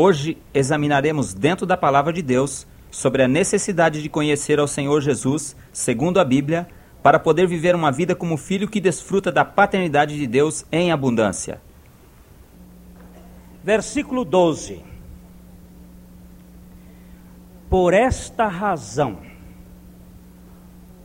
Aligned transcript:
Hoje 0.00 0.38
examinaremos 0.54 1.34
dentro 1.34 1.66
da 1.66 1.76
palavra 1.76 2.12
de 2.12 2.22
Deus 2.22 2.68
sobre 2.88 3.24
a 3.24 3.26
necessidade 3.26 4.00
de 4.00 4.08
conhecer 4.08 4.60
ao 4.60 4.68
Senhor 4.68 5.00
Jesus, 5.00 5.56
segundo 5.72 6.20
a 6.20 6.24
Bíblia, 6.24 6.68
para 7.02 7.18
poder 7.18 7.48
viver 7.48 7.74
uma 7.74 7.90
vida 7.90 8.14
como 8.14 8.36
filho 8.36 8.68
que 8.68 8.80
desfruta 8.80 9.32
da 9.32 9.44
paternidade 9.44 10.16
de 10.16 10.24
Deus 10.24 10.64
em 10.70 10.92
abundância. 10.92 11.60
Versículo 13.64 14.24
12. 14.24 14.84
Por 17.68 17.92
esta 17.92 18.46
razão 18.46 19.18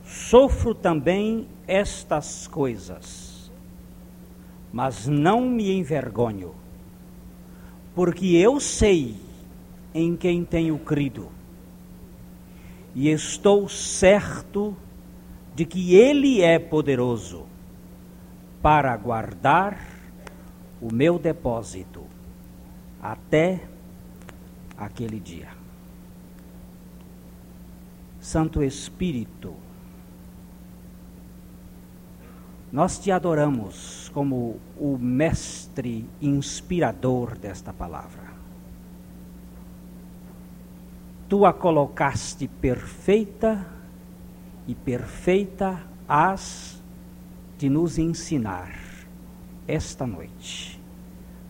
sofro 0.06 0.76
também 0.76 1.48
estas 1.66 2.48
coisas, 2.48 3.52
mas 4.72 5.08
não 5.08 5.42
me 5.42 5.72
envergonho, 5.72 6.62
porque 7.96 8.36
eu 8.36 8.60
sei 8.60 9.16
em 9.94 10.16
quem 10.16 10.44
tenho 10.44 10.78
crido, 10.80 11.30
e 12.96 13.10
estou 13.10 13.68
certo 13.70 14.76
de 15.56 15.66
que 15.66 15.96
Ele 15.96 16.42
é 16.42 16.58
poderoso 16.60 17.46
para 18.62 18.96
guardar 18.98 19.78
o 20.82 20.94
meu 20.94 21.20
depósito 21.20 22.04
até 23.02 23.64
aquele 24.78 25.20
dia. 25.20 25.50
Santo 28.20 28.64
Espírito, 28.64 29.54
nós 32.74 32.98
te 32.98 33.12
adoramos 33.12 34.10
como 34.16 34.60
o 34.80 34.98
mestre 34.98 36.10
inspirador 36.20 37.38
desta 37.38 37.72
palavra. 37.72 38.34
Tu 41.30 41.46
a 41.46 41.54
colocaste 41.54 42.48
perfeita 42.48 43.64
e 44.68 44.74
perfeita 44.74 45.84
has 46.10 46.82
de 47.60 47.70
nos 47.70 48.00
ensinar 48.00 48.76
esta 49.68 50.08
noite 50.08 50.82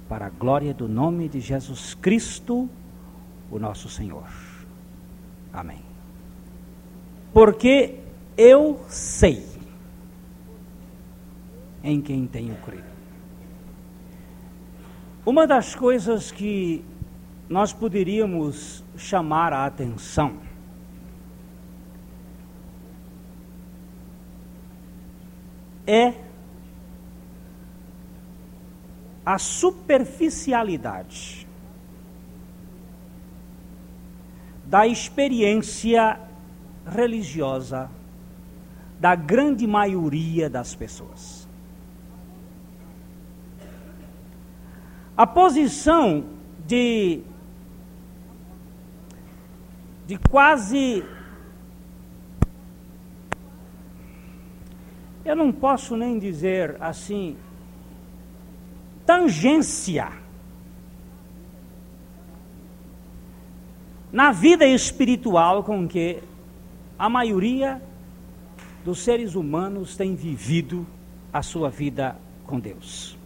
para 0.09 0.25
a 0.25 0.29
glória 0.29 0.73
do 0.73 0.89
nome 0.89 1.29
de 1.29 1.39
Jesus 1.39 1.93
Cristo, 1.93 2.69
o 3.49 3.57
nosso 3.57 3.87
Senhor. 3.87 4.27
Amém. 5.53 5.79
Porque 7.31 7.99
eu 8.35 8.83
sei 8.89 9.52
em 11.83 12.01
quem 12.01 12.25
tenho 12.25 12.55
crido. 12.57 12.91
Uma 15.25 15.45
das 15.45 15.75
coisas 15.75 16.31
que 16.31 16.83
nós 17.49 17.73
poderíamos 17.73 18.83
chamar 18.97 19.53
a 19.53 19.65
atenção 19.65 20.37
é 25.85 26.13
a 29.25 29.37
superficialidade 29.37 31.47
da 34.65 34.87
experiência 34.87 36.19
religiosa 36.85 37.89
da 38.99 39.15
grande 39.15 39.67
maioria 39.67 40.49
das 40.49 40.73
pessoas. 40.73 41.42
A 45.15 45.27
posição 45.27 46.25
de, 46.65 47.21
de 50.07 50.17
quase. 50.29 51.03
Eu 55.23 55.35
não 55.35 55.51
posso 55.51 55.95
nem 55.95 56.19
dizer 56.19 56.75
assim, 56.81 57.37
tangência 59.05 60.11
na 64.11 64.31
vida 64.31 64.65
espiritual 64.65 65.63
com 65.63 65.87
que 65.87 66.21
a 66.99 67.09
maioria 67.09 67.81
dos 68.85 68.99
seres 68.99 69.33
humanos 69.33 69.95
tem 69.95 70.15
vivido 70.15 70.85
a 71.31 71.41
sua 71.41 71.69
vida 71.69 72.15
com 72.45 72.59
Deus. 72.59 73.17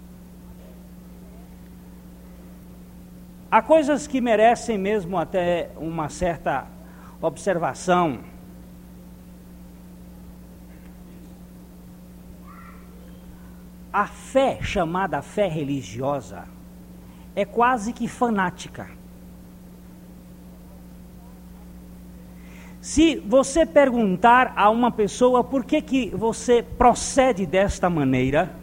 Há 3.50 3.62
coisas 3.62 4.08
que 4.08 4.19
merecem 4.19 4.78
mesmo 4.78 5.18
até 5.18 5.69
uma 5.78 6.09
certa 6.09 6.66
observação 7.22 8.19
a 13.97 14.06
fé 14.06 14.59
chamada 14.62 15.24
fé 15.24 15.47
religiosa 15.47 16.44
é 17.36 17.44
quase 17.46 17.91
que 17.91 18.07
fanática. 18.07 18.88
Se 22.80 23.16
você 23.16 23.66
perguntar 23.66 24.53
a 24.56 24.69
uma 24.69 24.91
pessoa 24.91 25.44
por 25.44 25.66
que, 25.66 25.81
que 25.81 26.09
você 26.12 26.62
procede 26.62 27.46
desta 27.46 27.90
maneira, 27.90 28.56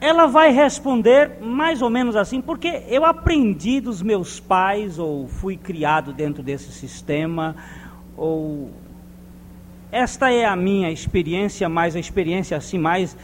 ela 0.00 0.26
vai 0.26 0.52
responder 0.52 1.38
mais 1.40 1.82
ou 1.82 1.90
menos 1.90 2.14
assim, 2.14 2.40
porque 2.40 2.84
eu 2.88 3.04
aprendi 3.04 3.80
dos 3.80 4.00
meus 4.00 4.38
pais, 4.38 4.98
ou 4.98 5.26
fui 5.26 5.56
criado 5.56 6.12
dentro 6.12 6.42
desse 6.42 6.70
sistema, 6.72 7.56
ou 8.16 8.70
esta 9.90 10.30
é 10.30 10.44
a 10.44 10.54
minha 10.54 10.90
experiência, 10.90 11.68
mais 11.68 11.96
a 11.96 11.98
experiência 11.98 12.56
assim, 12.56 12.78
mais 12.78 13.16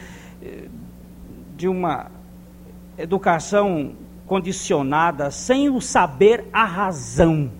eh, 0.43 0.65
de 1.55 1.67
uma 1.67 2.07
educação 2.97 3.93
condicionada, 4.25 5.29
sem 5.31 5.69
o 5.69 5.79
saber 5.79 6.45
a 6.51 6.65
razão. 6.65 7.51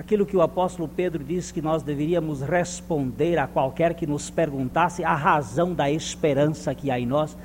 Aquilo 0.00 0.24
que 0.24 0.34
o 0.34 0.40
apóstolo 0.40 0.88
Pedro 0.88 1.22
disse 1.22 1.52
que 1.52 1.60
nós 1.60 1.82
deveríamos 1.82 2.40
responder 2.40 3.38
a 3.38 3.46
qualquer 3.46 3.92
que 3.92 4.06
nos 4.06 4.30
perguntasse 4.30 5.04
a 5.04 5.14
razão 5.14 5.74
da 5.74 5.90
esperança 5.90 6.74
que 6.74 6.90
há 6.90 6.98
em 6.98 7.04
nós. 7.04 7.36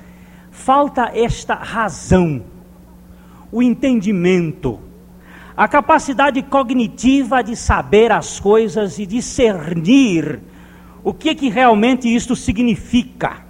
Falta 0.50 1.10
esta 1.14 1.54
razão, 1.54 2.42
o 3.52 3.62
entendimento 3.62 4.80
a 5.54 5.68
capacidade 5.68 6.42
cognitiva 6.42 7.44
de 7.44 7.54
saber 7.54 8.10
as 8.10 8.40
coisas 8.40 8.98
e 8.98 9.04
discernir 9.04 10.40
o 11.04 11.12
que, 11.12 11.34
que 11.34 11.50
realmente 11.50 12.08
isto 12.08 12.34
significa. 12.34 13.44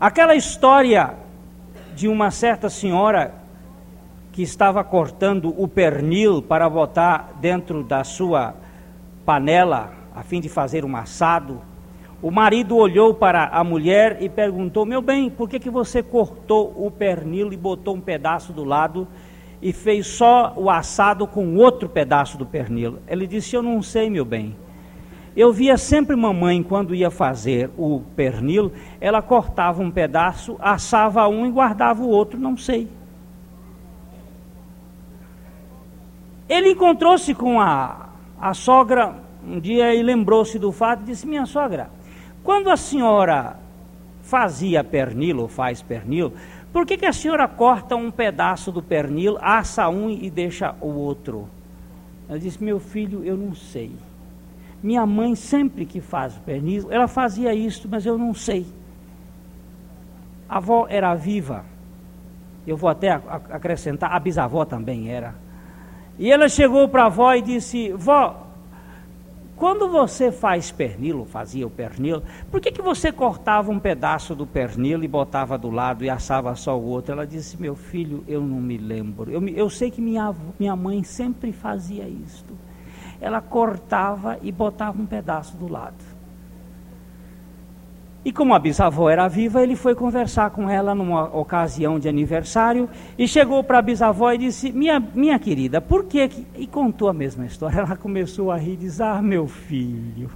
Aquela 0.00 0.34
história 0.34 1.14
de 1.94 2.08
uma 2.08 2.30
certa 2.30 2.70
senhora 2.70 3.43
que 4.34 4.42
estava 4.42 4.84
cortando 4.84 5.54
o 5.56 5.66
pernil 5.66 6.42
para 6.42 6.68
botar 6.68 7.38
dentro 7.40 7.82
da 7.82 8.04
sua 8.04 8.54
panela 9.24 9.94
a 10.14 10.22
fim 10.22 10.42
de 10.42 10.50
fazer 10.50 10.84
um 10.84 10.94
assado 10.94 11.62
o 12.24 12.30
marido 12.30 12.74
olhou 12.78 13.12
para 13.12 13.48
a 13.48 13.62
mulher 13.62 14.16
e 14.22 14.30
perguntou: 14.30 14.86
Meu 14.86 15.02
bem, 15.02 15.28
por 15.28 15.46
que, 15.46 15.58
que 15.58 15.68
você 15.68 16.02
cortou 16.02 16.72
o 16.74 16.90
pernil 16.90 17.52
e 17.52 17.56
botou 17.56 17.94
um 17.94 18.00
pedaço 18.00 18.50
do 18.50 18.64
lado 18.64 19.06
e 19.60 19.74
fez 19.74 20.06
só 20.06 20.54
o 20.56 20.70
assado 20.70 21.26
com 21.26 21.54
outro 21.56 21.86
pedaço 21.86 22.38
do 22.38 22.46
pernil? 22.46 22.96
Ele 23.06 23.26
disse: 23.26 23.54
Eu 23.54 23.62
não 23.62 23.82
sei, 23.82 24.08
meu 24.08 24.24
bem. 24.24 24.56
Eu 25.36 25.52
via 25.52 25.76
sempre 25.76 26.16
mamãe, 26.16 26.62
quando 26.62 26.94
ia 26.94 27.10
fazer 27.10 27.68
o 27.76 28.00
pernil, 28.16 28.72
ela 29.02 29.20
cortava 29.20 29.82
um 29.82 29.90
pedaço, 29.90 30.56
assava 30.60 31.28
um 31.28 31.44
e 31.44 31.50
guardava 31.50 32.02
o 32.02 32.08
outro, 32.08 32.40
não 32.40 32.56
sei. 32.56 32.88
Ele 36.48 36.70
encontrou-se 36.70 37.34
com 37.34 37.60
a, 37.60 38.08
a 38.40 38.52
sogra 38.52 39.14
um 39.46 39.58
dia 39.60 39.94
e 39.94 40.02
lembrou-se 40.02 40.58
do 40.58 40.72
fato 40.72 41.02
e 41.02 41.06
disse: 41.06 41.26
Minha 41.26 41.46
sogra, 41.46 41.90
quando 42.42 42.70
a 42.70 42.76
senhora 42.76 43.56
fazia 44.22 44.82
pernil 44.82 45.40
ou 45.40 45.48
faz 45.48 45.82
pernil, 45.82 46.32
por 46.72 46.84
que, 46.86 46.96
que 46.96 47.06
a 47.06 47.12
senhora 47.12 47.46
corta 47.46 47.94
um 47.94 48.10
pedaço 48.10 48.72
do 48.72 48.82
pernil, 48.82 49.38
assa 49.40 49.88
um 49.88 50.10
e 50.10 50.30
deixa 50.30 50.74
o 50.80 50.88
outro? 50.88 51.48
Ela 52.28 52.38
disse: 52.38 52.62
Meu 52.62 52.80
filho, 52.80 53.24
eu 53.24 53.36
não 53.36 53.54
sei. 53.54 53.92
Minha 54.82 55.06
mãe, 55.06 55.34
sempre 55.34 55.86
que 55.86 56.00
faz 56.00 56.34
pernil, 56.44 56.88
ela 56.90 57.08
fazia 57.08 57.54
isso, 57.54 57.88
mas 57.90 58.04
eu 58.04 58.18
não 58.18 58.34
sei. 58.34 58.66
A 60.46 60.58
avó 60.58 60.86
era 60.90 61.14
viva. 61.14 61.64
Eu 62.66 62.76
vou 62.76 62.90
até 62.90 63.10
acrescentar, 63.10 64.12
a 64.12 64.18
bisavó 64.18 64.64
também 64.64 65.10
era. 65.10 65.34
E 66.18 66.30
ela 66.30 66.48
chegou 66.48 66.88
para 66.88 67.04
a 67.04 67.06
avó 67.06 67.34
e 67.34 67.42
disse: 67.42 67.92
Vó, 67.92 68.44
quando 69.56 69.88
você 69.88 70.32
faz 70.32 70.72
pernil, 70.72 71.24
fazia 71.24 71.66
o 71.66 71.70
pernil, 71.70 72.22
por 72.50 72.60
que, 72.60 72.72
que 72.72 72.82
você 72.82 73.12
cortava 73.12 73.70
um 73.70 73.78
pedaço 73.78 74.34
do 74.34 74.44
pernil 74.46 75.02
e 75.04 75.08
botava 75.08 75.56
do 75.56 75.70
lado 75.70 76.04
e 76.04 76.10
assava 76.10 76.54
só 76.56 76.76
o 76.76 76.84
outro? 76.84 77.12
Ela 77.12 77.26
disse, 77.26 77.60
meu 77.60 77.76
filho, 77.76 78.24
eu 78.26 78.40
não 78.40 78.60
me 78.60 78.76
lembro. 78.76 79.30
Eu, 79.30 79.46
eu 79.48 79.70
sei 79.70 79.92
que 79.92 80.00
minha, 80.00 80.34
minha 80.58 80.74
mãe 80.74 81.04
sempre 81.04 81.52
fazia 81.52 82.08
isto. 82.08 82.52
Ela 83.20 83.40
cortava 83.40 84.38
e 84.42 84.50
botava 84.50 85.00
um 85.00 85.06
pedaço 85.06 85.56
do 85.56 85.70
lado. 85.70 86.13
E 88.24 88.32
como 88.32 88.54
a 88.54 88.58
bisavó 88.58 89.10
era 89.10 89.28
viva, 89.28 89.62
ele 89.62 89.76
foi 89.76 89.94
conversar 89.94 90.50
com 90.50 90.70
ela 90.70 90.94
numa 90.94 91.24
ocasião 91.24 91.98
de 91.98 92.08
aniversário 92.08 92.88
e 93.18 93.28
chegou 93.28 93.62
para 93.62 93.78
a 93.78 93.82
bisavó 93.82 94.32
e 94.32 94.38
disse: 94.38 94.72
minha, 94.72 94.98
minha 94.98 95.38
querida, 95.38 95.78
por 95.80 96.04
que. 96.04 96.30
E 96.56 96.66
contou 96.66 97.08
a 97.08 97.12
mesma 97.12 97.44
história. 97.44 97.80
Ela 97.80 97.96
começou 97.96 98.50
a 98.50 98.56
rir 98.56 98.72
e 98.72 98.76
disse: 98.76 99.02
Ah, 99.02 99.20
meu 99.20 99.46
filho, 99.46 100.30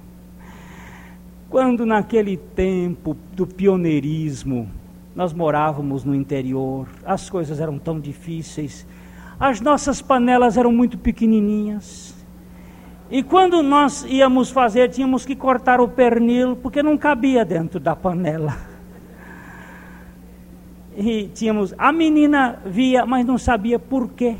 quando 1.48 1.86
naquele 1.86 2.36
tempo 2.36 3.16
do 3.32 3.46
pioneirismo 3.46 4.68
nós 5.16 5.32
morávamos 5.32 6.04
no 6.04 6.14
interior, 6.14 6.86
as 7.06 7.30
coisas 7.30 7.58
eram 7.58 7.78
tão 7.78 7.98
difíceis, 7.98 8.86
as 9.40 9.62
nossas 9.62 10.02
panelas 10.02 10.58
eram 10.58 10.70
muito 10.70 10.98
pequenininhas. 10.98 12.17
E 13.10 13.22
quando 13.22 13.62
nós 13.62 14.04
íamos 14.06 14.50
fazer, 14.50 14.90
tínhamos 14.90 15.24
que 15.24 15.34
cortar 15.34 15.80
o 15.80 15.88
pernil, 15.88 16.56
porque 16.56 16.82
não 16.82 16.98
cabia 16.98 17.42
dentro 17.42 17.80
da 17.80 17.96
panela. 17.96 18.56
E 20.94 21.28
tínhamos. 21.28 21.74
A 21.78 21.90
menina 21.90 22.58
via, 22.66 23.06
mas 23.06 23.24
não 23.24 23.38
sabia 23.38 23.78
por 23.78 24.10
quê. 24.10 24.36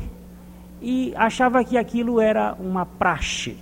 E 0.81 1.13
achava 1.15 1.63
que 1.63 1.77
aquilo 1.77 2.21
era 2.21 2.55
uma 2.59 2.85
praxe. 2.85 3.57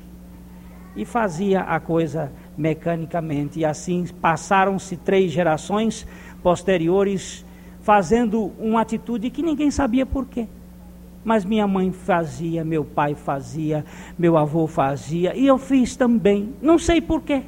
E 0.93 1.05
fazia 1.05 1.61
a 1.61 1.79
coisa 1.79 2.31
mecanicamente. 2.57 3.59
E 3.59 3.65
assim 3.65 4.05
passaram-se 4.19 4.97
três 4.97 5.31
gerações 5.31 6.05
posteriores 6.43 7.45
fazendo 7.81 8.51
uma 8.59 8.81
atitude 8.81 9.29
que 9.29 9.41
ninguém 9.41 9.71
sabia 9.71 10.05
por 10.05 10.25
quê 10.25 10.47
mas 11.27 11.43
minha 11.43 11.67
mãe 11.67 11.91
fazia, 11.91 12.63
meu 12.63 12.85
pai 12.85 13.13
fazia, 13.13 13.83
meu 14.17 14.37
avô 14.37 14.65
fazia, 14.65 15.35
e 15.35 15.45
eu 15.45 15.57
fiz 15.57 15.93
também, 15.93 16.55
não 16.61 16.79
sei 16.79 17.01
porquê. 17.01 17.43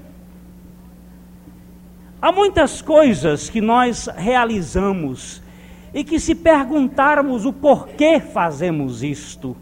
Há 2.21 2.29
muitas 2.29 2.81
coisas 2.81 3.49
que 3.49 3.61
nós 3.61 4.09
realizamos 4.17 5.41
e 5.93 6.03
que, 6.03 6.19
se 6.19 6.35
perguntarmos 6.35 7.45
o 7.45 7.53
porquê 7.53 8.19
fazemos 8.19 9.01
isto, 9.01 9.55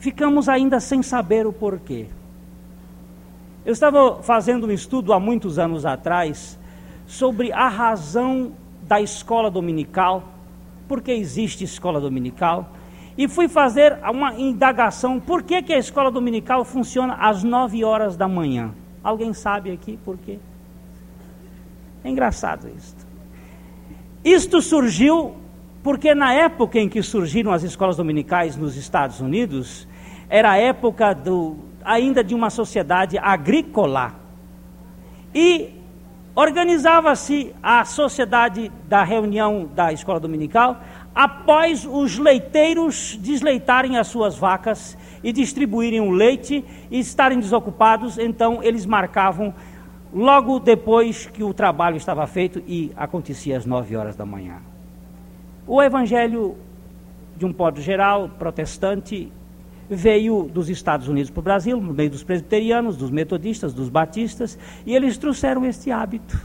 ficamos 0.00 0.48
ainda 0.48 0.80
sem 0.80 1.00
saber 1.00 1.46
o 1.46 1.52
porquê. 1.52 2.06
Eu 3.64 3.72
estava 3.72 4.20
fazendo 4.24 4.66
um 4.66 4.72
estudo 4.72 5.12
há 5.12 5.20
muitos 5.20 5.56
anos 5.56 5.86
atrás 5.86 6.58
sobre 7.06 7.52
a 7.52 7.68
razão 7.68 8.50
da 8.82 9.00
escola 9.00 9.48
dominical, 9.48 10.24
porque 10.88 11.12
existe 11.12 11.62
escola 11.62 12.00
dominical 12.00 12.79
e 13.20 13.28
fui 13.28 13.48
fazer 13.48 13.98
uma 14.10 14.32
indagação 14.32 15.20
por 15.20 15.42
que, 15.42 15.60
que 15.60 15.74
a 15.74 15.78
escola 15.78 16.10
dominical 16.10 16.64
funciona 16.64 17.12
às 17.20 17.44
9 17.44 17.84
horas 17.84 18.16
da 18.16 18.26
manhã. 18.26 18.72
Alguém 19.04 19.34
sabe 19.34 19.70
aqui 19.70 19.98
por 20.02 20.16
quê? 20.16 20.38
É 22.02 22.08
engraçado 22.08 22.66
isso. 22.74 22.96
Isto 24.24 24.62
surgiu 24.62 25.34
porque 25.82 26.14
na 26.14 26.32
época 26.32 26.78
em 26.78 26.88
que 26.88 27.02
surgiram 27.02 27.52
as 27.52 27.62
escolas 27.62 27.98
dominicais 27.98 28.56
nos 28.56 28.74
Estados 28.74 29.20
Unidos, 29.20 29.86
era 30.26 30.52
a 30.52 30.56
época 30.56 31.12
do, 31.12 31.56
ainda 31.84 32.24
de 32.24 32.34
uma 32.34 32.48
sociedade 32.48 33.18
agrícola. 33.18 34.14
E 35.34 35.78
organizava-se 36.34 37.54
a 37.62 37.84
sociedade 37.84 38.72
da 38.88 39.02
reunião 39.02 39.68
da 39.74 39.92
escola 39.92 40.18
dominical 40.18 40.80
após 41.20 41.84
os 41.84 42.16
leiteiros 42.16 43.14
desleitarem 43.20 43.98
as 43.98 44.06
suas 44.06 44.38
vacas 44.38 44.96
e 45.22 45.30
distribuírem 45.34 46.00
o 46.00 46.10
leite 46.10 46.64
e 46.90 46.98
estarem 46.98 47.38
desocupados, 47.38 48.16
então 48.16 48.62
eles 48.62 48.86
marcavam 48.86 49.52
logo 50.14 50.58
depois 50.58 51.26
que 51.26 51.42
o 51.42 51.52
trabalho 51.52 51.98
estava 51.98 52.26
feito 52.26 52.62
e 52.66 52.90
acontecia 52.96 53.58
às 53.58 53.66
nove 53.66 53.94
horas 53.96 54.16
da 54.16 54.24
manhã. 54.24 54.62
O 55.66 55.82
evangelho, 55.82 56.56
de 57.36 57.44
um 57.44 57.52
modo 57.52 57.82
geral, 57.82 58.30
protestante, 58.38 59.30
veio 59.90 60.44
dos 60.44 60.70
Estados 60.70 61.06
Unidos 61.06 61.30
para 61.30 61.40
o 61.40 61.42
Brasil, 61.42 61.78
no 61.78 61.92
meio 61.92 62.08
dos 62.08 62.24
presbiterianos, 62.24 62.96
dos 62.96 63.10
metodistas, 63.10 63.74
dos 63.74 63.90
batistas, 63.90 64.58
e 64.86 64.96
eles 64.96 65.18
trouxeram 65.18 65.66
este 65.66 65.90
hábito 65.90 66.40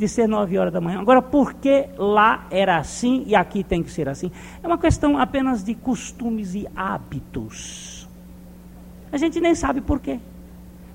de 0.00 0.08
ser 0.08 0.26
nove 0.26 0.56
horas 0.56 0.72
da 0.72 0.80
manhã. 0.80 0.98
Agora, 0.98 1.20
por 1.20 1.52
que 1.52 1.86
lá 1.98 2.46
era 2.50 2.78
assim 2.78 3.22
e 3.26 3.34
aqui 3.34 3.62
tem 3.62 3.82
que 3.82 3.90
ser 3.90 4.08
assim? 4.08 4.32
É 4.62 4.66
uma 4.66 4.78
questão 4.78 5.18
apenas 5.18 5.62
de 5.62 5.74
costumes 5.74 6.54
e 6.54 6.66
hábitos. 6.74 8.08
A 9.12 9.18
gente 9.18 9.38
nem 9.40 9.54
sabe 9.54 9.82
por 9.82 10.00
quê. 10.00 10.18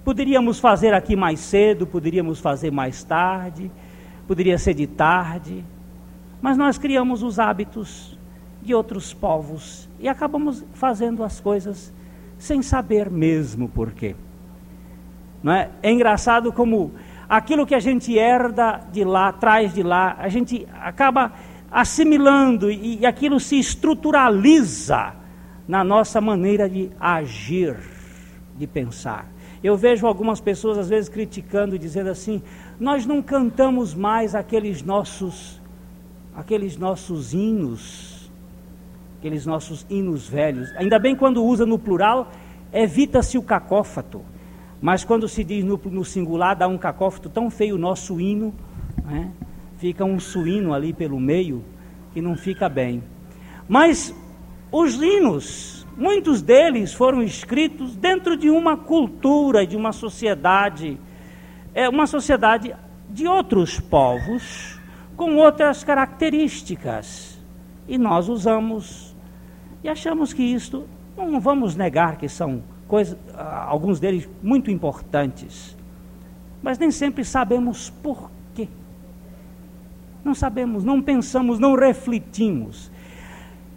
Poderíamos 0.03 0.59
fazer 0.59 0.91
aqui 0.93 1.15
mais 1.15 1.39
cedo, 1.39 1.85
poderíamos 1.85 2.39
fazer 2.39 2.71
mais 2.71 3.03
tarde, 3.03 3.71
poderia 4.27 4.57
ser 4.57 4.73
de 4.73 4.87
tarde, 4.87 5.63
mas 6.41 6.57
nós 6.57 6.79
criamos 6.79 7.21
os 7.21 7.37
hábitos 7.37 8.17
de 8.61 8.73
outros 8.73 9.13
povos 9.13 9.87
e 9.99 10.07
acabamos 10.07 10.65
fazendo 10.73 11.23
as 11.23 11.39
coisas 11.39 11.93
sem 12.39 12.63
saber 12.63 13.09
mesmo 13.09 13.69
por 13.69 13.91
quê. 13.91 14.15
Não 15.43 15.53
é? 15.53 15.69
é 15.83 15.91
engraçado 15.91 16.51
como 16.51 16.91
aquilo 17.27 17.65
que 17.65 17.75
a 17.75 17.79
gente 17.79 18.17
herda 18.17 18.81
de 18.91 19.03
lá, 19.03 19.31
traz 19.31 19.73
de 19.73 19.83
lá, 19.83 20.15
a 20.19 20.29
gente 20.29 20.67
acaba 20.81 21.33
assimilando 21.71 22.71
e, 22.71 22.99
e 22.99 23.05
aquilo 23.05 23.39
se 23.39 23.59
estruturaliza 23.59 25.13
na 25.67 25.83
nossa 25.83 26.21
maneira 26.21 26.69
de 26.69 26.91
agir, 26.99 27.75
de 28.57 28.67
pensar. 28.67 29.27
Eu 29.63 29.75
vejo 29.75 30.05
algumas 30.05 30.39
pessoas 30.39 30.77
às 30.77 30.89
vezes 30.89 31.09
criticando 31.09 31.77
dizendo 31.79 32.09
assim: 32.09 32.41
nós 32.79 33.05
não 33.05 33.21
cantamos 33.21 33.93
mais 33.95 34.35
aqueles 34.35 34.83
nossos, 34.83 35.59
aqueles 36.35 36.77
nossos 36.77 37.33
hinos, 37.33 38.31
aqueles 39.17 39.45
nossos 39.45 39.85
hinos 39.89 40.27
velhos. 40.29 40.71
Ainda 40.75 40.99
bem 40.99 41.15
quando 41.15 41.43
usa 41.43 41.65
no 41.65 41.79
plural, 41.79 42.31
evita-se 42.71 43.37
o 43.37 43.41
cacófato. 43.41 44.21
Mas 44.81 45.03
quando 45.03 45.27
se 45.27 45.43
diz 45.43 45.63
no, 45.63 45.79
no 45.85 46.05
singular, 46.05 46.55
dá 46.55 46.67
um 46.67 46.77
cacófato 46.77 47.29
tão 47.29 47.49
feio 47.49 47.75
o 47.75 47.77
nosso 47.77 48.19
hino, 48.19 48.53
né? 49.03 49.31
fica 49.77 50.03
um 50.03 50.19
suíno 50.19 50.73
ali 50.73 50.93
pelo 50.93 51.19
meio, 51.19 51.63
que 52.13 52.21
não 52.21 52.35
fica 52.35 52.69
bem. 52.69 53.03
Mas 53.67 54.15
os 54.71 54.95
hinos, 55.01 55.87
muitos 55.97 56.41
deles 56.41 56.93
foram 56.93 57.23
escritos 57.23 57.95
dentro 57.95 58.37
de 58.37 58.49
uma 58.49 58.77
cultura, 58.77 59.65
de 59.65 59.75
uma 59.75 59.91
sociedade, 59.91 60.99
é 61.73 61.89
uma 61.89 62.07
sociedade 62.07 62.75
de 63.09 63.27
outros 63.27 63.79
povos, 63.79 64.79
com 65.15 65.35
outras 65.37 65.83
características. 65.83 67.39
E 67.87 67.97
nós 67.97 68.27
usamos 68.27 69.15
e 69.85 69.87
achamos 69.87 70.33
que 70.33 70.41
isto, 70.41 70.87
não 71.15 71.39
vamos 71.39 71.75
negar 71.75 72.17
que 72.17 72.27
são 72.27 72.63
coisa, 72.87 73.17
alguns 73.67 73.99
deles 73.99 74.27
muito 74.41 74.69
importantes, 74.69 75.75
mas 76.61 76.77
nem 76.77 76.91
sempre 76.91 77.23
sabemos 77.23 77.89
por 77.89 78.29
quê. 78.53 78.67
Não 80.23 80.33
sabemos, 80.33 80.83
não 80.83 81.01
pensamos, 81.01 81.59
não 81.59 81.75
refletimos. 81.75 82.91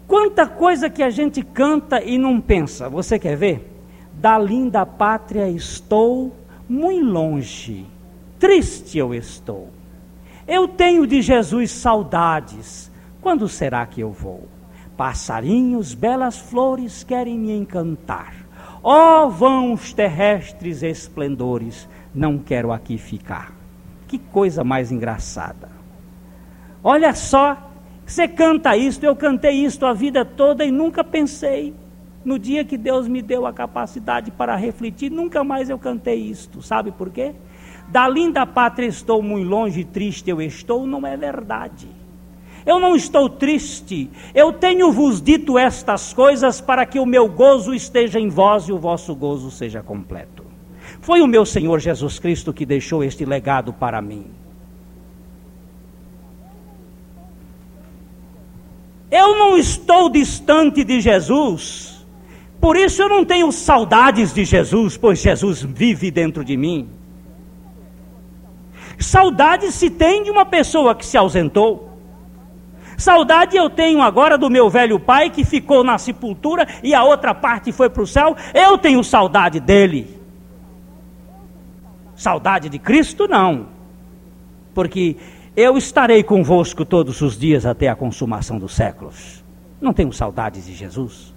Quanta 0.07 0.47
coisa 0.47 0.89
que 0.89 1.03
a 1.03 1.11
gente 1.11 1.43
canta 1.43 2.03
e 2.03 2.17
não 2.17 2.41
pensa. 2.41 2.89
Você 2.89 3.19
quer 3.19 3.37
ver? 3.37 3.71
Da 4.15 4.39
linda 4.39 4.87
pátria 4.87 5.51
estou 5.51 6.35
muito 6.69 7.05
longe, 7.05 7.87
triste 8.39 8.99
eu 8.99 9.15
estou. 9.15 9.69
Eu 10.47 10.67
tenho 10.67 11.07
de 11.07 11.21
Jesus 11.21 11.71
saudades. 11.71 12.91
Quando 13.21 13.47
será 13.49 13.85
que 13.85 14.01
eu 14.01 14.11
vou? 14.11 14.49
Passarinhos, 14.97 15.93
belas 15.93 16.39
flores 16.39 17.05
querem 17.05 17.39
me 17.39 17.53
encantar. 17.53 18.48
Ó 18.83 19.27
oh, 19.27 19.31
vãos 19.31 19.93
terrestres 19.93 20.83
esplendores, 20.83 21.89
não 22.15 22.39
quero 22.39 22.73
aqui 22.73 22.97
ficar. 22.97 23.53
Que 24.07 24.19
coisa 24.19 24.63
mais 24.63 24.93
engraçada. 24.93 25.69
Olha 26.83 27.13
só, 27.15 27.57
você 28.07 28.27
canta 28.29 28.77
isto, 28.77 29.05
eu 29.05 29.15
cantei 29.15 29.65
isto 29.65 29.85
a 29.85 29.93
vida 29.93 30.25
toda 30.25 30.65
e 30.65 30.71
nunca 30.71 31.03
pensei. 31.03 31.75
No 32.25 32.39
dia 32.39 32.65
que 32.65 32.77
Deus 32.77 33.09
me 33.09 33.21
deu 33.21 33.47
a 33.47 33.53
capacidade 33.53 34.31
para 34.31 34.57
refletir, 34.57 35.11
nunca 35.11 35.43
mais 35.43 35.69
eu 35.69 35.79
cantei 35.79 36.17
isto. 36.17 36.63
Sabe 36.63 36.93
por 36.93 37.11
quê? 37.11 37.35
Da 37.89 38.09
linda 38.09 38.47
pátria 38.47 38.87
estou 38.87 39.23
muito 39.23 39.49
longe, 39.49 39.85
triste 39.85 40.31
eu 40.31 40.41
estou, 40.41 40.87
não 40.87 41.07
é 41.07 41.17
verdade. 41.17 41.89
Eu 42.69 42.79
não 42.79 42.95
estou 42.95 43.31
triste, 43.31 44.11
eu 44.35 44.53
tenho-vos 44.53 45.23
dito 45.23 45.57
estas 45.57 46.13
coisas 46.13 46.61
para 46.61 46.85
que 46.85 47.01
o 47.01 47.07
meu 47.07 47.27
gozo 47.27 47.73
esteja 47.73 48.21
em 48.21 48.29
vós 48.29 48.69
e 48.69 48.73
o 48.73 48.79
vosso 48.79 49.15
gozo 49.15 49.51
seja 49.51 49.83
completo. 49.83 50.45
Foi 51.01 51.23
o 51.23 51.27
meu 51.27 51.47
Senhor 51.47 51.79
Jesus 51.79 52.19
Cristo 52.19 52.53
que 52.53 52.67
deixou 52.67 53.03
este 53.03 53.25
legado 53.25 53.73
para 53.73 54.03
mim. 54.03 54.27
Eu 59.11 59.39
não 59.39 59.57
estou 59.57 60.11
distante 60.11 60.85
de 60.85 61.01
Jesus, 61.01 62.07
por 62.61 62.77
isso 62.77 63.01
eu 63.01 63.09
não 63.09 63.25
tenho 63.25 63.51
saudades 63.51 64.35
de 64.35 64.45
Jesus, 64.45 64.99
pois 64.99 65.21
Jesus 65.21 65.63
vive 65.63 66.11
dentro 66.11 66.45
de 66.45 66.55
mim. 66.55 66.87
Saudade 68.99 69.73
se 69.73 69.89
tem 69.89 70.23
de 70.23 70.31
uma 70.31 70.45
pessoa 70.45 70.95
que 70.95 71.07
se 71.07 71.17
ausentou. 71.17 71.88
Saudade 72.99 73.57
eu 73.57 73.71
tenho 73.71 74.03
agora 74.03 74.37
do 74.37 74.51
meu 74.51 74.69
velho 74.69 74.99
pai 74.99 75.31
que 75.31 75.45
ficou 75.45 75.85
na 75.85 75.99
sepultura 75.99 76.67
e 76.83 76.93
a 76.93 77.05
outra 77.05 77.33
parte 77.33 77.71
foi 77.71 77.89
para 77.89 78.03
o 78.03 78.07
céu. 78.07 78.37
Eu 78.53 78.77
tenho 78.77 79.05
saudade 79.05 79.61
dele. 79.61 80.21
Saudade 82.17 82.69
de 82.69 82.77
Cristo, 82.77 83.29
não. 83.29 83.69
Porque 84.75 85.17
eu 85.57 85.79
estarei 85.79 86.25
convosco 86.25 86.85
todos 86.85 87.21
os 87.21 87.39
dias 87.39 87.65
até 87.65 87.89
a 87.89 87.95
consumação 87.95 88.59
dos 88.59 88.75
séculos. 88.75 89.45
Não 89.81 89.93
tenho 89.93 90.13
saudades 90.13 90.67
de 90.67 90.75
Jesus. 90.75 91.33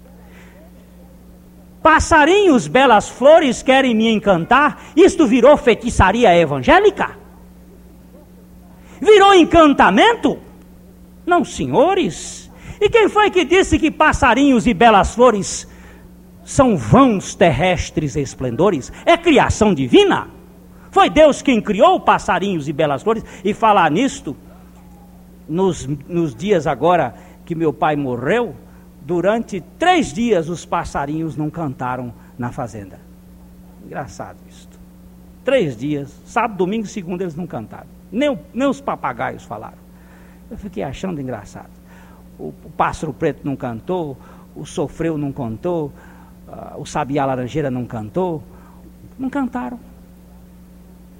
Passarinhos, 1.80 2.66
belas 2.66 3.08
flores 3.08 3.62
querem 3.62 3.94
me 3.94 4.10
encantar. 4.10 4.82
Isto 4.96 5.28
virou 5.28 5.56
feitiçaria 5.56 6.36
evangélica? 6.36 7.16
Virou 9.00 9.32
encantamento? 9.32 10.50
Não, 11.26 11.44
senhores. 11.44 12.50
E 12.80 12.88
quem 12.88 13.08
foi 13.08 13.30
que 13.30 13.44
disse 13.44 13.78
que 13.78 13.90
passarinhos 13.90 14.66
e 14.66 14.74
belas 14.74 15.14
flores 15.14 15.68
são 16.44 16.76
vãos 16.76 17.34
terrestres 17.34 18.16
esplendores? 18.16 18.92
É 19.06 19.16
criação 19.16 19.72
divina? 19.72 20.28
Foi 20.90 21.08
Deus 21.08 21.40
quem 21.40 21.60
criou 21.60 22.00
passarinhos 22.00 22.68
e 22.68 22.72
belas 22.72 23.02
flores? 23.02 23.24
E 23.44 23.54
falar 23.54 23.90
nisto, 23.90 24.36
nos, 25.48 25.86
nos 26.08 26.34
dias 26.34 26.66
agora 26.66 27.14
que 27.44 27.54
meu 27.54 27.72
pai 27.72 27.96
morreu, 27.96 28.54
durante 29.00 29.60
três 29.78 30.12
dias 30.12 30.48
os 30.48 30.64
passarinhos 30.64 31.36
não 31.36 31.50
cantaram 31.50 32.12
na 32.38 32.52
fazenda. 32.52 33.00
Engraçado 33.84 34.38
isto. 34.48 34.78
Três 35.44 35.76
dias, 35.76 36.14
sábado, 36.24 36.58
domingo 36.58 36.84
e 36.84 36.88
segunda 36.88 37.24
eles 37.24 37.34
não 37.34 37.46
cantaram. 37.46 37.86
Nem, 38.10 38.38
nem 38.54 38.68
os 38.68 38.80
papagaios 38.80 39.44
falaram. 39.44 39.81
Eu 40.52 40.58
fiquei 40.58 40.82
achando 40.82 41.18
engraçado. 41.18 41.70
O, 42.38 42.52
o 42.62 42.70
pássaro 42.76 43.10
preto 43.14 43.40
não 43.42 43.56
cantou, 43.56 44.18
o 44.54 44.66
sofreu 44.66 45.16
não 45.16 45.32
cantou, 45.32 45.90
uh, 46.46 46.78
o 46.78 46.84
sabiá 46.84 47.24
laranjeira 47.24 47.70
não 47.70 47.86
cantou. 47.86 48.42
Não 49.18 49.30
cantaram. 49.30 49.80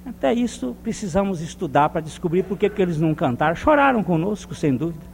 Até 0.05 0.35
isso 0.35 0.77
precisamos 0.83 1.41
estudar 1.41 1.89
para 1.89 2.03
descobrir 2.03 2.43
por 2.43 2.59
que, 2.59 2.69
que 2.69 2.83
eles 2.83 3.01
não 3.01 3.15
cantaram. 3.15 3.57
Choraram 3.57 4.05
conosco, 4.05 4.55
sem 4.55 4.77
dúvida. 4.77 5.05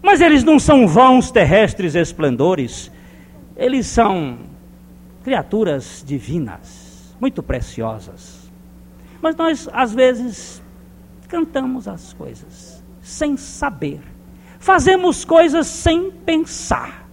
Mas 0.00 0.20
eles 0.20 0.44
não 0.44 0.60
são 0.60 0.86
vãos 0.86 1.32
terrestres 1.32 1.96
esplendores. 1.96 2.88
Eles 3.56 3.88
são 3.88 4.38
criaturas 5.24 6.04
divinas, 6.06 7.16
muito 7.20 7.42
preciosas. 7.42 8.48
Mas 9.20 9.34
nós, 9.34 9.68
às 9.72 9.92
vezes, 9.92 10.62
cantamos 11.28 11.88
as 11.88 12.12
coisas 12.12 12.79
sem 13.10 13.36
saber. 13.36 14.00
Fazemos 14.58 15.24
coisas 15.24 15.66
sem 15.66 16.10
pensar. 16.10 17.08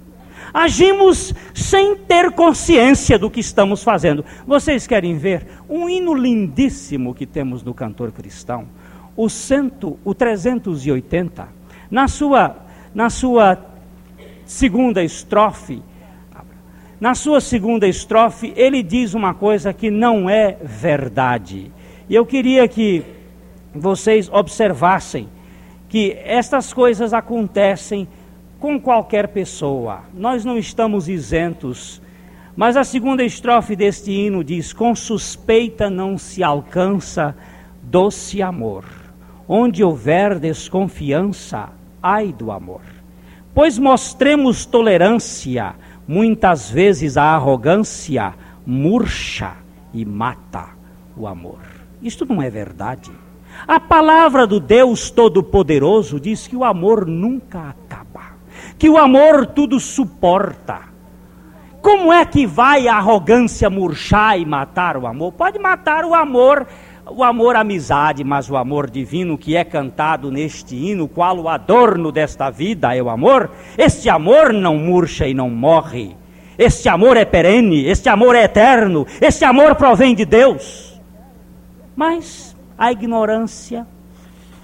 Agimos 0.54 1.34
sem 1.54 1.96
ter 1.96 2.32
consciência 2.32 3.18
do 3.18 3.30
que 3.30 3.40
estamos 3.40 3.84
fazendo. 3.84 4.24
Vocês 4.46 4.88
querem 4.88 5.18
ver 5.18 5.46
um 5.70 5.90
hino 5.90 6.14
lindíssimo 6.14 7.14
que 7.14 7.26
temos 7.26 7.64
no 7.64 7.74
cantor 7.74 8.12
cristão? 8.12 8.68
O, 9.16 9.30
cento, 9.30 10.00
o 10.06 10.14
380, 10.14 11.48
na 11.90 12.08
sua, 12.08 12.56
na 12.94 13.10
sua 13.10 13.58
segunda 14.46 15.04
estrofe, 15.04 15.82
na 17.00 17.14
sua 17.14 17.42
segunda 17.42 17.88
estrofe, 17.88 18.54
ele 18.56 18.82
diz 18.82 19.14
uma 19.14 19.34
coisa 19.34 19.74
que 19.74 19.90
não 19.92 20.30
é 20.30 20.58
verdade. 20.64 21.72
E 22.10 22.16
eu 22.16 22.26
queria 22.26 22.68
que 22.68 23.04
vocês 23.74 24.30
observassem 24.30 25.30
que 25.90 26.18
estas 26.24 26.74
coisas 26.74 27.14
acontecem 27.14 28.08
com 28.60 28.80
qualquer 28.80 29.30
pessoa. 29.30 30.02
Nós 30.14 30.44
não 30.44 30.58
estamos 30.58 31.08
isentos. 31.08 32.02
Mas 32.56 32.76
a 32.76 32.84
segunda 32.84 33.24
estrofe 33.24 33.76
deste 33.76 34.12
hino 34.12 34.44
diz: 34.44 34.74
Com 34.74 34.96
suspeita 34.96 35.90
não 35.90 36.18
se 36.18 36.44
alcança 36.44 37.36
doce 37.84 38.42
amor. 38.42 38.84
Onde 39.48 39.84
houver 39.84 40.40
desconfiança, 40.40 41.70
ai 42.02 42.34
do 42.34 42.52
amor. 42.52 42.82
Pois 43.54 43.78
mostremos 43.78 44.66
tolerância, 44.66 45.74
muitas 46.08 46.70
vezes 46.70 47.16
a 47.16 47.24
arrogância 47.24 48.34
murcha 48.66 49.54
e 49.94 50.04
mata 50.04 50.66
o 51.16 51.26
amor. 51.26 51.60
Isto 52.02 52.26
não 52.26 52.42
é 52.42 52.50
verdade. 52.50 53.12
A 53.66 53.80
palavra 53.80 54.46
do 54.46 54.60
Deus 54.60 55.10
Todo-Poderoso 55.10 56.20
diz 56.20 56.48
que 56.48 56.56
o 56.56 56.64
amor 56.64 57.06
nunca 57.06 57.70
acaba, 57.70 58.36
que 58.78 58.90
o 58.90 58.98
amor 58.98 59.48
tudo 59.48 59.80
suporta. 59.80 60.82
Como 61.82 62.12
é 62.12 62.26
que 62.26 62.46
vai 62.46 62.88
a 62.88 62.96
arrogância 62.96 63.70
murchar 63.70 64.38
e 64.38 64.46
matar 64.46 64.98
o 64.98 65.08
amor? 65.08 65.32
Pode 65.32 65.58
matar 65.58 66.04
o 66.04 66.14
amor, 66.14 66.68
o 67.10 67.24
amor 67.24 67.56
amizade, 67.56 68.24
mas 68.24 68.50
o 68.50 68.58
amor 68.58 68.90
divino 68.90 69.38
que 69.38 69.56
é 69.56 69.64
cantado 69.64 70.30
neste 70.30 70.76
hino, 70.76 71.08
qual 71.08 71.40
o 71.40 71.48
adorno 71.48 72.12
desta 72.12 72.50
vida 72.50 72.94
é 72.96 73.02
o 73.02 73.10
amor, 73.10 73.50
este 73.78 74.10
amor 74.10 74.52
não 74.52 74.76
murcha 74.76 75.28
e 75.28 75.34
não 75.34 75.50
morre. 75.50 76.16
Este 76.58 76.90
amor 76.90 77.16
é 77.16 77.24
perene, 77.24 77.86
este 77.86 78.10
amor 78.10 78.36
é 78.36 78.44
eterno, 78.44 79.06
este 79.22 79.46
amor 79.46 79.76
provém 79.76 80.16
de 80.16 80.26
Deus. 80.26 81.00
Mas 81.96 82.47
a 82.78 82.92
ignorância, 82.92 83.88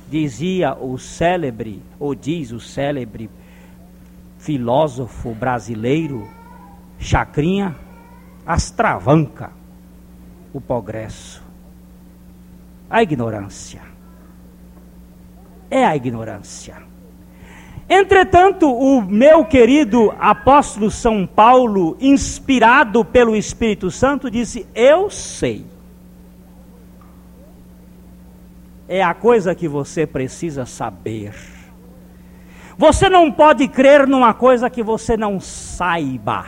dizia 0.09 0.75
o 0.75 0.97
célebre, 0.99 1.81
ou 1.99 2.13
diz 2.13 2.51
o 2.51 2.59
célebre 2.59 3.29
filósofo 4.37 5.33
brasileiro, 5.33 6.27
Chacrinha, 6.99 7.75
astravanca 8.45 9.51
o 10.53 10.61
progresso. 10.61 11.41
A 12.89 13.01
ignorância. 13.01 13.81
É 15.71 15.83
a 15.83 15.95
ignorância. 15.95 16.75
Entretanto, 17.89 18.71
o 18.71 19.01
meu 19.01 19.43
querido 19.45 20.13
apóstolo 20.19 20.91
São 20.91 21.25
Paulo, 21.25 21.97
inspirado 21.99 23.03
pelo 23.03 23.35
Espírito 23.35 23.89
Santo, 23.89 24.29
disse: 24.29 24.67
Eu 24.75 25.09
sei 25.09 25.65
é 28.95 29.01
a 29.01 29.15
coisa 29.15 29.55
que 29.55 29.67
você 29.67 30.05
precisa 30.05 30.67
saber. 30.67 31.33
Você 32.77 33.09
não 33.09 33.31
pode 33.31 33.67
crer 33.67 34.05
numa 34.05 34.35
coisa 34.35 34.69
que 34.69 34.83
você 34.83 35.17
não 35.17 35.39
saiba. 35.39 36.45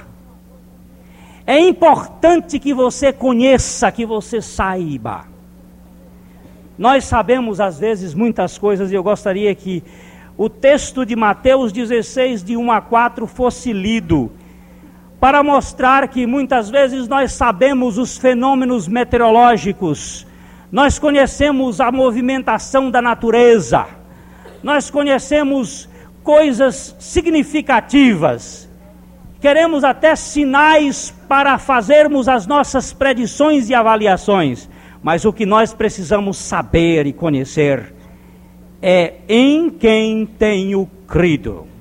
É 1.43 1.57
importante 1.57 2.59
que 2.59 2.71
você 2.71 3.11
conheça, 3.11 3.91
que 3.91 4.05
você 4.05 4.43
saiba. 4.43 5.25
Nós 6.77 7.05
sabemos 7.05 7.59
às 7.59 7.79
vezes 7.79 8.13
muitas 8.13 8.59
coisas 8.59 8.91
e 8.91 8.93
eu 8.93 9.01
gostaria 9.01 9.55
que 9.55 9.83
o 10.37 10.47
texto 10.47 11.03
de 11.03 11.15
Mateus 11.15 11.71
16, 11.71 12.43
de 12.43 12.55
1 12.55 12.71
a 12.71 12.79
4, 12.79 13.25
fosse 13.25 13.73
lido, 13.73 14.31
para 15.19 15.41
mostrar 15.41 16.07
que 16.09 16.27
muitas 16.27 16.69
vezes 16.69 17.07
nós 17.07 17.31
sabemos 17.31 17.97
os 17.97 18.19
fenômenos 18.19 18.87
meteorológicos, 18.87 20.27
nós 20.72 21.00
conhecemos 21.00 21.79
a 21.79 21.91
movimentação 21.91 22.89
da 22.89 23.01
natureza, 23.01 23.86
nós 24.63 24.89
conhecemos 24.89 25.88
coisas 26.24 26.95
significativas, 27.00 28.69
queremos 29.39 29.84
até 29.84 30.15
sinais 30.15 31.13
para 31.27 31.57
fazermos 31.57 32.27
as 32.27 32.48
nossas 32.48 32.91
predições 32.91 33.69
e 33.69 33.75
avaliações, 33.75 34.69
mas 35.03 35.24
o 35.24 35.31
que 35.31 35.45
nós 35.45 35.74
precisamos 35.74 36.38
saber 36.38 37.05
e 37.05 37.13
conhecer 37.13 37.93
é 38.81 39.13
em 39.29 39.69
quem 39.69 40.25
tenho 40.25 40.89
crido. 41.07 41.75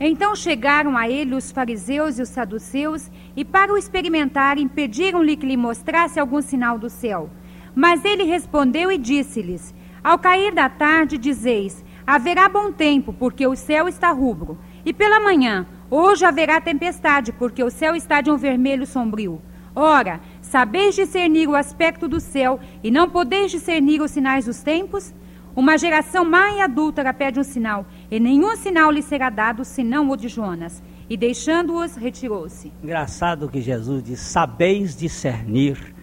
Então 0.00 0.36
chegaram 0.36 0.96
a 0.96 1.08
ele 1.08 1.34
os 1.34 1.50
fariseus 1.50 2.18
e 2.18 2.22
os 2.22 2.28
saduceus 2.28 3.10
e, 3.36 3.44
para 3.44 3.72
o 3.72 3.76
experimentarem, 3.76 4.68
pediram-lhe 4.68 5.36
que 5.36 5.46
lhe 5.46 5.56
mostrasse 5.56 6.20
algum 6.20 6.40
sinal 6.40 6.78
do 6.78 6.88
céu. 6.88 7.30
Mas 7.74 8.04
ele 8.04 8.24
respondeu 8.24 8.92
e 8.92 8.98
disse-lhes: 8.98 9.74
Ao 10.02 10.18
cair 10.18 10.54
da 10.54 10.68
tarde, 10.68 11.18
dizeis: 11.18 11.84
Haverá 12.06 12.48
bom 12.48 12.72
tempo, 12.72 13.12
porque 13.12 13.46
o 13.46 13.56
céu 13.56 13.88
está 13.88 14.10
rubro. 14.12 14.58
E 14.84 14.92
pela 14.92 15.20
manhã, 15.20 15.66
hoje 15.90 16.24
haverá 16.24 16.60
tempestade, 16.60 17.32
porque 17.32 17.62
o 17.62 17.70
céu 17.70 17.96
está 17.96 18.20
de 18.20 18.30
um 18.30 18.36
vermelho 18.36 18.86
sombrio. 18.86 19.42
Ora, 19.74 20.20
Sabeis 20.48 20.94
discernir 20.94 21.46
o 21.46 21.54
aspecto 21.54 22.08
do 22.08 22.18
céu 22.18 22.58
e 22.82 22.90
não 22.90 23.10
podeis 23.10 23.50
discernir 23.50 24.00
os 24.00 24.10
sinais 24.10 24.46
dos 24.46 24.62
tempos? 24.62 25.14
Uma 25.54 25.76
geração 25.76 26.24
má 26.24 26.52
e 26.52 26.60
adúltera 26.62 27.12
pede 27.12 27.38
um 27.38 27.44
sinal, 27.44 27.84
e 28.10 28.18
nenhum 28.18 28.56
sinal 28.56 28.90
lhe 28.90 29.02
será 29.02 29.28
dado 29.28 29.64
senão 29.64 30.08
o 30.10 30.16
de 30.16 30.28
Jonas. 30.28 30.82
E 31.10 31.16
deixando-os, 31.16 31.96
retirou-se. 31.96 32.72
Engraçado 32.82 33.48
que 33.48 33.60
Jesus 33.60 34.02
diz: 34.02 34.20
Sabeis 34.20 34.96
discernir 34.96 35.94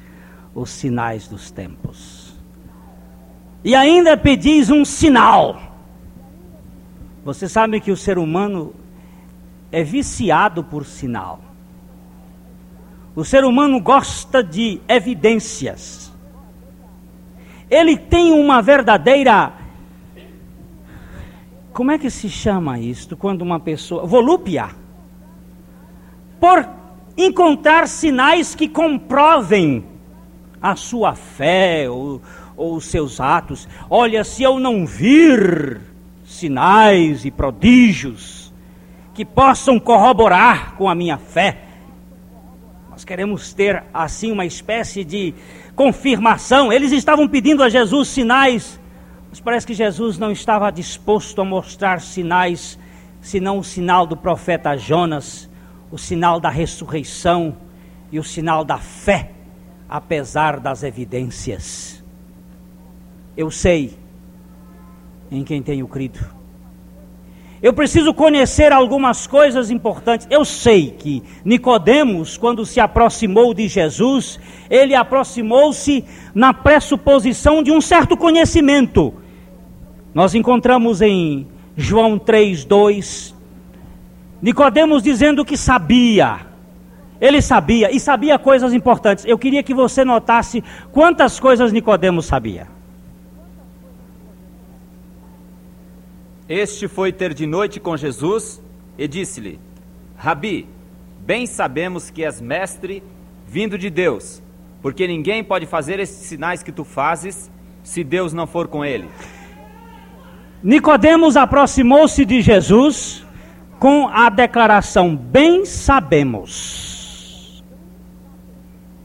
os 0.54 0.70
sinais 0.70 1.28
dos 1.28 1.52
tempos. 1.52 2.36
E 3.64 3.76
ainda 3.76 4.16
pedis 4.16 4.70
um 4.70 4.86
sinal. 4.86 5.60
Você 7.24 7.50
sabe 7.50 7.80
que 7.82 7.92
o 7.92 7.98
ser 7.98 8.18
humano 8.18 8.74
é 9.72 9.84
viciado 9.84 10.64
por 10.64 10.86
sinal. 10.86 11.42
O 13.16 13.24
ser 13.24 13.44
humano 13.44 13.80
gosta 13.80 14.44
de 14.44 14.80
evidências. 14.88 16.14
Ele 17.70 17.98
tem 17.98 18.32
uma 18.32 18.62
verdadeira. 18.62 19.54
Como 21.76 21.92
é 21.92 21.98
que 21.98 22.10
se 22.10 22.30
chama 22.30 22.80
isto? 22.80 23.18
Quando 23.18 23.42
uma 23.42 23.60
pessoa. 23.60 24.06
Volúpia. 24.06 24.70
Por 26.40 26.66
encontrar 27.18 27.90
sinais 27.90 28.56
que 28.56 28.66
comprovem 28.66 29.84
a 30.62 30.78
sua 30.78 31.16
fé 31.16 31.90
ou, 31.90 32.22
ou 32.56 32.78
os 32.78 32.86
seus 32.86 33.20
atos. 33.20 33.68
Olha, 33.90 34.24
se 34.24 34.42
eu 34.42 34.58
não 34.58 34.86
vir 34.86 35.82
sinais 36.26 37.26
e 37.26 37.30
prodígios 37.30 38.54
que 39.14 39.26
possam 39.26 39.78
corroborar 39.78 40.76
com 40.78 40.88
a 40.88 40.96
minha 40.96 41.18
fé, 41.18 41.58
nós 42.90 43.04
queremos 43.04 43.52
ter 43.52 43.84
assim 43.94 44.32
uma 44.32 44.46
espécie 44.46 45.04
de 45.04 45.34
confirmação. 45.76 46.72
Eles 46.72 46.94
estavam 46.94 47.28
pedindo 47.28 47.62
a 47.62 47.68
Jesus 47.68 48.08
sinais, 48.08 48.80
mas 49.36 49.42
parece 49.42 49.68
que 49.68 49.74
Jesus 49.74 50.18
não 50.18 50.32
estava 50.32 50.72
disposto 50.72 51.42
a 51.42 51.44
mostrar 51.44 52.00
sinais, 52.00 52.80
senão 53.20 53.60
o 53.60 53.64
sinal 53.66 54.08
do 54.08 54.16
profeta 54.16 54.78
Jonas, 54.78 55.50
o 55.92 55.98
sinal 55.98 56.40
da 56.40 56.48
ressurreição 56.50 57.58
e 58.10 58.18
o 58.18 58.24
sinal 58.24 58.64
da 58.64 58.78
fé, 58.78 59.32
apesar 59.90 60.58
das 60.58 60.84
evidências. 60.84 62.02
Eu 63.36 63.52
sei 63.52 63.98
em 65.30 65.44
quem 65.44 65.62
tenho 65.62 65.86
crido. 65.86 66.26
Eu 67.62 67.74
preciso 67.74 68.14
conhecer 68.14 68.72
algumas 68.72 69.28
coisas 69.28 69.70
importantes. 69.70 70.28
Eu 70.32 70.46
sei 70.46 70.92
que 70.92 71.22
Nicodemos, 71.44 72.38
quando 72.38 72.66
se 72.66 72.80
aproximou 72.80 73.54
de 73.54 73.68
Jesus, 73.68 74.40
ele 74.70 74.96
aproximou-se 74.96 76.06
na 76.34 76.54
pressuposição 76.54 77.62
de 77.62 77.70
um 77.70 77.82
certo 77.82 78.16
conhecimento. 78.16 79.25
Nós 80.16 80.34
encontramos 80.34 81.02
em 81.02 81.46
João 81.76 82.18
3:2 82.18 83.36
Nicodemos 84.42 85.04
dizendo 85.04 85.44
que 85.44 85.58
sabia. 85.58 86.40
Ele 87.20 87.42
sabia 87.42 87.92
e 87.92 88.00
sabia 88.00 88.40
coisas 88.40 88.74
importantes. 88.74 89.26
Eu 89.26 89.38
queria 89.38 89.62
que 89.62 89.74
você 89.74 90.06
notasse 90.06 90.64
quantas 90.92 91.38
coisas 91.38 91.74
Nicodemos 91.74 92.28
sabia. 92.28 92.68
Este 96.48 96.88
foi 96.88 97.12
ter 97.12 97.34
de 97.34 97.46
noite 97.46 97.80
com 97.80 97.98
Jesus 97.98 98.62
e 98.98 99.10
disse-lhe: 99.10 99.60
Rabi, 100.16 100.66
bem 101.26 101.46
sabemos 101.46 102.10
que 102.10 102.24
és 102.24 102.40
mestre 102.40 103.04
vindo 103.46 103.78
de 103.78 103.90
Deus, 103.90 104.42
porque 104.82 105.08
ninguém 105.08 105.44
pode 105.44 105.66
fazer 105.66 106.00
esses 106.00 106.26
sinais 106.26 106.64
que 106.64 106.72
tu 106.72 106.86
fazes 106.86 107.52
se 107.84 108.02
Deus 108.02 108.32
não 108.32 108.48
for 108.48 108.68
com 108.68 108.86
ele. 108.86 109.10
Nicodemos 110.64 111.38
aproximou-se 111.38 112.26
de 112.26 112.42
Jesus 112.42 113.26
com 113.80 114.08
a 114.08 114.30
declaração: 114.30 115.16
Bem 115.16 115.66
sabemos 115.66 117.64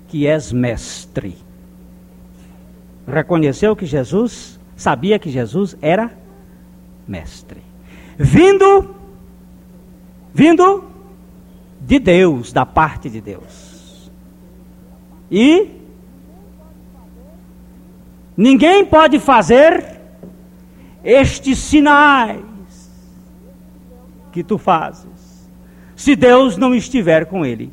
que 0.09 0.27
és 0.27 0.53
mestre. 0.53 1.37
Reconheceu 3.07 3.77
que 3.77 3.87
Jesus 3.87 4.59
sabia 4.77 5.19
que 5.19 5.31
Jesus 5.31 5.77
era 5.83 6.11
mestre. 7.07 7.61
Vindo, 8.17 8.95
vindo 10.33 10.85
de 11.81 11.99
Deus, 11.99 12.53
da 12.53 12.65
parte 12.65 13.11
de 13.11 13.21
Deus. 13.21 14.11
E 15.31 15.69
ninguém 18.37 18.85
pode 18.85 19.19
fazer 19.19 20.00
estes 21.05 21.59
sinais 21.59 22.41
que 24.33 24.43
tu 24.43 24.59
fazes, 24.59 25.51
se 25.97 26.15
Deus 26.15 26.57
não 26.57 26.75
estiver 26.75 27.27
com 27.27 27.45
ele. 27.45 27.73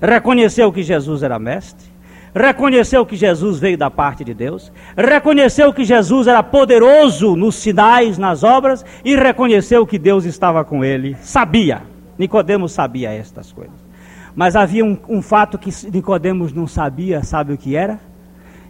Reconheceu 0.00 0.72
que 0.72 0.82
Jesus 0.82 1.22
era 1.22 1.38
mestre, 1.38 1.86
reconheceu 2.34 3.04
que 3.04 3.16
Jesus 3.16 3.58
veio 3.58 3.76
da 3.76 3.90
parte 3.90 4.24
de 4.24 4.32
Deus, 4.32 4.72
reconheceu 4.96 5.72
que 5.72 5.84
Jesus 5.84 6.26
era 6.26 6.42
poderoso 6.42 7.36
nos 7.36 7.56
sinais, 7.56 8.16
nas 8.16 8.42
obras 8.42 8.84
e 9.04 9.14
reconheceu 9.14 9.86
que 9.86 9.98
Deus 9.98 10.24
estava 10.24 10.64
com 10.64 10.84
ele. 10.84 11.16
Sabia, 11.20 11.82
Nicodemos 12.18 12.72
sabia 12.72 13.10
estas 13.12 13.52
coisas. 13.52 13.90
Mas 14.34 14.56
havia 14.56 14.84
um, 14.84 14.96
um 15.08 15.20
fato 15.20 15.58
que 15.58 15.70
Nicodemos 15.90 16.52
não 16.52 16.66
sabia, 16.66 17.22
sabe 17.22 17.52
o 17.52 17.58
que 17.58 17.74
era? 17.74 17.98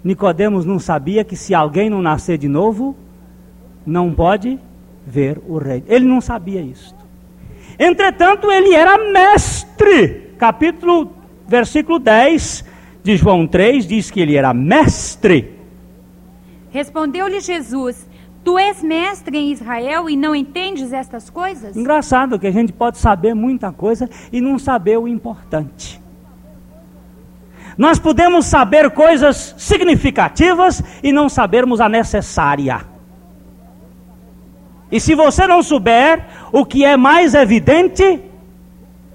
Nicodemos 0.02 0.64
não 0.64 0.78
sabia 0.78 1.22
que 1.22 1.36
se 1.36 1.54
alguém 1.54 1.90
não 1.90 2.00
nascer 2.00 2.38
de 2.38 2.48
novo, 2.48 2.96
não 3.86 4.12
pode 4.12 4.58
ver 5.06 5.40
o 5.46 5.58
rei. 5.58 5.82
Ele 5.86 6.04
não 6.04 6.20
sabia 6.20 6.60
isso. 6.60 6.94
Entretanto, 7.78 8.50
ele 8.50 8.74
era 8.74 8.98
mestre. 9.12 10.34
Capítulo, 10.38 11.12
versículo 11.46 11.98
10 11.98 12.64
de 13.02 13.16
João 13.16 13.46
3 13.46 13.86
diz 13.86 14.10
que 14.10 14.20
ele 14.20 14.36
era 14.36 14.52
mestre. 14.52 15.58
Respondeu-lhe 16.70 17.40
Jesus: 17.40 18.06
Tu 18.44 18.58
és 18.58 18.82
mestre 18.82 19.36
em 19.36 19.52
Israel 19.52 20.08
e 20.08 20.16
não 20.16 20.34
entendes 20.34 20.92
estas 20.92 21.28
coisas? 21.28 21.76
Engraçado 21.76 22.38
que 22.38 22.46
a 22.46 22.50
gente 22.50 22.72
pode 22.72 22.98
saber 22.98 23.34
muita 23.34 23.72
coisa 23.72 24.08
e 24.32 24.40
não 24.40 24.58
saber 24.58 24.98
o 24.98 25.08
importante. 25.08 26.00
Nós 27.76 27.98
podemos 27.98 28.46
saber 28.46 28.90
coisas 28.90 29.54
significativas 29.56 30.82
e 31.02 31.12
não 31.12 31.28
sabermos 31.28 31.80
a 31.80 31.88
necessária. 31.88 32.80
E 34.90 35.00
se 35.00 35.14
você 35.14 35.46
não 35.46 35.62
souber 35.62 36.24
o 36.52 36.64
que 36.64 36.84
é 36.84 36.96
mais 36.96 37.34
evidente, 37.34 38.20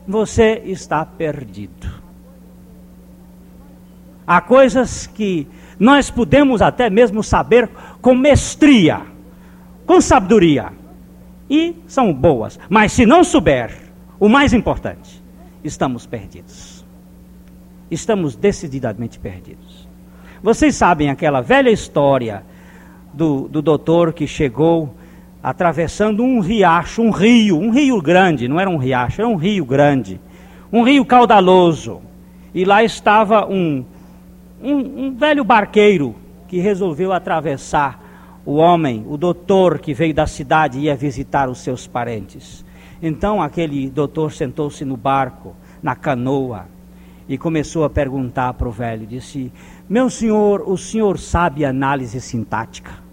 você 0.07 0.61
está 0.65 1.05
perdido. 1.05 1.93
Há 4.25 4.41
coisas 4.41 5.05
que 5.05 5.47
nós 5.79 6.09
podemos 6.09 6.61
até 6.61 6.89
mesmo 6.89 7.21
saber 7.21 7.69
com 8.01 8.15
mestria, 8.15 9.01
com 9.85 9.99
sabedoria, 9.99 10.71
e 11.49 11.75
são 11.85 12.11
boas, 12.13 12.59
mas 12.69 12.91
se 12.91 13.05
não 13.05 13.23
souber, 13.23 13.71
o 14.19 14.29
mais 14.29 14.53
importante, 14.53 15.21
estamos 15.63 16.05
perdidos. 16.05 16.85
Estamos 17.91 18.35
decididamente 18.35 19.19
perdidos. 19.19 19.87
Vocês 20.41 20.75
sabem 20.75 21.09
aquela 21.09 21.41
velha 21.41 21.69
história 21.69 22.43
do, 23.13 23.47
do 23.47 23.61
doutor 23.61 24.13
que 24.13 24.25
chegou 24.25 24.95
atravessando 25.45 26.23
um 26.23 26.39
riacho, 26.39 27.03
um 27.03 27.11
rio, 27.11 27.59
um 27.59 27.69
rio 27.69 28.01
grande, 28.01 28.47
não 28.47 28.59
era 28.59 28.67
um 28.67 28.77
riacho, 28.77 29.21
era 29.21 29.29
um 29.29 29.35
rio 29.35 29.63
grande, 29.63 30.19
um 30.73 30.81
rio 30.81 31.05
caudaloso. 31.05 32.01
E 32.51 32.65
lá 32.65 32.83
estava 32.83 33.45
um, 33.45 33.85
um, 34.59 35.05
um 35.05 35.15
velho 35.15 35.43
barqueiro 35.43 36.15
que 36.47 36.57
resolveu 36.57 37.13
atravessar 37.13 38.41
o 38.43 38.55
homem, 38.55 39.05
o 39.07 39.17
doutor 39.17 39.77
que 39.77 39.93
veio 39.93 40.15
da 40.15 40.25
cidade 40.25 40.79
ia 40.79 40.95
visitar 40.95 41.47
os 41.47 41.59
seus 41.59 41.85
parentes. 41.85 42.65
Então 42.99 43.39
aquele 43.39 43.87
doutor 43.87 44.31
sentou-se 44.31 44.83
no 44.83 44.97
barco, 44.97 45.55
na 45.79 45.95
canoa, 45.95 46.65
e 47.29 47.37
começou 47.37 47.83
a 47.83 47.89
perguntar 47.89 48.53
para 48.53 48.67
o 48.67 48.71
velho: 48.71 49.05
disse, 49.05 49.53
Meu 49.87 50.09
senhor, 50.09 50.67
o 50.67 50.75
senhor 50.75 51.19
sabe 51.19 51.63
análise 51.63 52.19
sintática? 52.19 53.04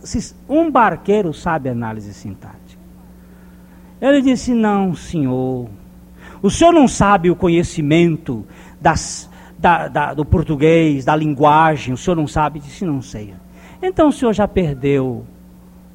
Se 0.00 0.34
um 0.48 0.70
barqueiro 0.70 1.32
sabe 1.32 1.68
análise 1.68 2.12
sintática. 2.14 2.82
Ele 4.00 4.22
disse: 4.22 4.52
Não, 4.54 4.94
senhor. 4.94 5.68
O 6.42 6.50
senhor 6.50 6.72
não 6.72 6.86
sabe 6.86 7.30
o 7.30 7.36
conhecimento 7.36 8.46
das 8.80 9.30
da, 9.64 9.88
da, 9.88 10.12
do 10.12 10.26
português, 10.26 11.06
da 11.06 11.16
linguagem, 11.16 11.94
o 11.94 11.96
senhor 11.96 12.16
não 12.16 12.26
sabe? 12.26 12.60
Disse, 12.60 12.84
não 12.84 13.00
sei. 13.00 13.34
Então 13.82 14.08
o 14.08 14.12
senhor 14.12 14.34
já 14.34 14.46
perdeu 14.46 15.24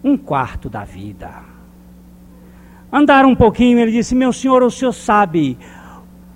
um 0.03 0.17
quarto 0.17 0.67
da 0.67 0.83
vida. 0.83 1.29
Andaram 2.91 3.29
um 3.29 3.35
pouquinho, 3.35 3.77
ele 3.77 3.91
disse, 3.91 4.15
meu 4.15 4.33
senhor, 4.33 4.63
o 4.63 4.71
senhor 4.71 4.91
sabe 4.91 5.55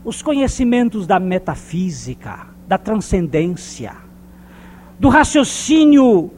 os 0.06 0.22
conhecimentos 0.22 1.08
da 1.08 1.20
metafísica, 1.20 2.48
da 2.68 2.78
transcendência, 2.78 3.96
do 5.00 5.10
raciocínio, 5.10 6.30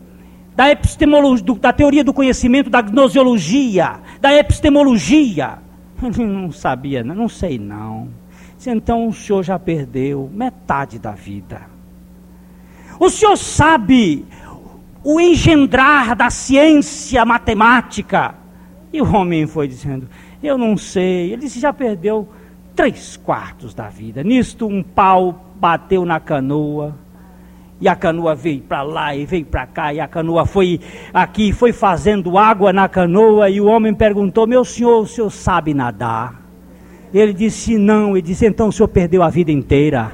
da 0.56 0.70
epistemologia, 0.70 1.56
da 1.60 1.74
teoria 1.74 2.04
do 2.04 2.14
conhecimento, 2.14 2.70
da 2.70 2.82
gnosiologia, 2.82 4.00
da 4.22 4.34
epistemologia. 4.34 5.60
Ele 6.02 6.26
não 6.26 6.52
sabia, 6.52 7.04
não 7.04 7.28
sei 7.28 7.60
não. 7.60 8.10
Então 8.66 9.08
o 9.08 9.14
senhor 9.14 9.44
já 9.44 9.60
perdeu 9.60 10.30
metade 10.34 10.98
da 10.98 11.12
vida. 11.12 11.62
O 13.00 13.10
senhor 13.10 13.38
sabe 13.38 14.26
o 15.04 15.20
engendrar 15.20 16.16
da 16.16 16.30
ciência 16.30 17.24
matemática. 17.26 18.34
E 18.92 19.02
o 19.02 19.16
homem 19.16 19.46
foi 19.46 19.68
dizendo: 19.68 20.10
Eu 20.42 20.58
não 20.58 20.76
sei. 20.78 21.34
Ele 21.34 21.48
Já 21.48 21.72
perdeu 21.72 22.28
três 22.76 23.18
quartos 23.18 23.74
da 23.74 23.88
vida. 23.88 24.24
Nisto, 24.24 24.66
um 24.66 24.82
pau 24.82 25.46
bateu 25.56 26.06
na 26.06 26.20
canoa. 26.20 26.98
E 27.80 27.90
a 27.90 27.96
canoa 27.96 28.34
veio 28.34 28.62
para 28.62 28.82
lá 28.84 29.16
e 29.16 29.26
veio 29.26 29.46
para 29.46 29.68
cá, 29.68 29.94
e 29.94 30.00
a 30.00 30.08
canoa 30.08 30.46
foi 30.46 30.80
aqui, 31.14 31.52
foi 31.52 31.74
fazendo 31.74 32.38
água 32.38 32.72
na 32.72 32.88
canoa, 32.88 33.50
e 33.50 33.60
o 33.60 33.66
homem 33.66 33.94
perguntou: 33.94 34.48
Meu 34.48 34.64
senhor, 34.64 35.02
o 35.02 35.08
senhor 35.08 35.30
sabe 35.30 35.74
nadar? 35.74 36.42
Ele 37.14 37.34
disse: 37.34 37.78
Não. 37.78 38.12
Ele 38.16 38.22
disse: 38.22 38.46
Então 38.46 38.70
o 38.70 38.72
senhor 38.72 38.88
perdeu 38.88 39.22
a 39.22 39.30
vida 39.30 39.52
inteira. 39.52 40.12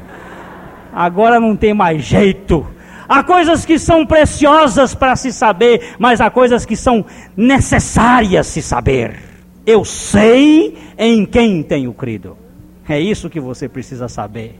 Agora 0.93 1.39
não 1.39 1.55
tem 1.55 1.73
mais 1.73 2.03
jeito. 2.03 2.65
Há 3.07 3.23
coisas 3.23 3.65
que 3.65 3.77
são 3.77 4.05
preciosas 4.05 4.95
para 4.95 5.15
se 5.15 5.31
saber, 5.31 5.95
mas 5.99 6.21
há 6.21 6.29
coisas 6.29 6.65
que 6.65 6.75
são 6.75 7.05
necessárias 7.35 8.47
se 8.47 8.61
saber. 8.61 9.19
Eu 9.65 9.83
sei 9.83 10.77
em 10.97 11.25
quem 11.25 11.61
tenho 11.61 11.93
crido. 11.93 12.37
É 12.87 12.99
isso 12.99 13.29
que 13.29 13.39
você 13.39 13.69
precisa 13.69 14.07
saber. 14.07 14.59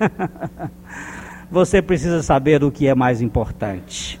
você 1.52 1.82
precisa 1.82 2.22
saber 2.22 2.64
o 2.64 2.70
que 2.70 2.88
é 2.88 2.94
mais 2.94 3.20
importante. 3.20 4.18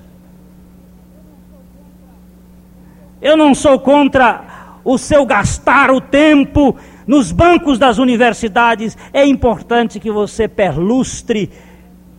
Eu 3.22 3.38
não 3.38 3.54
sou 3.54 3.80
contra 3.80 4.44
o 4.84 4.98
seu 4.98 5.24
gastar 5.24 5.90
o 5.90 5.98
tempo 5.98 6.76
nos 7.06 7.32
bancos 7.32 7.78
das 7.78 7.96
universidades. 7.96 8.98
É 9.14 9.24
importante 9.24 9.98
que 9.98 10.10
você 10.10 10.46
perlustre 10.46 11.50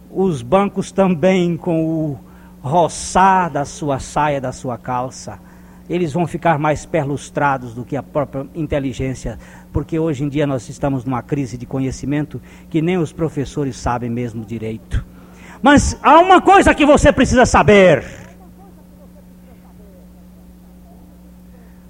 os 0.10 0.41
bancos 0.41 0.91
também 0.91 1.56
com 1.58 1.86
o 1.86 2.19
roçar 2.60 3.52
da 3.52 3.65
sua 3.65 3.99
saia, 3.99 4.41
da 4.41 4.52
sua 4.52 4.80
calça. 4.80 5.38
Eles 5.89 6.13
vão 6.13 6.26
ficar 6.26 6.58
mais 6.58 6.86
perlustrados 6.86 7.74
do 7.74 7.84
que 7.84 7.98
a 7.98 8.04
própria 8.04 8.48
inteligência, 8.56 9.38
porque 9.72 10.00
hoje 10.00 10.24
em 10.24 10.30
dia 10.30 10.48
nós 10.48 10.69
estamos 10.69 11.04
numa 11.04 11.22
crise 11.22 11.58
de 11.58 11.65
conhecimento 11.65 12.41
que 12.69 12.82
nem 12.82 12.98
os 12.98 13.12
professores 13.12 13.76
sabem 13.76 14.10
mesmo 14.10 14.46
direito. 14.46 15.06
Mas 15.62 15.98
há 16.02 16.19
uma 16.19 16.41
coisa 16.41 16.74
que 16.74 16.86
você 16.86 17.12
precisa 17.12 17.46
saber. 17.46 18.04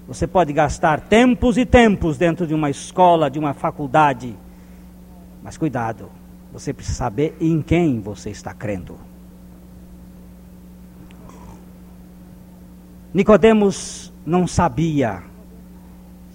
Você 0.06 0.26
pode 0.26 0.52
gastar 0.52 1.00
tempos 1.00 1.56
e 1.56 1.64
tempos 1.64 2.18
dentro 2.18 2.46
de 2.46 2.54
uma 2.54 2.68
escola, 2.68 3.30
de 3.30 3.38
uma 3.38 3.54
faculdade, 3.54 4.36
mas 5.42 5.56
cuidado, 5.56 6.10
você 6.52 6.72
precisa 6.72 6.96
saber 6.96 7.36
em 7.40 7.62
quem 7.62 8.00
você 8.00 8.30
está 8.30 8.52
crendo. 8.52 8.98
Nicodemos 13.14 14.12
não 14.26 14.44
sabia 14.44 15.22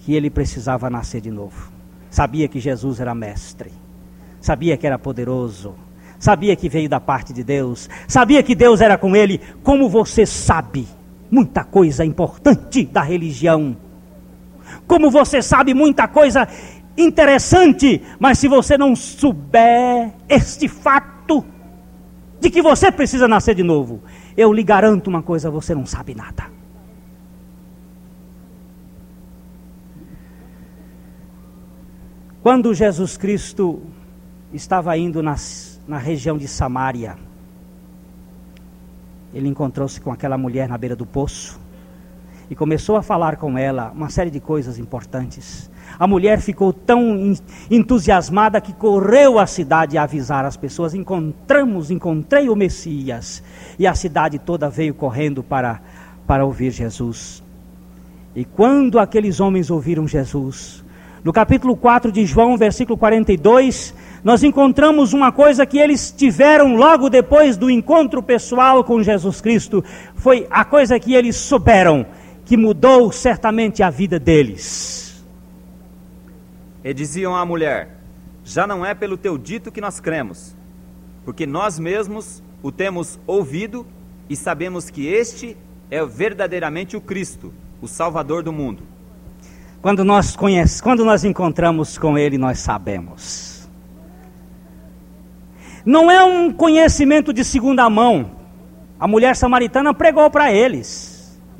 que 0.02 0.14
ele 0.14 0.30
precisava 0.30 0.88
nascer 0.88 1.20
de 1.20 1.30
novo. 1.30 1.70
Sabia 2.08 2.48
que 2.48 2.58
Jesus 2.58 2.98
era 2.98 3.14
mestre. 3.14 3.70
Sabia 4.40 4.78
que 4.78 4.86
era 4.86 4.98
poderoso. 4.98 5.74
Sabia 6.18 6.56
que 6.56 6.70
veio 6.70 6.88
da 6.88 6.98
parte 6.98 7.34
de 7.34 7.44
Deus. 7.44 7.86
Sabia 8.08 8.42
que 8.42 8.54
Deus 8.54 8.80
era 8.80 8.96
com 8.96 9.14
ele. 9.14 9.42
Como 9.62 9.90
você 9.90 10.24
sabe 10.24 10.88
muita 11.30 11.64
coisa 11.64 12.02
importante 12.02 12.86
da 12.86 13.02
religião. 13.02 13.76
Como 14.86 15.10
você 15.10 15.42
sabe 15.42 15.74
muita 15.74 16.08
coisa 16.08 16.48
interessante, 16.96 18.00
mas 18.18 18.38
se 18.38 18.48
você 18.48 18.78
não 18.78 18.96
souber 18.96 20.14
este 20.26 20.66
fato 20.66 21.44
de 22.40 22.48
que 22.48 22.62
você 22.62 22.90
precisa 22.90 23.28
nascer 23.28 23.54
de 23.54 23.62
novo, 23.62 24.00
eu 24.34 24.50
lhe 24.50 24.62
garanto 24.62 25.08
uma 25.08 25.22
coisa: 25.22 25.50
você 25.50 25.74
não 25.74 25.84
sabe 25.84 26.14
nada. 26.14 26.59
Quando 32.42 32.72
Jesus 32.72 33.18
Cristo 33.18 33.82
estava 34.50 34.96
indo 34.96 35.22
nas, 35.22 35.78
na 35.86 35.98
região 35.98 36.38
de 36.38 36.48
Samaria, 36.48 37.16
ele 39.34 39.46
encontrou-se 39.46 40.00
com 40.00 40.10
aquela 40.10 40.38
mulher 40.38 40.66
na 40.66 40.78
beira 40.78 40.96
do 40.96 41.04
poço 41.04 41.60
e 42.48 42.54
começou 42.56 42.96
a 42.96 43.02
falar 43.02 43.36
com 43.36 43.58
ela 43.58 43.92
uma 43.94 44.08
série 44.08 44.30
de 44.30 44.40
coisas 44.40 44.78
importantes. 44.78 45.70
A 45.98 46.06
mulher 46.06 46.40
ficou 46.40 46.72
tão 46.72 47.34
entusiasmada 47.70 48.58
que 48.58 48.72
correu 48.72 49.38
à 49.38 49.46
cidade 49.46 49.98
a 49.98 50.04
avisar 50.04 50.46
as 50.46 50.56
pessoas: 50.56 50.94
encontramos, 50.94 51.90
encontrei 51.90 52.48
o 52.48 52.56
Messias. 52.56 53.42
E 53.78 53.86
a 53.86 53.94
cidade 53.94 54.38
toda 54.38 54.70
veio 54.70 54.94
correndo 54.94 55.42
para, 55.42 55.82
para 56.26 56.44
ouvir 56.44 56.70
Jesus. 56.70 57.42
E 58.34 58.46
quando 58.46 58.98
aqueles 58.98 59.40
homens 59.40 59.70
ouviram 59.70 60.08
Jesus, 60.08 60.79
no 61.22 61.32
capítulo 61.32 61.76
4 61.76 62.10
de 62.10 62.24
João, 62.24 62.56
versículo 62.56 62.96
42, 62.96 63.94
nós 64.24 64.42
encontramos 64.42 65.12
uma 65.12 65.30
coisa 65.30 65.66
que 65.66 65.78
eles 65.78 66.10
tiveram 66.10 66.76
logo 66.76 67.10
depois 67.10 67.56
do 67.56 67.70
encontro 67.70 68.22
pessoal 68.22 68.82
com 68.82 69.02
Jesus 69.02 69.40
Cristo. 69.40 69.84
Foi 70.14 70.46
a 70.50 70.64
coisa 70.64 70.98
que 70.98 71.14
eles 71.14 71.36
souberam, 71.36 72.06
que 72.44 72.56
mudou 72.56 73.12
certamente 73.12 73.82
a 73.82 73.90
vida 73.90 74.18
deles. 74.18 75.24
E 76.82 76.94
diziam 76.94 77.36
à 77.36 77.44
mulher: 77.44 77.98
Já 78.42 78.66
não 78.66 78.84
é 78.84 78.94
pelo 78.94 79.16
teu 79.16 79.36
dito 79.36 79.70
que 79.70 79.80
nós 79.80 80.00
cremos, 80.00 80.56
porque 81.24 81.46
nós 81.46 81.78
mesmos 81.78 82.42
o 82.62 82.72
temos 82.72 83.18
ouvido 83.26 83.86
e 84.28 84.36
sabemos 84.36 84.88
que 84.88 85.06
este 85.06 85.56
é 85.90 86.04
verdadeiramente 86.04 86.96
o 86.96 87.00
Cristo, 87.00 87.52
o 87.82 87.88
Salvador 87.88 88.42
do 88.42 88.52
mundo. 88.52 88.89
Quando 89.82 90.04
nós 90.04 90.36
conhecemos, 90.36 90.80
quando 90.80 91.04
nós 91.04 91.24
encontramos 91.24 91.96
com 91.96 92.18
ele, 92.18 92.36
nós 92.36 92.58
sabemos. 92.58 93.68
Não 95.84 96.10
é 96.10 96.22
um 96.22 96.52
conhecimento 96.52 97.32
de 97.32 97.42
segunda 97.42 97.88
mão. 97.88 98.32
A 98.98 99.08
mulher 99.08 99.34
samaritana 99.34 99.94
pregou 99.94 100.30
para 100.30 100.52
eles. 100.52 101.09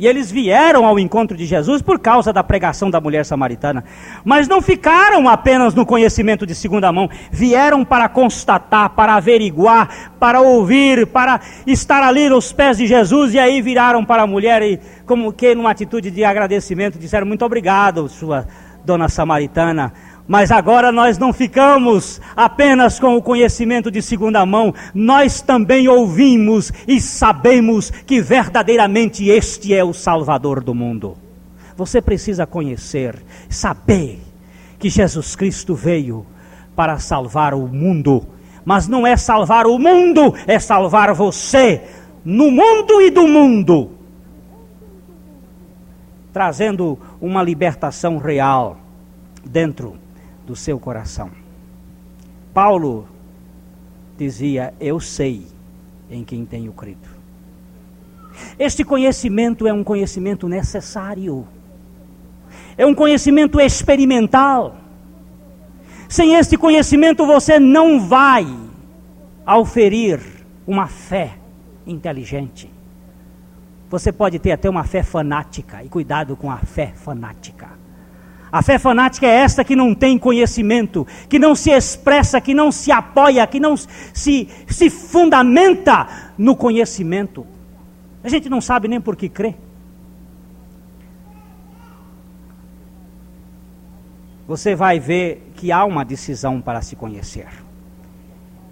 E 0.00 0.06
eles 0.06 0.30
vieram 0.30 0.86
ao 0.86 0.98
encontro 0.98 1.36
de 1.36 1.44
Jesus 1.44 1.82
por 1.82 1.98
causa 1.98 2.32
da 2.32 2.42
pregação 2.42 2.90
da 2.90 2.98
mulher 2.98 3.22
samaritana. 3.22 3.84
Mas 4.24 4.48
não 4.48 4.62
ficaram 4.62 5.28
apenas 5.28 5.74
no 5.74 5.84
conhecimento 5.84 6.46
de 6.46 6.54
segunda 6.54 6.90
mão, 6.90 7.06
vieram 7.30 7.84
para 7.84 8.08
constatar, 8.08 8.88
para 8.88 9.16
averiguar, 9.16 10.14
para 10.18 10.40
ouvir, 10.40 11.06
para 11.06 11.38
estar 11.66 12.02
ali 12.02 12.30
nos 12.30 12.50
pés 12.50 12.78
de 12.78 12.86
Jesus. 12.86 13.34
E 13.34 13.38
aí 13.38 13.60
viraram 13.60 14.02
para 14.02 14.22
a 14.22 14.26
mulher 14.26 14.62
e, 14.62 14.80
como 15.04 15.34
que 15.34 15.54
numa 15.54 15.70
atitude 15.70 16.10
de 16.10 16.24
agradecimento, 16.24 16.98
disseram: 16.98 17.26
Muito 17.26 17.44
obrigado, 17.44 18.08
sua 18.08 18.46
dona 18.82 19.06
samaritana 19.06 19.92
mas 20.30 20.52
agora 20.52 20.92
nós 20.92 21.18
não 21.18 21.32
ficamos 21.32 22.20
apenas 22.36 23.00
com 23.00 23.16
o 23.16 23.22
conhecimento 23.22 23.90
de 23.90 24.00
segunda 24.00 24.46
mão, 24.46 24.72
nós 24.94 25.42
também 25.42 25.88
ouvimos 25.88 26.72
e 26.86 27.00
sabemos 27.00 27.90
que 27.90 28.20
verdadeiramente 28.22 29.28
este 29.28 29.74
é 29.74 29.82
o 29.82 29.92
Salvador 29.92 30.62
do 30.62 30.72
mundo. 30.72 31.16
Você 31.76 32.00
precisa 32.00 32.46
conhecer, 32.46 33.20
saber 33.48 34.20
que 34.78 34.88
Jesus 34.88 35.34
Cristo 35.34 35.74
veio 35.74 36.24
para 36.76 37.00
salvar 37.00 37.52
o 37.52 37.66
mundo, 37.66 38.24
mas 38.64 38.86
não 38.86 39.04
é 39.04 39.16
salvar 39.16 39.66
o 39.66 39.80
mundo, 39.80 40.32
é 40.46 40.60
salvar 40.60 41.12
você 41.12 41.82
no 42.24 42.52
mundo 42.52 43.02
e 43.02 43.10
do 43.10 43.26
mundo, 43.26 43.90
trazendo 46.32 46.96
uma 47.20 47.42
libertação 47.42 48.16
real 48.16 48.76
dentro 49.44 49.98
do 50.50 50.56
seu 50.56 50.80
coração. 50.80 51.30
Paulo 52.52 53.06
dizia: 54.18 54.74
Eu 54.80 54.98
sei 54.98 55.46
em 56.10 56.24
quem 56.24 56.44
tenho 56.44 56.72
crido. 56.72 57.08
Este 58.58 58.82
conhecimento 58.82 59.66
é 59.66 59.72
um 59.72 59.84
conhecimento 59.84 60.48
necessário, 60.48 61.46
é 62.76 62.84
um 62.84 62.94
conhecimento 62.94 63.60
experimental. 63.60 64.76
Sem 66.08 66.34
este 66.34 66.56
conhecimento 66.56 67.24
você 67.24 67.60
não 67.60 68.00
vai 68.08 68.44
auferir 69.46 70.20
uma 70.66 70.88
fé 70.88 71.36
inteligente. 71.86 72.68
Você 73.88 74.10
pode 74.10 74.40
ter 74.40 74.50
até 74.50 74.68
uma 74.68 74.82
fé 74.82 75.04
fanática, 75.04 75.84
e 75.84 75.88
cuidado 75.88 76.36
com 76.36 76.50
a 76.50 76.58
fé 76.58 76.88
fanática. 76.88 77.79
A 78.52 78.62
fé 78.62 78.78
fanática 78.78 79.26
é 79.26 79.36
esta 79.36 79.64
que 79.64 79.76
não 79.76 79.94
tem 79.94 80.18
conhecimento, 80.18 81.06
que 81.28 81.38
não 81.38 81.54
se 81.54 81.70
expressa, 81.70 82.40
que 82.40 82.52
não 82.52 82.72
se 82.72 82.90
apoia, 82.90 83.46
que 83.46 83.60
não 83.60 83.76
se, 83.76 84.48
se 84.66 84.90
fundamenta 84.90 86.32
no 86.36 86.56
conhecimento. 86.56 87.46
A 88.24 88.28
gente 88.28 88.48
não 88.48 88.60
sabe 88.60 88.88
nem 88.88 89.00
por 89.00 89.14
que 89.14 89.28
crê. 89.28 89.54
Você 94.48 94.74
vai 94.74 94.98
ver 94.98 95.52
que 95.54 95.70
há 95.70 95.84
uma 95.84 96.04
decisão 96.04 96.60
para 96.60 96.82
se 96.82 96.96
conhecer. 96.96 97.46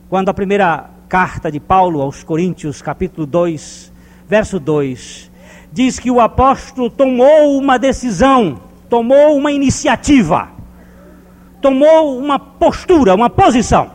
Quando 0.09 0.29
a 0.29 0.35
primeira 0.35 0.91
carta 1.09 1.53
de 1.53 1.61
Paulo 1.61 2.03
aos 2.03 2.25
Coríntios, 2.25 2.83
capítulo 2.83 3.25
2, 3.25 3.93
verso 4.27 4.59
2, 4.59 5.31
diz 5.73 6.01
que 6.01 6.11
o 6.11 6.21
apóstolo 6.21 6.91
tomou 6.91 7.57
uma 7.57 7.79
decisão 7.79 8.68
tomou 8.89 9.37
uma 9.37 9.53
iniciativa, 9.53 10.51
tomou 11.61 12.19
uma 12.19 12.39
postura, 12.39 13.15
uma 13.15 13.31
posição. 13.31 13.91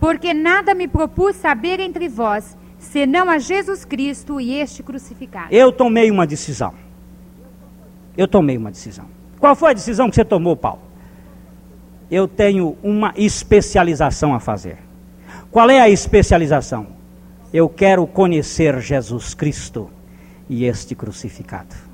Porque 0.00 0.34
nada 0.34 0.74
me 0.74 0.88
propus 0.88 1.36
saber 1.36 1.78
entre 1.78 2.08
vós, 2.08 2.56
senão 2.78 3.28
a 3.30 3.38
Jesus 3.38 3.84
Cristo 3.84 4.40
e 4.40 4.54
este 4.54 4.82
crucificado. 4.82 5.48
Eu 5.50 5.70
tomei 5.70 6.10
uma 6.10 6.26
decisão. 6.26 6.74
Eu 8.16 8.26
tomei 8.26 8.56
uma 8.56 8.70
decisão. 8.70 9.06
Qual 9.38 9.54
foi 9.54 9.70
a 9.70 9.74
decisão 9.74 10.08
que 10.08 10.16
você 10.16 10.24
tomou, 10.24 10.56
Paulo? 10.56 10.80
Eu 12.10 12.28
tenho 12.28 12.76
uma 12.82 13.12
especialização 13.16 14.34
a 14.34 14.40
fazer. 14.40 14.78
Qual 15.50 15.70
é 15.70 15.80
a 15.80 15.88
especialização? 15.88 16.88
Eu 17.52 17.68
quero 17.68 18.06
conhecer 18.06 18.80
Jesus 18.80 19.34
Cristo 19.34 19.90
e 20.48 20.64
este 20.64 20.94
crucificado. 20.94 21.91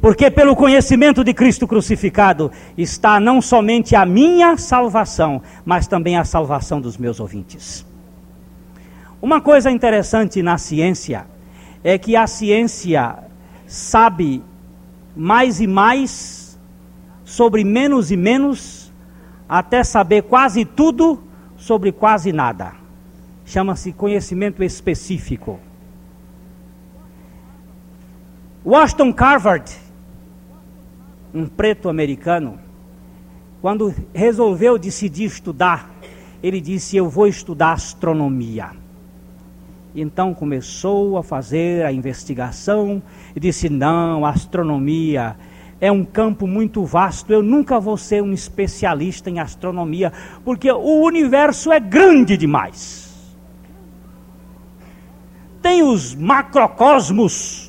Porque 0.00 0.30
pelo 0.30 0.56
conhecimento 0.56 1.22
de 1.22 1.34
Cristo 1.34 1.66
crucificado 1.66 2.50
está 2.76 3.20
não 3.20 3.40
somente 3.40 3.94
a 3.94 4.04
minha 4.04 4.56
salvação, 4.56 5.42
mas 5.64 5.86
também 5.86 6.16
a 6.16 6.24
salvação 6.24 6.80
dos 6.80 6.96
meus 6.96 7.20
ouvintes. 7.20 7.86
Uma 9.20 9.40
coisa 9.40 9.70
interessante 9.70 10.42
na 10.42 10.58
ciência 10.58 11.26
é 11.82 11.98
que 11.98 12.16
a 12.16 12.26
ciência 12.26 13.16
sabe 13.66 14.42
mais 15.16 15.60
e 15.60 15.66
mais 15.66 16.58
sobre 17.24 17.64
menos 17.64 18.10
e 18.10 18.16
menos, 18.16 18.92
até 19.48 19.82
saber 19.82 20.22
quase 20.22 20.64
tudo 20.64 21.22
sobre 21.56 21.90
quase 21.90 22.32
nada. 22.32 22.72
Chama-se 23.44 23.92
conhecimento 23.92 24.62
específico. 24.62 25.58
Washington 28.66 29.12
Carver, 29.12 29.62
um 31.34 31.46
preto 31.46 31.90
americano, 31.90 32.58
quando 33.60 33.94
resolveu 34.14 34.78
decidir 34.78 35.24
estudar, 35.24 35.90
ele 36.42 36.62
disse: 36.62 36.96
Eu 36.96 37.06
vou 37.10 37.26
estudar 37.26 37.72
astronomia. 37.72 38.70
Então 39.94 40.32
começou 40.32 41.18
a 41.18 41.22
fazer 41.22 41.84
a 41.84 41.92
investigação 41.92 43.02
e 43.36 43.40
disse: 43.40 43.68
Não, 43.68 44.24
astronomia 44.24 45.36
é 45.78 45.92
um 45.92 46.02
campo 46.02 46.46
muito 46.46 46.86
vasto. 46.86 47.30
Eu 47.30 47.42
nunca 47.42 47.78
vou 47.78 47.98
ser 47.98 48.22
um 48.22 48.32
especialista 48.32 49.28
em 49.28 49.40
astronomia, 49.40 50.10
porque 50.42 50.72
o 50.72 51.02
universo 51.02 51.70
é 51.70 51.78
grande 51.78 52.34
demais. 52.34 53.12
Tem 55.60 55.82
os 55.82 56.14
macrocosmos 56.14 57.63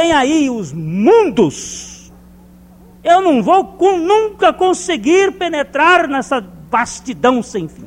tem 0.00 0.12
aí 0.12 0.48
os 0.48 0.72
mundos. 0.72 2.10
Eu 3.04 3.20
não 3.20 3.42
vou 3.42 3.62
com, 3.64 3.98
nunca 3.98 4.50
conseguir 4.50 5.32
penetrar 5.32 6.08
nessa 6.08 6.42
vastidão 6.70 7.42
sem 7.42 7.68
fim. 7.68 7.84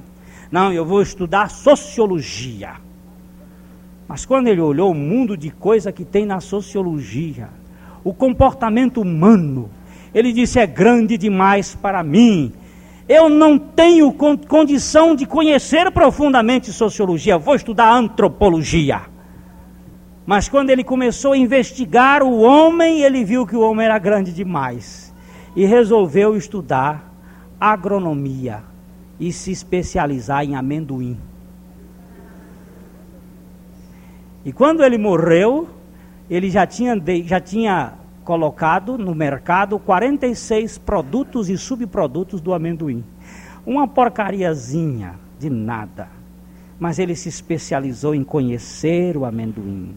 Não, 0.51 0.71
eu 0.71 0.85
vou 0.85 1.01
estudar 1.01 1.49
sociologia. 1.49 2.73
Mas 4.07 4.27
quando 4.27 4.47
ele 4.47 4.61
olhou 4.61 4.91
o 4.91 4.95
mundo 4.95 5.35
de 5.35 5.49
coisa 5.49 5.91
que 5.91 6.05
tem 6.05 6.23
na 6.23 6.39
sociologia, 6.39 7.49
o 8.03 8.13
comportamento 8.13 9.01
humano, 9.01 9.71
ele 10.13 10.31
disse: 10.31 10.59
é 10.59 10.67
grande 10.67 11.17
demais 11.17 11.73
para 11.73 12.03
mim. 12.03 12.53
Eu 13.09 13.27
não 13.27 13.57
tenho 13.57 14.13
condição 14.13 15.15
de 15.15 15.25
conhecer 15.25 15.89
profundamente 15.89 16.71
sociologia, 16.71 17.39
vou 17.39 17.55
estudar 17.55 17.91
antropologia. 17.91 19.12
Mas 20.25 20.47
quando 20.47 20.69
ele 20.69 20.83
começou 20.83 21.33
a 21.33 21.37
investigar 21.37 22.23
o 22.23 22.39
homem, 22.39 23.01
ele 23.01 23.25
viu 23.25 23.45
que 23.45 23.55
o 23.55 23.61
homem 23.61 23.85
era 23.85 23.99
grande 23.99 24.31
demais. 24.31 25.13
E 25.55 25.65
resolveu 25.65 26.35
estudar 26.35 27.11
agronomia 27.59 28.63
e 29.19 29.31
se 29.31 29.51
especializar 29.51 30.43
em 30.43 30.55
amendoim. 30.55 31.17
E 34.45 34.51
quando 34.51 34.83
ele 34.83 34.97
morreu, 34.97 35.69
ele 36.29 36.49
já 36.49 36.65
tinha, 36.65 37.01
já 37.25 37.39
tinha 37.39 37.93
colocado 38.23 38.97
no 38.97 39.13
mercado 39.13 39.77
46 39.77 40.77
produtos 40.77 41.49
e 41.49 41.57
subprodutos 41.57 42.41
do 42.41 42.53
amendoim. 42.53 43.03
Uma 43.65 43.87
porcariazinha 43.87 45.15
de 45.37 45.49
nada. 45.49 46.07
Mas 46.79 46.97
ele 46.97 47.15
se 47.15 47.29
especializou 47.29 48.15
em 48.15 48.23
conhecer 48.23 49.15
o 49.15 49.25
amendoim 49.25 49.95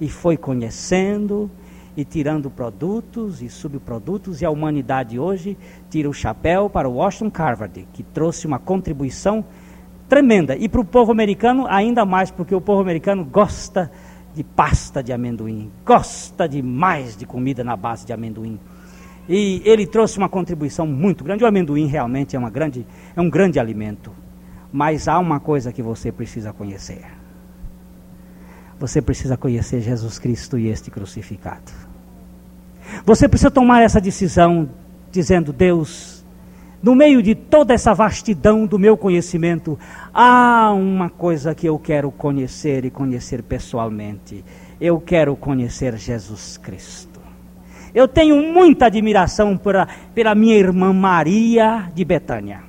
e 0.00 0.08
foi 0.08 0.36
conhecendo 0.36 1.50
e 1.96 2.04
tirando 2.04 2.48
produtos 2.48 3.42
e 3.42 3.48
subprodutos, 3.48 4.40
e 4.40 4.44
a 4.44 4.50
humanidade 4.50 5.18
hoje 5.18 5.58
tira 5.90 6.08
o 6.08 6.12
chapéu 6.12 6.70
para 6.70 6.88
o 6.88 6.94
Washington 6.94 7.28
Carver, 7.28 7.68
que 7.92 8.04
trouxe 8.04 8.46
uma 8.46 8.58
contribuição 8.58 9.44
tremenda. 10.08 10.56
E 10.56 10.68
para 10.68 10.80
o 10.80 10.84
povo 10.84 11.10
americano, 11.10 11.66
ainda 11.68 12.06
mais, 12.06 12.30
porque 12.30 12.54
o 12.54 12.60
povo 12.60 12.80
americano 12.80 13.24
gosta 13.24 13.90
de 14.32 14.44
pasta 14.44 15.02
de 15.02 15.12
amendoim, 15.12 15.72
gosta 15.84 16.48
demais 16.48 17.16
de 17.16 17.26
comida 17.26 17.64
na 17.64 17.76
base 17.76 18.06
de 18.06 18.12
amendoim. 18.12 18.60
E 19.28 19.60
ele 19.64 19.84
trouxe 19.84 20.18
uma 20.18 20.28
contribuição 20.28 20.86
muito 20.86 21.24
grande. 21.24 21.42
O 21.42 21.48
amendoim 21.48 21.86
realmente 21.86 22.36
é, 22.36 22.38
uma 22.38 22.48
grande, 22.48 22.86
é 23.16 23.20
um 23.20 23.28
grande 23.28 23.58
alimento. 23.58 24.12
Mas 24.72 25.08
há 25.08 25.18
uma 25.18 25.40
coisa 25.40 25.72
que 25.72 25.82
você 25.82 26.12
precisa 26.12 26.52
conhecer 26.52 27.17
você 28.78 29.02
precisa 29.02 29.36
conhecer 29.36 29.80
Jesus 29.80 30.18
Cristo 30.18 30.58
e 30.58 30.68
este 30.68 30.90
crucificado. 30.90 31.72
Você 33.04 33.28
precisa 33.28 33.50
tomar 33.50 33.82
essa 33.82 34.00
decisão 34.00 34.68
dizendo: 35.10 35.52
Deus, 35.52 36.24
no 36.82 36.94
meio 36.94 37.22
de 37.22 37.34
toda 37.34 37.74
essa 37.74 37.92
vastidão 37.92 38.66
do 38.66 38.78
meu 38.78 38.96
conhecimento, 38.96 39.78
há 40.14 40.70
uma 40.72 41.10
coisa 41.10 41.54
que 41.54 41.66
eu 41.66 41.78
quero 41.78 42.10
conhecer 42.10 42.84
e 42.84 42.90
conhecer 42.90 43.42
pessoalmente. 43.42 44.44
Eu 44.80 45.00
quero 45.00 45.34
conhecer 45.34 45.96
Jesus 45.96 46.56
Cristo. 46.56 47.18
Eu 47.92 48.06
tenho 48.06 48.52
muita 48.52 48.86
admiração 48.86 49.56
pela, 49.56 49.88
pela 50.14 50.34
minha 50.34 50.54
irmã 50.54 50.92
Maria 50.92 51.90
de 51.92 52.04
Betânia, 52.04 52.62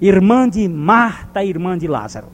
irmã 0.00 0.46
de 0.48 0.68
Marta, 0.68 1.42
irmã 1.42 1.78
de 1.78 1.88
Lázaro. 1.88 2.28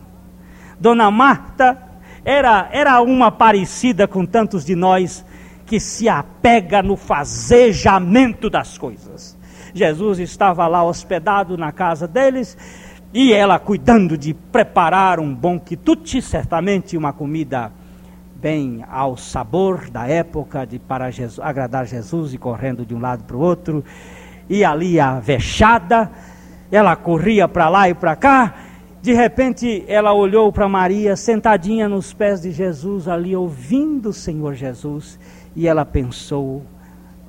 Dona 0.81 1.11
Marta 1.11 1.88
era, 2.29 2.69
era 2.73 3.01
uma 3.01 3.31
parecida 3.33 4.07
com 4.07 4.27
tantos 4.27 4.63
de 4.63 4.77
nós 4.77 5.25
que 5.65 5.81
se 5.81 6.11
apega 6.11 6.83
no 6.83 6.95
fazejamento 6.95 8.51
das 8.51 8.77
coisas. 8.77 9.35
Jesus 9.73 10.19
estava 10.19 10.67
lá 10.67 10.85
hospedado 10.85 11.57
na 11.57 11.73
casa 11.73 12.07
deles 12.07 12.55
e 13.15 13.33
ela 13.33 13.59
cuidando 13.59 14.19
de 14.19 14.35
preparar 14.35 15.19
um 15.19 15.35
bom 15.35 15.59
quitute, 15.59 16.21
certamente 16.21 16.99
uma 16.99 17.15
comida 17.15 17.73
bem 18.37 18.85
ao 18.91 19.17
sabor 19.17 19.89
da 19.89 20.07
época, 20.07 20.67
de 20.67 20.79
para 20.79 21.11
Jesus, 21.11 21.41
agradar 21.41 21.87
Jesus 21.87 22.35
e 22.35 22.39
correndo 22.39 22.85
de 22.85 22.95
um 22.95 23.01
lado 23.01 23.25
para 23.25 23.37
o 23.39 23.41
outro. 23.41 23.83
E 24.51 24.63
ali 24.63 25.01
a 25.01 25.19
vexada, 25.19 26.11
ela 26.71 26.95
corria 26.95 27.49
para 27.49 27.71
lá 27.71 27.89
e 27.89 27.95
para 27.95 28.15
cá, 28.15 28.55
de 29.01 29.13
repente 29.13 29.85
ela 29.87 30.13
olhou 30.13 30.53
para 30.53 30.69
Maria 30.69 31.17
sentadinha 31.17 31.89
nos 31.89 32.13
pés 32.13 32.43
de 32.43 32.51
Jesus, 32.51 33.09
ali 33.09 33.35
ouvindo 33.35 34.11
o 34.11 34.13
Senhor 34.13 34.55
Jesus, 34.55 35.19
e 35.55 35.67
ela 35.67 35.85
pensou: 35.85 36.63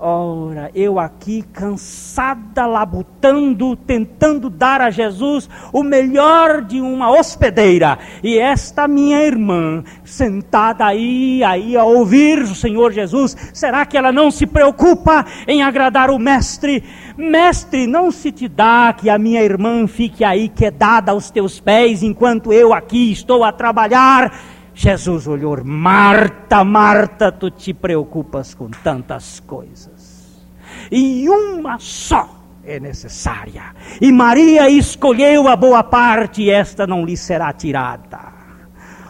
Ora, 0.02 0.72
eu 0.74 0.98
aqui 0.98 1.42
cansada, 1.42 2.66
labutando, 2.66 3.76
tentando 3.76 4.50
dar 4.50 4.80
a 4.80 4.90
Jesus 4.90 5.50
o 5.74 5.84
melhor 5.84 6.62
de 6.62 6.80
uma 6.80 7.12
hospedeira, 7.12 8.00
e 8.24 8.40
esta 8.40 8.88
minha 8.88 9.22
irmã, 9.22 9.84
sentada 10.06 10.86
aí, 10.86 11.44
aí 11.44 11.76
a 11.76 11.84
ouvir 11.84 12.40
o 12.40 12.56
Senhor 12.56 12.94
Jesus, 12.94 13.36
será 13.54 13.86
que 13.86 13.98
ela 13.98 14.12
não 14.12 14.32
se 14.32 14.48
preocupa 14.48 15.26
em 15.46 15.62
agradar 15.64 16.10
o 16.10 16.18
Mestre? 16.18 16.82
Mestre, 17.20 17.86
não 17.86 18.12
se 18.12 18.32
te 18.32 18.48
dá 18.48 18.94
que 18.94 19.10
a 19.10 19.18
minha 19.18 19.44
irmã 19.44 19.86
fique 19.86 20.24
aí 20.24 20.48
quedada 20.48 21.12
aos 21.12 21.30
teus 21.30 21.60
pés 21.60 22.02
enquanto 22.02 22.54
eu 22.54 22.74
aqui 22.74 23.12
estou 23.12 23.44
a 23.44 23.52
trabalhar? 23.52 24.40
Jesus 24.74 25.28
olhou: 25.28 25.62
Marta, 25.66 26.64
Marta, 26.64 27.30
tu 27.30 27.52
te 27.52 27.74
preocupas 27.74 28.54
com 28.54 28.70
tantas 28.70 29.42
coisas. 29.42 30.48
e 30.90 31.28
uma 31.28 31.78
só 31.78 32.40
é 32.64 32.80
necessária. 32.80 33.76
E 34.00 34.12
Maria 34.14 34.70
escolheu 34.70 35.50
a 35.50 35.58
boa 35.58 35.84
parte, 35.84 36.44
e 36.44 36.50
esta 36.50 36.88
não 36.88 37.04
lhe 37.04 37.18
será 37.18 37.52
tirada. 37.52 38.32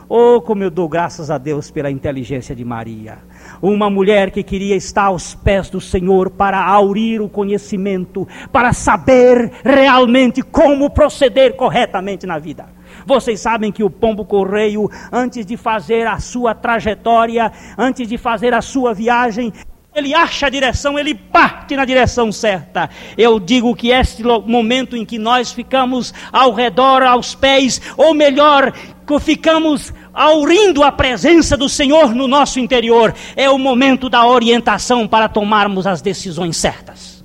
Oh, 0.07 0.41
como 0.41 0.63
eu 0.63 0.71
dou 0.71 0.89
graças 0.89 1.29
a 1.29 1.37
Deus 1.37 1.69
pela 1.69 1.91
inteligência 1.91 2.55
de 2.55 2.65
Maria. 2.65 3.19
Uma 3.61 3.89
mulher 3.89 4.31
que 4.31 4.43
queria 4.43 4.75
estar 4.75 5.05
aos 5.05 5.35
pés 5.35 5.69
do 5.69 5.81
Senhor 5.81 6.29
para 6.29 6.63
aurir 6.63 7.21
o 7.21 7.27
conhecimento, 7.27 8.27
para 8.51 8.71
saber 8.73 9.51
realmente 9.63 10.41
como 10.41 10.89
proceder 10.89 11.55
corretamente 11.55 12.25
na 12.25 12.39
vida. 12.39 12.67
Vocês 13.05 13.39
sabem 13.39 13.71
que 13.71 13.83
o 13.83 13.89
pombo 13.89 14.25
correio, 14.25 14.89
antes 15.11 15.45
de 15.45 15.57
fazer 15.57 16.07
a 16.07 16.19
sua 16.19 16.55
trajetória, 16.55 17.51
antes 17.77 18.07
de 18.07 18.17
fazer 18.17 18.53
a 18.53 18.61
sua 18.61 18.93
viagem, 18.93 19.51
ele 19.95 20.13
acha 20.13 20.45
a 20.45 20.49
direção, 20.49 20.97
ele 20.97 21.15
parte 21.15 21.75
na 21.75 21.83
direção 21.83 22.31
certa. 22.31 22.89
Eu 23.17 23.39
digo 23.39 23.75
que 23.75 23.89
este 23.89 24.23
momento 24.23 24.95
em 24.95 25.03
que 25.03 25.17
nós 25.17 25.51
ficamos 25.51 26.13
ao 26.31 26.53
redor, 26.53 27.03
aos 27.03 27.35
pés, 27.35 27.81
ou 27.97 28.13
melhor, 28.13 28.71
ficamos 29.19 29.91
aurindo 30.13 30.83
a 30.83 30.91
presença 30.91 31.55
do 31.55 31.69
Senhor 31.69 32.13
no 32.13 32.27
nosso 32.27 32.59
interior, 32.59 33.13
é 33.35 33.49
o 33.49 33.57
momento 33.57 34.09
da 34.09 34.25
orientação 34.25 35.07
para 35.07 35.29
tomarmos 35.29 35.87
as 35.87 36.01
decisões 36.01 36.57
certas. 36.57 37.23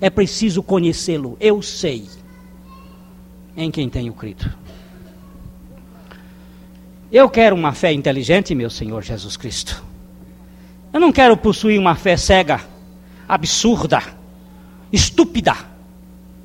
É 0.00 0.08
preciso 0.08 0.62
conhecê-lo. 0.62 1.36
Eu 1.40 1.60
sei 1.62 2.06
em 3.56 3.70
quem 3.70 3.88
tenho 3.88 4.12
crido. 4.12 4.52
Eu 7.10 7.28
quero 7.28 7.56
uma 7.56 7.72
fé 7.72 7.92
inteligente, 7.92 8.54
meu 8.54 8.70
Senhor 8.70 9.02
Jesus 9.02 9.36
Cristo. 9.36 9.82
Eu 10.92 11.00
não 11.00 11.10
quero 11.10 11.36
possuir 11.36 11.78
uma 11.78 11.94
fé 11.94 12.16
cega, 12.16 12.60
absurda, 13.28 14.02
estúpida. 14.92 15.54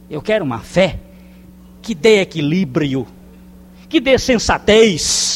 Eu 0.09 0.21
quero 0.21 0.43
uma 0.43 0.59
fé 0.59 0.99
que 1.81 1.93
dê 1.93 2.21
equilíbrio, 2.21 3.05
que 3.89 3.99
dê 3.99 4.17
sensatez, 4.17 5.32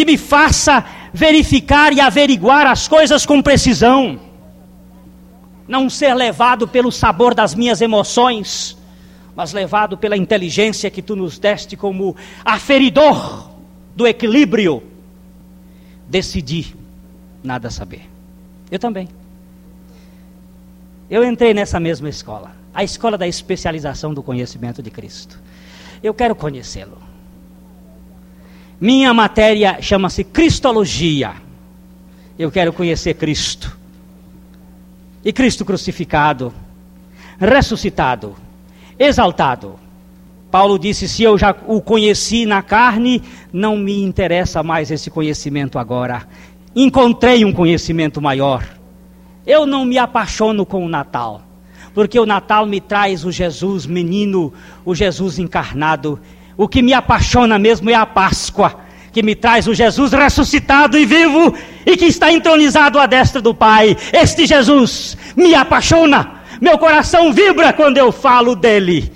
que 0.00 0.04
me 0.06 0.16
faça 0.16 0.82
verificar 1.12 1.92
e 1.92 2.00
averiguar 2.00 2.66
as 2.66 2.88
coisas 2.88 3.26
com 3.26 3.42
precisão. 3.42 4.18
Não 5.68 5.90
ser 5.90 6.14
levado 6.14 6.66
pelo 6.66 6.90
sabor 6.90 7.34
das 7.34 7.54
minhas 7.54 7.82
emoções, 7.82 8.78
mas 9.36 9.52
levado 9.52 9.98
pela 9.98 10.16
inteligência 10.16 10.90
que 10.90 11.02
tu 11.02 11.14
nos 11.14 11.38
deste 11.38 11.76
como 11.76 12.16
aferidor 12.42 13.50
do 13.94 14.06
equilíbrio. 14.06 14.82
Decidi 16.08 16.74
nada 17.44 17.68
saber. 17.68 18.08
Eu 18.70 18.78
também. 18.78 19.06
Eu 21.10 21.22
entrei 21.22 21.52
nessa 21.52 21.78
mesma 21.78 22.08
escola, 22.08 22.52
a 22.72 22.82
escola 22.82 23.18
da 23.18 23.28
especialização 23.28 24.14
do 24.14 24.22
conhecimento 24.22 24.82
de 24.82 24.90
Cristo. 24.90 25.38
Eu 26.02 26.14
quero 26.14 26.34
conhecê-lo. 26.34 27.09
Minha 28.80 29.12
matéria 29.12 29.78
chama-se 29.80 30.24
Cristologia. 30.24 31.34
Eu 32.38 32.50
quero 32.50 32.72
conhecer 32.72 33.14
Cristo. 33.14 33.78
E 35.22 35.32
Cristo 35.32 35.64
crucificado, 35.64 36.52
ressuscitado, 37.38 38.34
exaltado. 38.98 39.78
Paulo 40.50 40.78
disse: 40.78 41.06
Se 41.06 41.22
eu 41.22 41.36
já 41.36 41.54
o 41.66 41.82
conheci 41.82 42.46
na 42.46 42.62
carne, 42.62 43.22
não 43.52 43.76
me 43.76 44.02
interessa 44.02 44.62
mais 44.62 44.90
esse 44.90 45.10
conhecimento 45.10 45.78
agora 45.78 46.26
encontrei 46.74 47.44
um 47.44 47.52
conhecimento 47.52 48.20
maior. 48.20 48.64
Eu 49.46 49.66
não 49.66 49.84
me 49.84 49.98
apaixono 49.98 50.64
com 50.64 50.84
o 50.84 50.88
Natal, 50.88 51.42
porque 51.94 52.18
o 52.18 52.26
Natal 52.26 52.66
me 52.66 52.80
traz 52.80 53.24
o 53.24 53.32
Jesus 53.32 53.86
menino, 53.86 54.52
o 54.84 54.94
Jesus 54.94 55.38
encarnado. 55.38 56.20
O 56.60 56.68
que 56.68 56.82
me 56.82 56.92
apaixona 56.92 57.58
mesmo 57.58 57.88
é 57.88 57.94
a 57.94 58.04
Páscoa, 58.04 58.80
que 59.12 59.22
me 59.22 59.34
traz 59.34 59.66
o 59.66 59.74
Jesus 59.74 60.12
ressuscitado 60.12 60.98
e 60.98 61.06
vivo 61.06 61.54
e 61.86 61.96
que 61.96 62.04
está 62.04 62.30
entronizado 62.30 62.98
à 62.98 63.06
destra 63.06 63.40
do 63.40 63.54
Pai. 63.54 63.96
Este 64.12 64.46
Jesus 64.46 65.16
me 65.34 65.54
apaixona. 65.54 66.42
Meu 66.60 66.76
coração 66.76 67.32
vibra 67.32 67.72
quando 67.72 67.96
eu 67.96 68.12
falo 68.12 68.54
dele, 68.54 69.10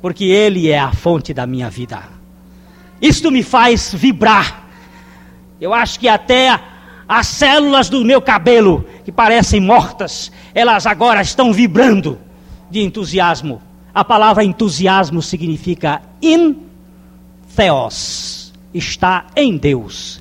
porque 0.00 0.24
ele 0.24 0.70
é 0.70 0.78
a 0.78 0.92
fonte 0.92 1.34
da 1.34 1.46
minha 1.46 1.68
vida. 1.68 2.00
Isto 3.00 3.30
me 3.30 3.42
faz 3.42 3.92
vibrar 3.92 4.62
eu 5.62 5.72
acho 5.72 6.00
que 6.00 6.08
até 6.08 6.58
as 7.08 7.28
células 7.28 7.88
do 7.88 8.04
meu 8.04 8.20
cabelo, 8.20 8.84
que 9.04 9.12
parecem 9.12 9.60
mortas, 9.60 10.32
elas 10.52 10.88
agora 10.88 11.22
estão 11.22 11.52
vibrando 11.52 12.18
de 12.68 12.80
entusiasmo. 12.80 13.62
A 13.94 14.04
palavra 14.04 14.42
entusiasmo 14.42 15.20
significa 15.20 16.00
in 16.20 16.56
theos, 17.54 18.52
está 18.72 19.26
em 19.36 19.56
Deus. 19.56 20.20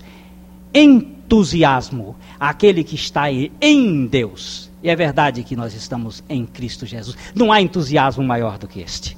Entusiasmo, 0.73 2.15
aquele 2.39 2.83
que 2.83 2.95
está 2.95 3.31
em 3.31 4.05
Deus. 4.07 4.69
E 4.83 4.89
é 4.89 4.95
verdade 4.95 5.43
que 5.43 5.55
nós 5.55 5.73
estamos 5.73 6.23
em 6.27 6.45
Cristo 6.45 6.85
Jesus. 6.85 7.15
Não 7.33 7.51
há 7.51 7.61
entusiasmo 7.61 8.23
maior 8.23 8.57
do 8.57 8.67
que 8.67 8.81
este. 8.81 9.15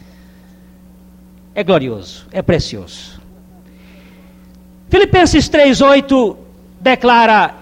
É 1.56 1.64
glorioso, 1.64 2.28
é 2.32 2.42
precioso. 2.42 3.22
Filipenses 4.90 5.50
3:8 5.50 6.38
declara 6.80 7.56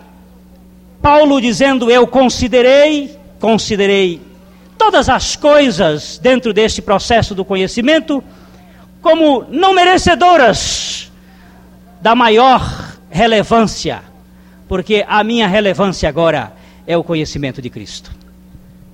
Paulo 1.02 1.40
dizendo: 1.40 1.90
"Eu 1.90 2.08
considerei, 2.08 3.16
considerei 3.40 4.31
todas 4.82 5.10
as 5.10 5.36
coisas 5.36 6.18
dentro 6.18 6.52
deste 6.52 6.82
processo 6.82 7.36
do 7.36 7.46
conhecimento 7.46 8.24
como 9.00 9.46
não 9.48 9.76
merecedoras 9.76 11.12
da 12.02 12.16
maior 12.16 12.98
relevância, 13.08 14.02
porque 14.68 15.06
a 15.08 15.24
minha 15.24 15.48
relevância 15.48 16.10
agora 16.10 16.52
é 16.88 16.98
o 16.98 17.04
conhecimento 17.04 17.62
de 17.62 17.70
Cristo. 17.70 18.10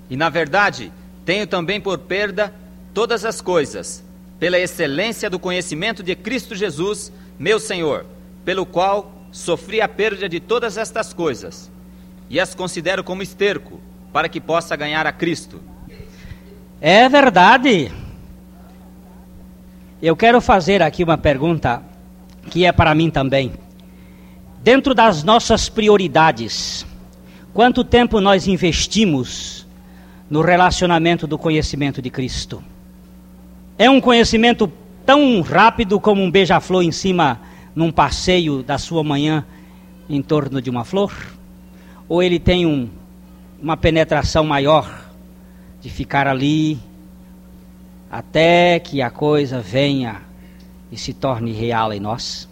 E 0.09 0.17
na 0.17 0.27
verdade, 0.27 0.91
tenho 1.23 1.47
também 1.47 1.79
por 1.79 1.97
perda 1.99 2.53
todas 2.93 3.23
as 3.23 3.39
coisas, 3.39 4.03
pela 4.37 4.59
excelência 4.59 5.29
do 5.29 5.39
conhecimento 5.39 6.03
de 6.03 6.17
Cristo 6.17 6.53
Jesus, 6.53 7.13
meu 7.39 7.61
Senhor 7.61 8.05
pelo 8.43 8.65
qual 8.65 9.11
sofri 9.31 9.79
a 9.79 9.87
perda 9.87 10.27
de 10.27 10.41
todas 10.41 10.77
estas 10.77 11.13
coisas, 11.13 11.71
e 12.29 12.41
as 12.41 12.53
considero 12.53 13.05
como 13.05 13.21
esterco, 13.21 13.79
para 14.11 14.27
que 14.27 14.41
possa 14.41 14.75
ganhar 14.75 15.07
a 15.07 15.13
Cristo. 15.13 15.61
É 16.79 17.09
verdade. 17.09 17.91
Eu 19.99 20.15
quero 20.15 20.39
fazer 20.39 20.83
aqui 20.83 21.03
uma 21.03 21.17
pergunta 21.17 21.81
que 22.51 22.65
é 22.65 22.71
para 22.71 22.93
mim 22.93 23.09
também. 23.09 23.53
Dentro 24.61 24.93
das 24.93 25.23
nossas 25.23 25.69
prioridades, 25.69 26.85
quanto 27.51 27.83
tempo 27.83 28.21
nós 28.21 28.47
investimos 28.47 29.65
no 30.29 30.41
relacionamento 30.41 31.25
do 31.25 31.37
conhecimento 31.37 31.99
de 31.99 32.11
Cristo? 32.11 32.63
É 33.75 33.89
um 33.89 33.99
conhecimento 33.99 34.71
tão 35.03 35.41
rápido 35.41 35.99
como 35.99 36.21
um 36.21 36.29
beija-flor 36.29 36.83
em 36.83 36.91
cima 36.91 37.39
num 37.73 37.91
passeio 37.91 38.61
da 38.61 38.77
sua 38.77 39.03
manhã 39.03 39.43
em 40.07 40.21
torno 40.21 40.61
de 40.61 40.69
uma 40.69 40.85
flor? 40.85 41.11
Ou 42.07 42.21
ele 42.21 42.37
tem 42.37 42.67
um, 42.67 42.87
uma 43.59 43.75
penetração 43.75 44.43
maior 44.43 45.06
de 45.87 45.93
ficar 45.93 46.27
ali 46.27 46.77
até 48.11 48.77
que 48.77 49.01
a 49.01 49.09
coisa 49.09 49.61
venha 49.61 50.21
e 50.91 50.97
se 50.97 51.13
torne 51.13 51.53
real 51.53 51.93
em 51.93 51.99
nós? 51.99 52.45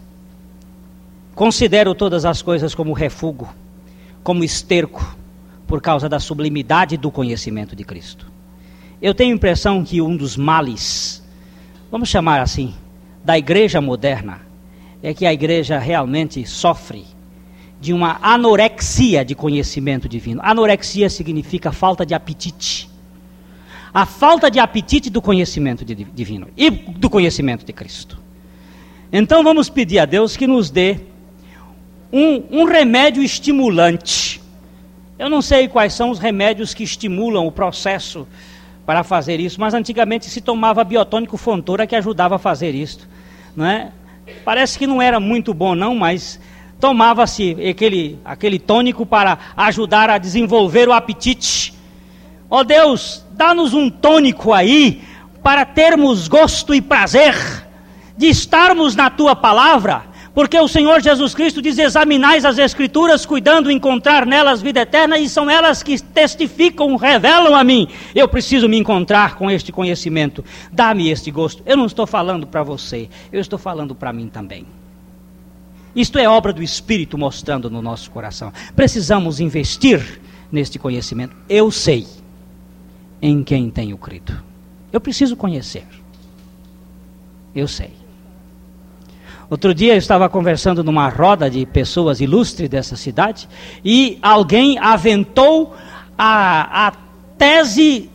Considero 1.36 1.94
todas 1.94 2.24
as 2.24 2.42
coisas 2.42 2.74
como 2.74 2.94
refúgio, 2.94 3.50
como 4.24 4.42
esterco, 4.42 5.18
por 5.68 5.82
causa 5.82 6.08
da 6.08 6.18
sublimidade 6.18 6.96
do 6.96 7.12
conhecimento 7.12 7.76
de 7.76 7.84
Cristo. 7.84 8.32
Eu 9.02 9.14
tenho 9.14 9.34
a 9.34 9.36
impressão 9.36 9.84
que 9.84 10.02
um 10.02 10.16
dos 10.16 10.38
males, 10.38 11.22
vamos 11.92 12.08
chamar 12.08 12.40
assim, 12.40 12.74
da 13.22 13.38
igreja 13.38 13.82
moderna 13.82 14.40
é 15.04 15.14
que 15.14 15.26
a 15.26 15.34
igreja 15.34 15.78
realmente 15.78 16.48
sofre 16.48 17.06
de 17.82 17.92
uma 17.92 18.18
anorexia 18.22 19.26
de 19.26 19.36
conhecimento 19.36 20.08
divino. 20.08 20.40
Anorexia 20.42 21.10
significa 21.10 21.74
falta 21.74 22.06
de 22.06 22.14
apetite. 22.14 22.95
A 23.96 24.06
falta 24.06 24.52
de 24.52 24.60
apetite 24.60 25.10
do 25.10 25.22
conhecimento 25.22 25.86
divino 25.86 26.50
e 26.58 26.70
do 26.70 27.10
conhecimento 27.10 27.66
de 27.66 27.72
Cristo. 27.72 28.22
Então 29.10 29.42
vamos 29.42 29.70
pedir 29.70 30.00
a 30.00 30.06
Deus 30.06 30.36
que 30.36 30.46
nos 30.46 30.70
dê 30.70 31.00
um, 32.12 32.44
um 32.52 32.64
remédio 32.66 33.24
estimulante. 33.24 34.42
Eu 35.18 35.30
não 35.30 35.42
sei 35.42 35.70
quais 35.70 35.94
são 35.94 36.10
os 36.10 36.20
remédios 36.20 36.74
que 36.74 36.84
estimulam 36.84 37.48
o 37.48 37.52
processo 37.54 38.28
para 38.86 39.02
fazer 39.02 39.40
isso, 39.40 39.62
mas 39.62 39.74
antigamente 39.74 40.30
se 40.30 40.42
tomava 40.42 40.84
biotônico 40.84 41.38
fontora 41.38 41.88
que 41.88 41.96
ajudava 41.96 42.36
a 42.36 42.40
fazer 42.40 42.76
isso, 42.76 43.08
é? 43.58 43.92
Parece 44.44 44.78
que 44.78 44.86
não 44.86 45.02
era 45.02 45.20
muito 45.20 45.54
bom, 45.54 45.74
não, 45.74 45.96
mas 45.96 46.40
tomava-se 46.80 47.56
aquele, 47.70 48.20
aquele 48.26 48.60
tônico 48.60 49.06
para 49.06 49.40
ajudar 49.56 50.10
a 50.10 50.18
desenvolver 50.18 50.90
o 50.90 50.94
apetite. 50.94 51.74
Ó 52.50 52.64
Deus, 52.64 53.25
dá-nos 53.36 53.74
um 53.74 53.90
tônico 53.90 54.54
aí 54.54 55.02
para 55.44 55.66
termos 55.66 56.28
gosto 56.28 56.74
e 56.74 56.82
prazer 56.82 57.36
de 58.18 58.28
estarmos 58.28 58.96
na 58.96 59.10
tua 59.10 59.36
palavra, 59.36 60.04
porque 60.34 60.60
o 60.60 60.68
Senhor 60.68 61.02
Jesus 61.02 61.34
Cristo 61.34 61.62
diz: 61.62 61.78
examinais 61.78 62.44
as 62.44 62.58
Escrituras, 62.58 63.26
cuidando 63.26 63.72
encontrar 63.72 64.26
nelas 64.26 64.62
vida 64.62 64.82
eterna, 64.82 65.18
e 65.18 65.30
são 65.30 65.50
elas 65.50 65.84
que 65.84 66.02
testificam, 66.02 66.96
revelam 66.96 67.56
a 67.56 67.64
mim. 67.64 67.88
Eu 68.14 68.28
preciso 68.28 68.68
me 68.68 68.78
encontrar 68.78 69.36
com 69.36 69.50
este 69.50 69.72
conhecimento. 69.72 70.44
Dá-me 70.72 71.10
este 71.10 71.32
gosto. 71.32 71.64
Eu 71.66 71.78
não 71.78 71.86
estou 71.86 72.06
falando 72.06 72.48
para 72.48 72.64
você, 72.64 73.10
eu 73.32 73.40
estou 73.40 73.60
falando 73.60 73.96
para 73.96 74.12
mim 74.12 74.28
também. 74.28 74.66
Isto 75.96 76.20
é 76.20 76.28
obra 76.28 76.52
do 76.52 76.62
Espírito 76.62 77.18
mostrando 77.18 77.70
no 77.70 77.82
nosso 77.82 78.12
coração. 78.12 78.52
Precisamos 78.76 79.40
investir 79.40 80.20
neste 80.52 80.78
conhecimento. 80.78 81.34
Eu 81.48 81.72
sei 81.72 82.06
em 83.22 83.44
quem 83.44 83.70
tenho 83.70 83.98
crido. 83.98 84.34
Eu 84.92 85.02
preciso 85.02 85.36
conhecer. 85.36 85.86
Eu 87.54 87.68
sei. 87.68 87.92
Outro 89.50 89.74
dia 89.74 89.94
eu 89.94 89.98
estava 89.98 90.28
conversando 90.28 90.84
numa 90.84 91.08
roda 91.08 91.50
de 91.50 91.66
pessoas 91.66 92.20
ilustres 92.20 92.68
dessa 92.68 92.96
cidade 92.96 93.48
e 93.84 94.18
alguém 94.22 94.80
aventou 94.80 95.76
a, 96.18 96.88
a 96.88 96.92
tese 97.38 98.10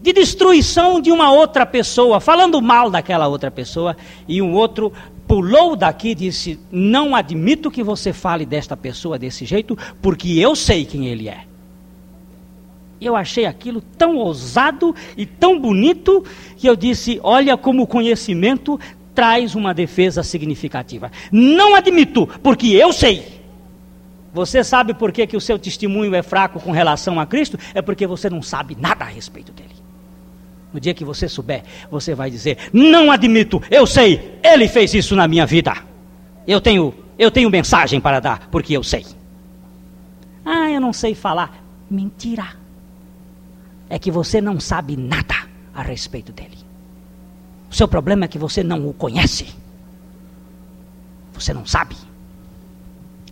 de 0.00 0.12
destruição 0.12 1.00
de 1.00 1.10
uma 1.10 1.32
outra 1.32 1.64
pessoa, 1.64 2.20
falando 2.20 2.60
mal 2.60 2.90
daquela 2.90 3.28
outra 3.28 3.50
pessoa, 3.50 3.96
e 4.26 4.42
um 4.42 4.52
outro 4.52 4.92
pulou 5.26 5.76
daqui 5.76 6.10
e 6.10 6.14
disse: 6.14 6.58
Não 6.70 7.14
admito 7.14 7.70
que 7.70 7.82
você 7.82 8.12
fale 8.12 8.44
desta 8.44 8.76
pessoa 8.76 9.18
desse 9.18 9.44
jeito, 9.44 9.78
porque 10.00 10.38
eu 10.38 10.54
sei 10.54 10.84
quem 10.84 11.06
ele 11.06 11.28
é. 11.28 11.44
Eu 13.04 13.16
achei 13.16 13.46
aquilo 13.46 13.80
tão 13.98 14.16
ousado 14.16 14.94
e 15.16 15.26
tão 15.26 15.58
bonito 15.58 16.24
que 16.56 16.68
eu 16.68 16.76
disse: 16.76 17.18
Olha 17.22 17.56
como 17.56 17.82
o 17.82 17.86
conhecimento 17.86 18.78
traz 19.12 19.54
uma 19.54 19.74
defesa 19.74 20.22
significativa. 20.22 21.10
Não 21.30 21.74
admito, 21.74 22.28
porque 22.42 22.68
eu 22.68 22.92
sei. 22.92 23.42
Você 24.32 24.64
sabe 24.64 24.94
por 24.94 25.12
que, 25.12 25.26
que 25.26 25.36
o 25.36 25.40
seu 25.40 25.58
testemunho 25.58 26.14
é 26.14 26.22
fraco 26.22 26.58
com 26.58 26.70
relação 26.70 27.20
a 27.20 27.26
Cristo? 27.26 27.58
É 27.74 27.82
porque 27.82 28.06
você 28.06 28.30
não 28.30 28.40
sabe 28.40 28.76
nada 28.80 29.04
a 29.04 29.08
respeito 29.08 29.52
dele. 29.52 29.68
No 30.72 30.80
dia 30.80 30.94
que 30.94 31.04
você 31.04 31.28
souber, 31.28 31.64
você 31.90 32.14
vai 32.14 32.30
dizer: 32.30 32.56
Não 32.72 33.10
admito, 33.10 33.60
eu 33.70 33.86
sei, 33.86 34.38
ele 34.42 34.68
fez 34.68 34.94
isso 34.94 35.14
na 35.16 35.28
minha 35.28 35.44
vida. 35.44 35.74
Eu 36.46 36.60
tenho, 36.60 36.94
eu 37.18 37.30
tenho 37.30 37.50
mensagem 37.50 38.00
para 38.00 38.20
dar, 38.20 38.48
porque 38.50 38.74
eu 38.74 38.82
sei. 38.82 39.04
Ah, 40.44 40.70
eu 40.70 40.80
não 40.80 40.92
sei 40.92 41.14
falar. 41.14 41.62
Mentira. 41.90 42.61
É 43.92 43.98
que 43.98 44.10
você 44.10 44.40
não 44.40 44.58
sabe 44.58 44.96
nada 44.96 45.34
a 45.74 45.82
respeito 45.82 46.32
dele. 46.32 46.56
O 47.70 47.74
seu 47.74 47.86
problema 47.86 48.24
é 48.24 48.28
que 48.28 48.38
você 48.38 48.62
não 48.62 48.88
o 48.88 48.94
conhece. 48.94 49.54
Você 51.34 51.52
não 51.52 51.66
sabe. 51.66 51.94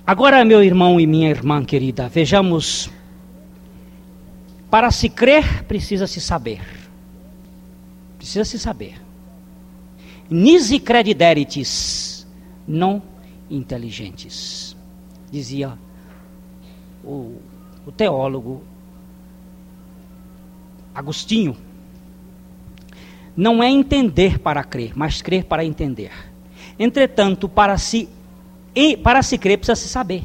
Agora, 0.07 0.45
meu 0.45 0.63
irmão 0.63 1.01
e 1.01 1.07
minha 1.07 1.31
irmã 1.31 1.65
querida, 1.65 2.11
vejamos. 2.11 2.91
Para 4.69 4.91
se 4.91 5.09
crer, 5.09 5.65
precisa 5.65 6.07
se 6.07 6.21
saber. 6.21 6.61
Precisa 8.19 8.45
se 8.45 8.59
saber. 8.59 9.01
Nisi 10.29 10.79
credideritis, 10.79 12.27
não 12.69 13.03
inteligentes. 13.51 14.77
Dizia 15.33 15.73
o, 17.03 17.41
o 17.87 17.91
teólogo 17.91 18.63
Agostinho 21.01 21.57
não 23.35 23.63
é 23.63 23.71
entender 23.71 24.39
para 24.39 24.63
crer, 24.63 24.93
mas 24.95 25.23
crer 25.23 25.45
para 25.45 25.65
entender. 25.65 26.11
Entretanto, 26.79 27.49
para 27.49 27.79
se, 27.79 28.07
para 29.03 29.23
se 29.23 29.39
crer, 29.39 29.57
precisa 29.57 29.77
se 29.77 29.89
saber. 29.89 30.23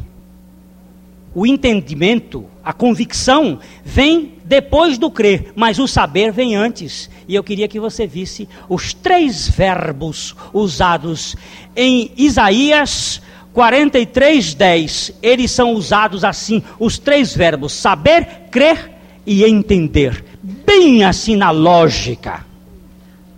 O 1.34 1.46
entendimento, 1.46 2.46
a 2.64 2.74
convicção, 2.74 3.60
vem 3.86 4.34
depois 4.44 4.98
do 4.98 5.10
crer, 5.10 5.54
mas 5.56 5.80
o 5.80 5.88
saber 5.88 6.32
vem 6.32 6.58
antes. 6.58 7.10
E 7.26 7.36
eu 7.36 7.44
queria 7.44 7.70
que 7.70 7.80
você 7.80 8.06
visse 8.06 8.48
os 8.68 8.94
três 8.94 9.48
verbos 9.48 10.36
usados 10.54 11.38
em 11.74 12.12
Isaías 12.18 13.22
43, 13.54 14.54
10. 14.54 15.14
Eles 15.22 15.52
são 15.52 15.72
usados 15.72 16.26
assim: 16.26 16.62
os 16.78 16.98
três 16.98 17.34
verbos 17.34 17.72
saber, 17.72 18.50
crer 18.52 18.92
e 19.26 19.44
entender. 19.44 20.24
Bem 20.66 21.04
assim 21.04 21.36
na 21.36 21.52
lógica. 21.52 22.46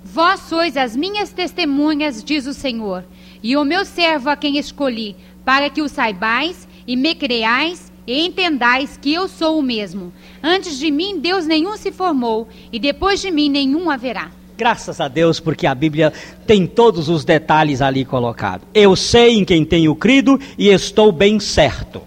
Vós 0.04 0.40
sois 0.42 0.78
as 0.78 0.96
minhas 0.96 1.32
testemunhas, 1.32 2.24
diz 2.24 2.48
o 2.48 2.54
Senhor, 2.54 3.04
e 3.44 3.58
o 3.58 3.66
meu 3.66 3.86
servo 3.86 4.30
a 4.30 4.36
quem 4.36 4.58
escolhi, 4.58 5.16
para 5.44 5.70
que 5.70 5.82
o 5.82 5.90
saibais 5.90 6.68
e 6.88 6.96
me 6.96 7.14
creais 7.14 7.92
e 8.08 8.26
entendais 8.26 8.98
que 9.00 9.14
eu 9.14 9.28
sou 9.28 9.60
o 9.60 9.62
mesmo. 9.62 10.14
Antes 10.42 10.80
de 10.80 10.90
mim, 10.90 11.20
Deus 11.20 11.46
nenhum 11.46 11.76
se 11.76 11.92
formou, 11.92 12.48
e 12.72 12.80
depois 12.80 13.22
de 13.22 13.30
mim, 13.30 13.50
nenhum 13.50 13.90
haverá. 13.90 14.32
Graças 14.58 15.00
a 15.00 15.08
Deus, 15.08 15.40
porque 15.40 15.68
a 15.68 15.76
Bíblia 15.76 16.12
tem 16.48 16.66
todos 16.66 17.10
os 17.10 17.24
detalhes 17.24 17.82
ali 17.82 18.04
colocados. 18.06 18.68
Eu 18.74 18.96
sei 18.96 19.38
em 19.38 19.46
quem 19.46 19.64
tenho 19.64 19.94
crido 19.94 20.40
e 20.58 20.70
estou 20.70 21.12
bem 21.12 21.40
certo, 21.40 22.02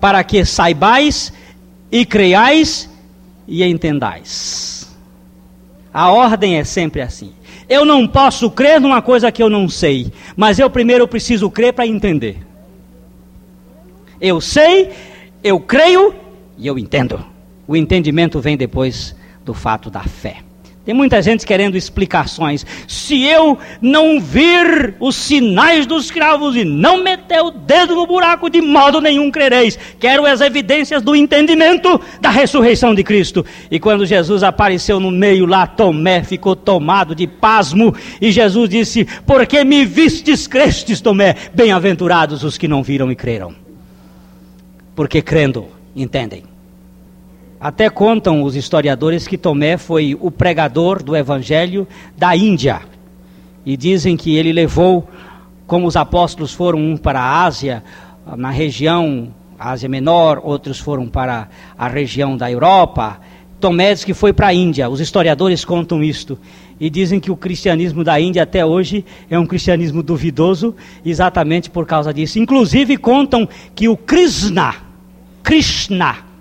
para 0.00 0.24
que 0.24 0.44
saibais 0.44 1.32
e 1.90 2.04
creiais 2.04 2.90
e 3.46 3.62
entendais. 3.64 4.90
A 5.92 6.10
ordem 6.10 6.58
é 6.58 6.64
sempre 6.64 7.00
assim. 7.00 7.32
Eu 7.68 7.84
não 7.84 8.06
posso 8.06 8.50
crer 8.50 8.80
numa 8.80 9.00
coisa 9.02 9.30
que 9.30 9.42
eu 9.42 9.50
não 9.50 9.68
sei, 9.68 10.12
mas 10.36 10.58
eu 10.58 10.68
primeiro 10.70 11.06
preciso 11.06 11.50
crer 11.50 11.72
para 11.72 11.86
entender. 11.86 12.38
Eu 14.20 14.40
sei, 14.40 14.90
eu 15.42 15.58
creio 15.60 16.14
e 16.56 16.66
eu 16.66 16.78
entendo. 16.78 17.24
O 17.66 17.76
entendimento 17.76 18.40
vem 18.40 18.56
depois 18.56 19.14
do 19.44 19.52
fato 19.54 19.90
da 19.90 20.02
fé. 20.02 20.38
Tem 20.84 20.92
muita 20.92 21.22
gente 21.22 21.46
querendo 21.46 21.76
explicações. 21.76 22.66
Se 22.88 23.22
eu 23.22 23.56
não 23.80 24.20
vir 24.20 24.96
os 24.98 25.14
sinais 25.14 25.86
dos 25.86 26.10
cravos 26.10 26.56
e 26.56 26.64
não 26.64 27.04
meter 27.04 27.40
o 27.40 27.52
dedo 27.52 27.94
no 27.94 28.04
buraco, 28.04 28.50
de 28.50 28.60
modo 28.60 29.00
nenhum 29.00 29.30
crereis. 29.30 29.78
Quero 30.00 30.26
as 30.26 30.40
evidências 30.40 31.00
do 31.00 31.14
entendimento 31.14 32.00
da 32.20 32.30
ressurreição 32.30 32.96
de 32.96 33.04
Cristo. 33.04 33.46
E 33.70 33.78
quando 33.78 34.04
Jesus 34.04 34.42
apareceu 34.42 34.98
no 34.98 35.12
meio 35.12 35.46
lá, 35.46 35.68
Tomé 35.68 36.24
ficou 36.24 36.56
tomado 36.56 37.14
de 37.14 37.28
pasmo. 37.28 37.94
E 38.20 38.32
Jesus 38.32 38.68
disse: 38.68 39.06
Porque 39.24 39.62
me 39.62 39.84
vistes, 39.84 40.48
crestes, 40.48 41.00
Tomé. 41.00 41.36
Bem-aventurados 41.54 42.42
os 42.42 42.58
que 42.58 42.66
não 42.66 42.82
viram 42.82 43.12
e 43.12 43.14
creram. 43.14 43.54
Porque 44.96 45.22
crendo, 45.22 45.68
entendem. 45.94 46.51
Até 47.62 47.88
contam 47.88 48.42
os 48.42 48.56
historiadores 48.56 49.28
que 49.28 49.38
Tomé 49.38 49.76
foi 49.76 50.18
o 50.20 50.32
pregador 50.32 51.00
do 51.00 51.14
evangelho 51.14 51.86
da 52.18 52.34
Índia. 52.34 52.80
E 53.64 53.76
dizem 53.76 54.16
que 54.16 54.34
ele 54.34 54.52
levou, 54.52 55.08
como 55.64 55.86
os 55.86 55.94
apóstolos 55.94 56.52
foram 56.52 56.80
um 56.80 56.96
para 56.96 57.20
a 57.20 57.44
Ásia, 57.44 57.84
na 58.36 58.50
região 58.50 59.32
Ásia 59.56 59.88
Menor, 59.88 60.40
outros 60.42 60.80
foram 60.80 61.06
para 61.06 61.48
a 61.78 61.86
região 61.86 62.36
da 62.36 62.50
Europa. 62.50 63.20
Tomé 63.60 63.94
diz 63.94 64.02
que 64.02 64.12
foi 64.12 64.32
para 64.32 64.48
a 64.48 64.54
Índia. 64.54 64.88
Os 64.88 64.98
historiadores 64.98 65.64
contam 65.64 66.02
isto. 66.02 66.36
E 66.80 66.90
dizem 66.90 67.20
que 67.20 67.30
o 67.30 67.36
cristianismo 67.36 68.02
da 68.02 68.20
Índia 68.20 68.42
até 68.42 68.66
hoje 68.66 69.04
é 69.30 69.38
um 69.38 69.46
cristianismo 69.46 70.02
duvidoso, 70.02 70.74
exatamente 71.06 71.70
por 71.70 71.86
causa 71.86 72.12
disso. 72.12 72.40
Inclusive 72.40 72.96
contam 72.96 73.48
que 73.72 73.88
o 73.88 73.96
Krishna, 73.96 74.74
Krishna, 75.44 76.31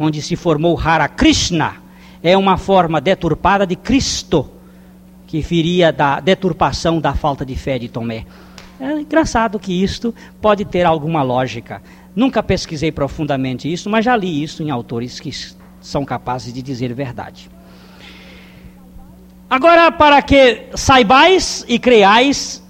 onde 0.00 0.22
se 0.22 0.34
formou 0.34 0.80
Hara 0.80 1.06
Krishna, 1.06 1.74
é 2.22 2.36
uma 2.36 2.56
forma 2.56 3.00
deturpada 3.00 3.66
de 3.66 3.76
Cristo, 3.76 4.50
que 5.26 5.40
viria 5.42 5.92
da 5.92 6.18
deturpação 6.18 6.98
da 6.98 7.14
falta 7.14 7.44
de 7.44 7.54
fé 7.54 7.78
de 7.78 7.88
Tomé. 7.88 8.24
É 8.80 8.98
engraçado 8.98 9.58
que 9.58 9.82
isto 9.82 10.14
pode 10.40 10.64
ter 10.64 10.86
alguma 10.86 11.22
lógica. 11.22 11.82
Nunca 12.16 12.42
pesquisei 12.42 12.90
profundamente 12.90 13.70
isso, 13.70 13.90
mas 13.90 14.04
já 14.04 14.16
li 14.16 14.42
isso 14.42 14.62
em 14.62 14.70
autores 14.70 15.20
que 15.20 15.30
são 15.82 16.02
capazes 16.02 16.52
de 16.52 16.62
dizer 16.62 16.94
verdade. 16.94 17.50
Agora, 19.50 19.92
para 19.92 20.22
que 20.22 20.68
saibais 20.74 21.64
e 21.68 21.78
creais 21.78 22.64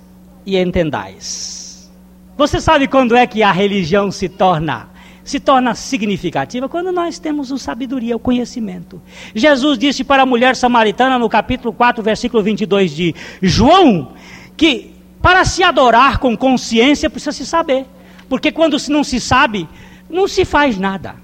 e 0.45 0.57
entendais. 0.57 1.91
Você 2.37 2.61
sabe 2.61 2.89
quando 2.89 3.15
é 3.15 3.27
que 3.27 3.43
a 3.43 3.53
religião 3.53 4.11
se 4.11 4.29
torna 4.29 4.90
se 5.31 5.39
torna 5.39 5.75
significativa 5.75 6.69
quando 6.69 6.91
nós 6.91 7.19
temos 7.19 7.51
o 7.53 7.59
sabedoria, 7.59 8.17
o 8.17 8.19
conhecimento. 8.19 9.01
Jesus 9.35 9.79
disse 9.79 10.03
para 10.03 10.25
a 10.25 10.27
mulher 10.27 10.57
samaritana 10.57 11.19
no 11.19 11.29
capítulo 11.29 11.73
4, 11.73 12.03
versículo 12.03 12.43
22 12.43 12.91
de 12.91 13.15
João, 13.41 14.13
que 14.57 14.91
para 15.23 15.45
se 15.45 15.63
adorar 15.63 16.19
com 16.19 16.37
consciência 16.37 17.09
precisa 17.09 17.33
se 17.33 17.47
saber, 17.47 17.87
porque 18.29 18.51
quando 18.51 18.77
não 18.89 19.05
se 19.05 19.21
sabe, 19.21 19.69
não 20.09 20.27
se 20.27 20.45
faz 20.45 20.77
nada. 20.77 21.15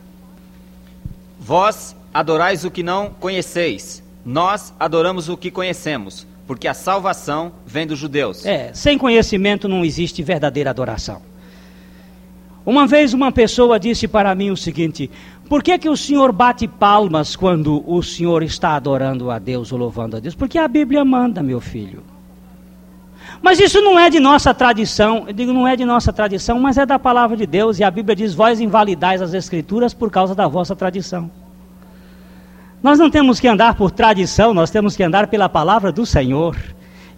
Vós 1.41 1.97
adorais 2.15 2.65
o 2.65 2.71
que 2.71 2.83
não 2.83 3.11
conheceis. 3.11 4.03
Nós 4.25 4.73
adoramos 4.79 5.29
o 5.29 5.37
que 5.37 5.51
conhecemos, 5.51 6.27
porque 6.47 6.69
a 6.69 6.75
salvação 6.75 7.53
vem 7.67 7.87
dos 7.87 7.99
judeus. 7.99 8.47
É, 8.47 8.73
sem 8.73 8.97
conhecimento 8.97 9.69
não 9.69 9.85
existe 9.85 10.23
verdadeira 10.23 10.71
adoração. 10.71 11.23
Uma 12.67 12.85
vez 12.85 13.15
uma 13.15 13.31
pessoa 13.31 13.79
disse 13.79 14.09
para 14.09 14.35
mim 14.35 14.51
o 14.51 14.57
seguinte: 14.57 15.09
por 15.49 15.63
que, 15.63 15.79
que 15.79 15.89
o 15.89 15.97
senhor 15.97 16.33
bate 16.33 16.67
palmas 16.67 17.37
quando 17.37 17.85
o 17.87 18.03
senhor 18.03 18.43
está 18.43 18.75
adorando 18.75 19.31
a 19.31 19.39
Deus 19.39 19.71
ou 19.71 19.79
louvando 19.79 20.17
a 20.17 20.21
Deus? 20.21 20.35
Porque 20.35 20.59
a 20.59 20.67
Bíblia 20.67 21.05
manda, 21.05 21.45
meu 21.45 21.61
filho. 21.61 22.03
Mas 23.41 23.61
isso 23.61 23.81
não 23.81 23.97
é 23.97 24.11
de 24.11 24.19
nossa 24.19 24.53
tradição. 24.53 25.25
Eu 25.29 25.33
digo, 25.33 25.53
não 25.53 25.69
é 25.69 25.77
de 25.77 25.85
nossa 25.85 26.13
tradição, 26.13 26.59
mas 26.59 26.77
é 26.77 26.85
da 26.85 26.99
palavra 26.99 27.37
de 27.37 27.47
Deus. 27.47 27.79
E 27.79 27.85
a 27.85 27.91
Bíblia 27.91 28.17
diz: 28.17 28.35
Vós 28.35 28.61
invalidais 28.61 29.23
as 29.23 29.33
Escrituras 29.33 29.95
por 29.95 30.11
causa 30.11 30.35
da 30.35 30.49
vossa 30.49 30.75
tradição. 30.75 31.31
Nós 32.83 32.99
não 32.99 33.09
temos 33.09 33.39
que 33.39 33.47
andar 33.47 33.77
por 33.77 33.93
tradição, 33.93 34.53
nós 34.53 34.71
temos 34.71 34.97
que 34.97 35.05
andar 35.05 35.29
pela 35.29 35.49
palavra 35.49 35.93
do 35.93 36.05
Senhor. 36.05 36.57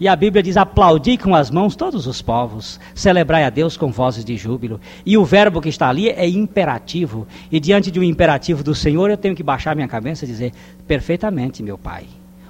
E 0.00 0.06
a 0.06 0.14
Bíblia 0.14 0.42
diz: 0.42 0.56
aplaudi 0.56 1.16
com 1.18 1.34
as 1.34 1.50
mãos 1.50 1.74
todos 1.74 2.06
os 2.06 2.22
povos, 2.22 2.78
celebrai 2.94 3.44
a 3.44 3.50
Deus 3.50 3.76
com 3.76 3.90
vozes 3.90 4.24
de 4.24 4.36
júbilo. 4.36 4.80
E 5.04 5.16
o 5.18 5.24
verbo 5.24 5.60
que 5.60 5.68
está 5.68 5.88
ali 5.88 6.08
é 6.08 6.28
imperativo. 6.28 7.26
E 7.50 7.58
diante 7.58 7.90
de 7.90 7.98
um 7.98 8.04
imperativo 8.04 8.62
do 8.62 8.74
Senhor, 8.74 9.10
eu 9.10 9.16
tenho 9.16 9.34
que 9.34 9.42
baixar 9.42 9.74
minha 9.74 9.88
cabeça 9.88 10.24
e 10.24 10.28
dizer: 10.28 10.52
perfeitamente, 10.86 11.62
meu 11.62 11.76
Pai, 11.76 12.04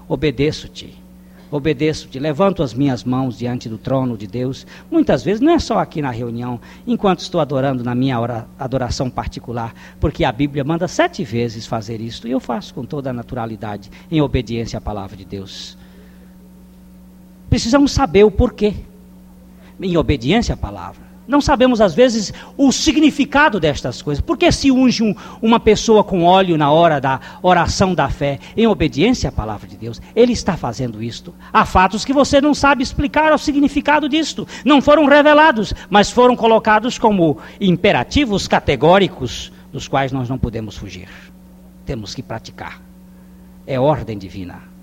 obedeço-te. 0.07 1.09
Obedeço-te, 1.51 2.19
levanto 2.19 2.63
as 2.63 2.75
minhas 2.75 3.03
mãos 3.05 3.39
diante 3.39 3.71
do 3.71 3.79
trono 3.79 4.19
de 4.19 4.27
Deus. 4.27 4.67
Muitas 4.91 5.25
vezes, 5.25 5.41
não 5.41 5.53
é 5.53 5.59
só 5.59 5.79
aqui 5.79 6.03
na 6.03 6.11
reunião, 6.11 6.61
enquanto 6.87 7.21
estou 7.21 7.41
adorando 7.41 7.83
na 7.83 7.95
minha 7.95 8.19
adoração 8.59 9.09
particular, 9.09 9.75
porque 9.99 10.27
a 10.27 10.33
Bíblia 10.33 10.63
manda 10.63 10.87
sete 10.87 11.25
vezes 11.25 11.67
fazer 11.67 12.03
isto, 12.03 12.29
e 12.29 12.33
eu 12.33 12.39
faço 12.39 12.75
com 12.75 12.85
toda 12.85 13.09
a 13.09 13.15
naturalidade, 13.15 13.91
em 14.11 14.21
obediência 14.21 14.77
à 14.77 14.81
palavra 14.81 15.17
de 15.17 15.25
Deus. 15.25 15.78
Precisamos 17.49 17.93
saber 17.93 18.25
o 18.25 18.31
porquê, 18.31 18.75
em 19.81 19.97
obediência 19.97 20.55
à 20.55 20.57
palavra. 20.57 21.09
Não 21.27 21.43
sabemos, 21.43 21.83
às 21.83 21.95
vezes, 21.95 22.33
o 22.57 22.73
significado 22.73 23.61
destas 23.61 24.01
coisas. 24.01 24.23
Por 24.25 24.39
que 24.39 24.51
se 24.51 24.73
unge 24.73 25.03
um, 25.03 25.15
uma 25.43 25.61
pessoa 25.61 26.03
com 26.03 26.25
óleo 26.25 26.57
na 26.57 26.71
hora 26.71 26.99
da 26.99 27.21
oração 27.43 27.95
da 27.95 28.09
fé, 28.09 28.39
em 28.57 28.67
obediência 28.67 29.29
à 29.29 29.33
palavra 29.33 29.69
de 29.69 29.77
Deus? 29.77 30.01
Ele 30.17 30.33
está 30.33 30.57
fazendo 30.57 31.03
isto. 31.03 31.35
Há 31.53 31.67
fatos 31.67 32.03
que 32.03 32.15
você 32.15 32.41
não 32.41 32.55
sabe 32.55 32.83
explicar 32.83 33.31
o 33.35 33.39
significado 33.39 34.09
disto. 34.09 34.49
Não 34.65 34.81
foram 34.81 35.05
revelados, 35.05 35.75
mas 35.91 36.11
foram 36.11 36.35
colocados 36.35 36.99
como 36.99 37.37
imperativos 37.61 38.49
categóricos, 38.49 39.53
dos 39.71 39.87
quais 39.87 40.11
nós 40.11 40.31
não 40.31 40.39
podemos 40.39 40.79
fugir. 40.79 41.11
Temos 41.85 42.15
que 42.15 42.23
praticar. 42.23 42.81
É 43.67 43.79
ordem 43.79 44.17
divina 44.17 44.78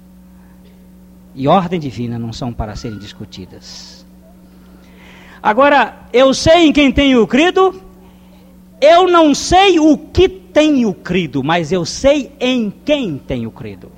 e 1.35 1.47
ordem 1.47 1.79
divina 1.79 2.17
não 2.17 2.31
são 2.31 2.53
para 2.53 2.75
serem 2.75 2.97
discutidas. 2.97 4.05
Agora, 5.43 6.07
eu 6.11 6.33
sei 6.33 6.67
em 6.67 6.73
quem 6.73 6.91
tenho 6.91 7.27
crido, 7.27 7.79
eu 8.81 9.07
não 9.07 9.35
sei 9.35 9.79
o 9.79 9.97
que 9.97 10.27
tenho 10.27 10.93
crido, 10.93 11.43
mas 11.43 11.71
eu 11.71 11.85
sei 11.85 12.31
em 12.39 12.73
quem 12.83 13.17
tenho 13.17 13.51
crido. 13.51 13.91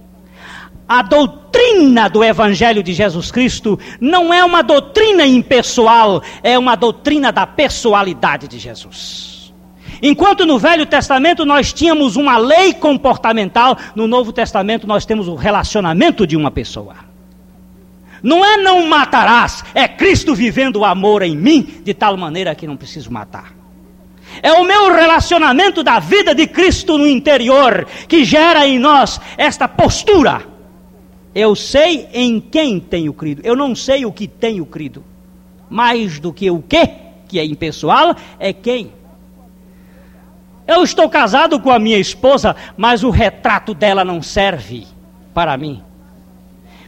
A 0.88 1.02
doutrina 1.02 2.10
do 2.10 2.24
Evangelho 2.24 2.82
de 2.82 2.94
Jesus 2.94 3.30
Cristo 3.32 3.78
não 4.00 4.34
é 4.34 4.44
uma 4.44 4.62
doutrina 4.62 5.26
impessoal, 5.26 6.24
é 6.42 6.58
uma 6.58 6.76
doutrina 6.76 7.32
da 7.32 7.46
pessoalidade 7.46 8.48
de 8.48 8.58
Jesus. 8.58 9.54
Enquanto 10.02 10.46
no 10.46 10.60
Velho 10.60 10.86
Testamento 10.86 11.46
nós 11.46 11.74
tínhamos 11.74 12.16
uma 12.16 12.38
lei 12.38 12.74
comportamental, 12.74 13.78
no 13.96 14.08
Novo 14.08 14.32
Testamento 14.32 14.88
nós 14.88 15.06
temos 15.06 15.28
o 15.28 15.36
relacionamento 15.36 16.26
de 16.26 16.36
uma 16.36 16.52
pessoa. 16.52 17.07
Não 18.28 18.44
é 18.44 18.58
não 18.58 18.86
matarás, 18.86 19.64
é 19.74 19.88
Cristo 19.88 20.36
vivendo 20.36 20.76
o 20.80 20.84
amor 20.84 21.22
em 21.22 21.34
mim, 21.34 21.62
de 21.82 21.94
tal 21.94 22.18
maneira 22.18 22.54
que 22.54 22.68
não 22.68 22.76
preciso 22.76 23.10
matar. 23.10 23.54
É 24.44 24.52
o 24.52 24.66
meu 24.66 24.94
relacionamento 24.94 25.82
da 25.82 25.98
vida 25.98 26.36
de 26.36 26.46
Cristo 26.46 26.98
no 26.98 27.08
interior 27.08 27.88
que 28.06 28.26
gera 28.26 28.68
em 28.68 28.78
nós 28.80 29.18
esta 29.38 29.66
postura. 29.66 30.46
Eu 31.34 31.56
sei 31.56 32.10
em 32.12 32.42
quem 32.42 32.82
tenho 32.82 33.14
crido, 33.14 33.42
eu 33.46 33.56
não 33.56 33.74
sei 33.74 34.06
o 34.06 34.12
que 34.12 34.28
tenho 34.28 34.66
crido. 34.66 35.06
Mais 35.70 36.20
do 36.20 36.34
que 36.34 36.52
o 36.52 36.62
que, 36.62 36.86
que 37.30 37.40
é 37.40 37.46
impessoal, 37.46 38.14
é 38.38 38.52
quem. 38.52 38.92
Eu 40.68 40.84
estou 40.84 41.08
casado 41.08 41.62
com 41.62 41.72
a 41.72 41.80
minha 41.80 41.98
esposa, 41.98 42.58
mas 42.76 43.06
o 43.06 43.10
retrato 43.10 43.74
dela 43.74 44.04
não 44.04 44.22
serve 44.22 44.86
para 45.34 45.56
mim. 45.56 45.87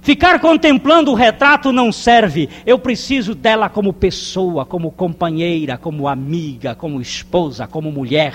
Ficar 0.09 0.39
contemplando 0.39 1.11
o 1.11 1.13
retrato 1.13 1.71
não 1.71 1.91
serve. 1.91 2.49
Eu 2.65 2.79
preciso 2.79 3.35
dela 3.35 3.69
como 3.69 3.93
pessoa, 3.93 4.65
como 4.65 4.89
companheira, 4.89 5.77
como 5.77 6.07
amiga, 6.07 6.73
como 6.73 6.99
esposa, 6.99 7.67
como 7.67 7.91
mulher. 7.91 8.33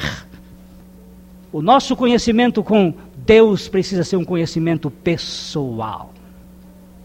O 1.51 1.61
nosso 1.61 1.97
conhecimento 1.97 2.63
com 2.63 2.95
Deus 3.17 3.67
precisa 3.67 4.05
ser 4.05 4.15
um 4.15 4.25
conhecimento 4.25 4.89
pessoal. 4.89 6.15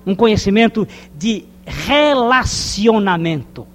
Um 0.06 0.14
conhecimento 0.14 0.88
de 1.18 1.46
relacionamento. 1.66 3.66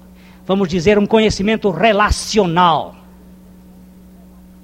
Vamos 0.46 0.68
dizer, 0.68 0.96
um 0.96 1.06
conhecimento 1.06 1.70
relacional. 1.70 2.94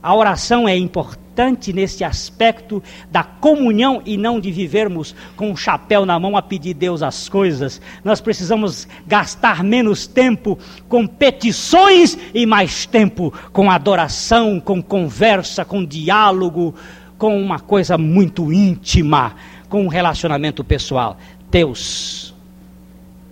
A 0.02 0.14
oração 0.14 0.66
é 0.66 0.74
importante 0.76 1.74
nesse 1.74 2.02
aspecto 2.02 2.82
da 3.10 3.22
comunhão 3.22 4.00
e 4.06 4.16
não 4.16 4.40
de 4.40 4.50
vivermos 4.50 5.14
com 5.36 5.48
o 5.48 5.52
um 5.52 5.56
chapéu 5.56 6.06
na 6.06 6.18
mão 6.18 6.38
a 6.38 6.42
pedir 6.42 6.72
Deus 6.72 7.02
as 7.02 7.28
coisas. 7.28 7.82
Nós 8.02 8.18
precisamos 8.18 8.88
gastar 9.06 9.62
menos 9.62 10.06
tempo 10.06 10.58
com 10.88 11.06
petições 11.06 12.16
e 12.32 12.46
mais 12.46 12.86
tempo 12.86 13.32
com 13.52 13.70
adoração, 13.70 14.58
com 14.58 14.82
conversa, 14.82 15.66
com 15.66 15.84
diálogo, 15.84 16.74
com 17.18 17.38
uma 17.38 17.60
coisa 17.60 17.98
muito 17.98 18.50
íntima, 18.50 19.34
com 19.68 19.84
um 19.84 19.88
relacionamento 19.88 20.64
pessoal. 20.64 21.18
Deus, 21.50 22.34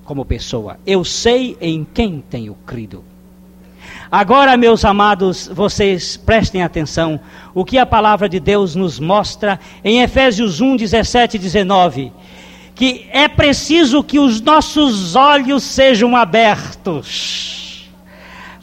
como 0.05 0.23
pessoa, 0.27 0.79
eu 0.87 1.03
sei 1.03 1.57
em 1.63 1.83
quem 1.95 2.23
tenho 2.29 2.55
crido. 2.67 3.03
Agora, 4.11 4.57
meus 4.57 4.87
amados, 4.87 5.51
vocês 5.53 6.17
prestem 6.17 6.63
atenção 6.63 7.21
o 7.55 7.63
que 7.63 7.77
a 7.77 7.85
palavra 7.85 8.27
de 8.27 8.41
Deus 8.41 8.75
nos 8.75 8.99
mostra 8.99 9.61
em 9.85 10.01
Efésios 10.01 10.63
1, 10.63 10.77
17 10.77 11.37
e 11.37 11.39
19. 11.39 12.13
Que 12.75 13.07
é 13.11 13.29
preciso 13.29 14.03
que 14.03 14.19
os 14.19 14.41
nossos 14.41 15.15
olhos 15.15 15.63
sejam 15.63 16.17
abertos, 16.17 17.87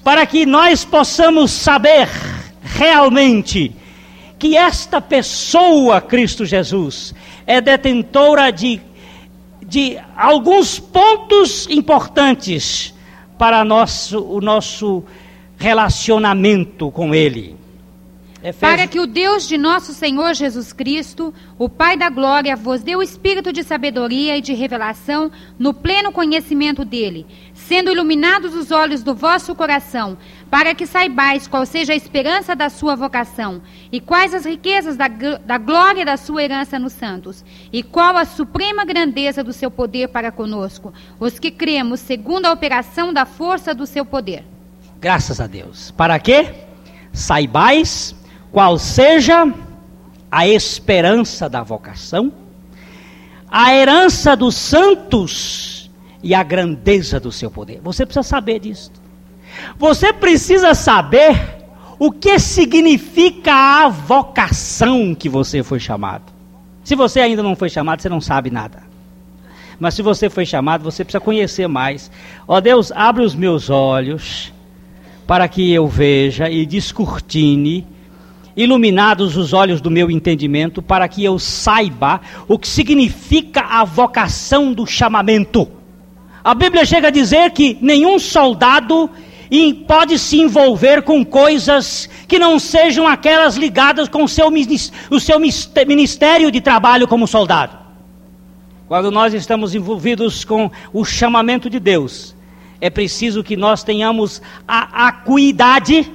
para 0.04 0.26
que 0.26 0.48
nós 0.48 0.84
possamos 0.84 1.52
saber 1.52 2.10
realmente 2.64 3.76
que 4.40 4.58
esta 4.58 5.00
pessoa, 5.00 6.02
Cristo 6.02 6.44
Jesus, 6.44 7.14
é 7.46 7.62
detentora 7.62 8.52
de, 8.52 8.82
de 9.62 10.00
alguns 10.18 10.80
pontos 10.80 11.68
importantes 11.70 12.96
para 13.38 13.64
nosso, 13.64 14.20
o 14.24 14.42
nosso 14.42 15.04
relacionamento 15.58 16.92
com 16.92 17.14
Ele. 17.14 17.56
Efésios... 18.46 18.60
Para 18.60 18.88
que 18.88 19.00
o 19.00 19.08
Deus 19.08 19.48
de 19.48 19.58
nosso 19.58 19.92
Senhor 19.92 20.36
Jesus 20.36 20.72
Cristo, 20.72 21.34
o 21.58 21.68
Pai 21.68 21.98
da 21.98 22.12
glória, 22.12 22.56
vos 22.56 22.84
dê 22.84 22.96
o 22.96 23.02
espírito 23.02 23.52
de 23.52 23.64
sabedoria 23.64 24.38
e 24.38 24.42
de 24.42 24.54
revelação 24.54 25.32
no 25.58 25.74
pleno 25.74 26.12
conhecimento 26.12 26.86
dele, 26.86 27.26
sendo 27.56 27.92
iluminados 27.92 28.54
os 28.54 28.70
olhos 28.70 29.02
do 29.02 29.16
vosso 29.16 29.56
coração, 29.56 30.16
para 30.48 30.76
que 30.76 30.86
saibais 30.86 31.48
qual 31.48 31.66
seja 31.66 31.94
a 31.94 31.96
esperança 31.96 32.56
da 32.56 32.70
sua 32.70 32.96
vocação, 32.96 33.64
e 33.92 34.00
quais 34.00 34.32
as 34.32 34.46
riquezas 34.46 34.96
da, 34.96 35.08
da 35.08 35.58
glória 35.58 36.06
da 36.06 36.16
sua 36.16 36.44
herança 36.44 36.78
nos 36.78 36.94
santos, 36.94 37.44
e 37.74 37.82
qual 37.82 38.16
a 38.16 38.26
suprema 38.26 38.86
grandeza 38.86 39.44
do 39.44 39.52
seu 39.52 39.72
poder 39.72 40.10
para 40.10 40.32
conosco, 40.32 40.94
os 41.20 41.40
que 41.40 41.50
cremos 41.50 42.00
segundo 42.00 42.46
a 42.46 42.52
operação 42.52 43.12
da 43.12 43.26
força 43.26 43.74
do 43.74 43.88
seu 43.88 44.06
poder 44.06 44.46
Graças 45.00 45.40
a 45.40 45.48
Deus. 45.48 45.92
Para 45.92 46.18
que 46.20 46.54
saibais 47.14 48.16
qual 48.52 48.78
seja 48.78 49.54
a 50.32 50.48
esperança 50.48 51.50
da 51.50 51.64
vocação, 51.64 52.32
a 53.50 53.74
herança 53.74 54.36
dos 54.36 54.56
santos 54.56 55.90
e 56.22 56.34
a 56.34 56.44
grandeza 56.44 57.20
do 57.20 57.32
seu 57.32 57.50
poder. 57.52 57.80
Você 57.84 58.06
precisa 58.06 58.24
saber 58.24 58.60
disso. 58.60 58.92
Você 59.78 60.12
precisa 60.12 60.74
saber 60.74 61.66
o 61.98 62.12
que 62.12 62.38
significa 62.40 63.54
a 63.54 63.90
vocação 63.90 65.16
que 65.16 65.30
você 65.30 65.64
foi 65.64 65.80
chamado. 65.80 66.34
Se 66.84 66.96
você 66.96 67.20
ainda 67.20 67.42
não 67.42 67.56
foi 67.56 67.70
chamado, 67.70 68.02
você 68.02 68.10
não 68.10 68.20
sabe 68.20 68.50
nada. 68.50 68.84
Mas 69.80 69.94
se 69.94 70.02
você 70.02 70.30
foi 70.30 70.46
chamado, 70.46 70.84
você 70.84 71.04
precisa 71.04 71.22
conhecer 71.22 71.68
mais. 71.68 72.12
Ó 72.48 72.60
Deus, 72.60 72.92
abre 72.92 73.24
os 73.24 73.36
meus 73.36 73.70
olhos 73.70 74.54
para 75.28 75.48
que 75.48 75.72
eu 75.72 75.88
veja 75.88 76.50
e 76.50 76.66
descortine 76.66 77.86
iluminados 78.56 79.36
os 79.36 79.52
olhos 79.52 79.82
do 79.82 79.92
meu 79.92 80.10
entendimento, 80.10 80.82
para 80.82 81.08
que 81.08 81.24
eu 81.24 81.38
saiba 81.38 82.22
o 82.48 82.58
que 82.58 82.68
significa 82.68 83.62
a 83.62 83.84
vocação 83.84 84.72
do 84.72 84.86
chamamento. 84.86 85.68
A 86.44 86.54
Bíblia 86.54 86.86
chega 86.86 87.08
a 87.10 87.12
dizer 87.12 87.52
que 87.52 87.78
nenhum 87.82 88.18
soldado 88.18 89.10
pode 89.88 90.20
se 90.20 90.40
envolver 90.40 91.02
com 91.02 91.24
coisas 91.24 92.10
que 92.28 92.40
não 92.40 92.60
sejam 92.60 93.08
aquelas 93.08 93.56
ligadas 93.56 94.08
com 94.08 94.24
o 94.24 94.28
seu, 94.28 94.48
o 95.10 95.20
seu 95.20 95.40
ministério 95.40 96.52
de 96.52 96.62
trabalho 96.62 97.08
como 97.08 97.28
soldado. 97.28 97.78
Quando 98.88 99.10
nós 99.10 99.34
estamos 99.34 99.74
envolvidos 99.74 100.46
com 100.46 100.70
o 100.94 101.04
chamamento 101.04 101.70
de 101.70 101.80
Deus, 101.80 102.35
é 102.80 102.90
preciso 102.90 103.44
que 103.44 103.56
nós 103.56 103.84
tenhamos 103.84 104.42
a 104.68 105.08
acuidade 105.08 106.12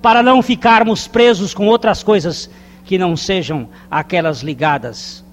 para 0.00 0.22
não 0.22 0.42
ficarmos 0.42 1.06
presos 1.06 1.52
com 1.52 1.66
outras 1.66 2.02
coisas 2.02 2.50
que 2.84 2.96
não 2.96 3.16
sejam 3.16 3.68
aquelas 3.90 4.40
ligadas 4.40 5.24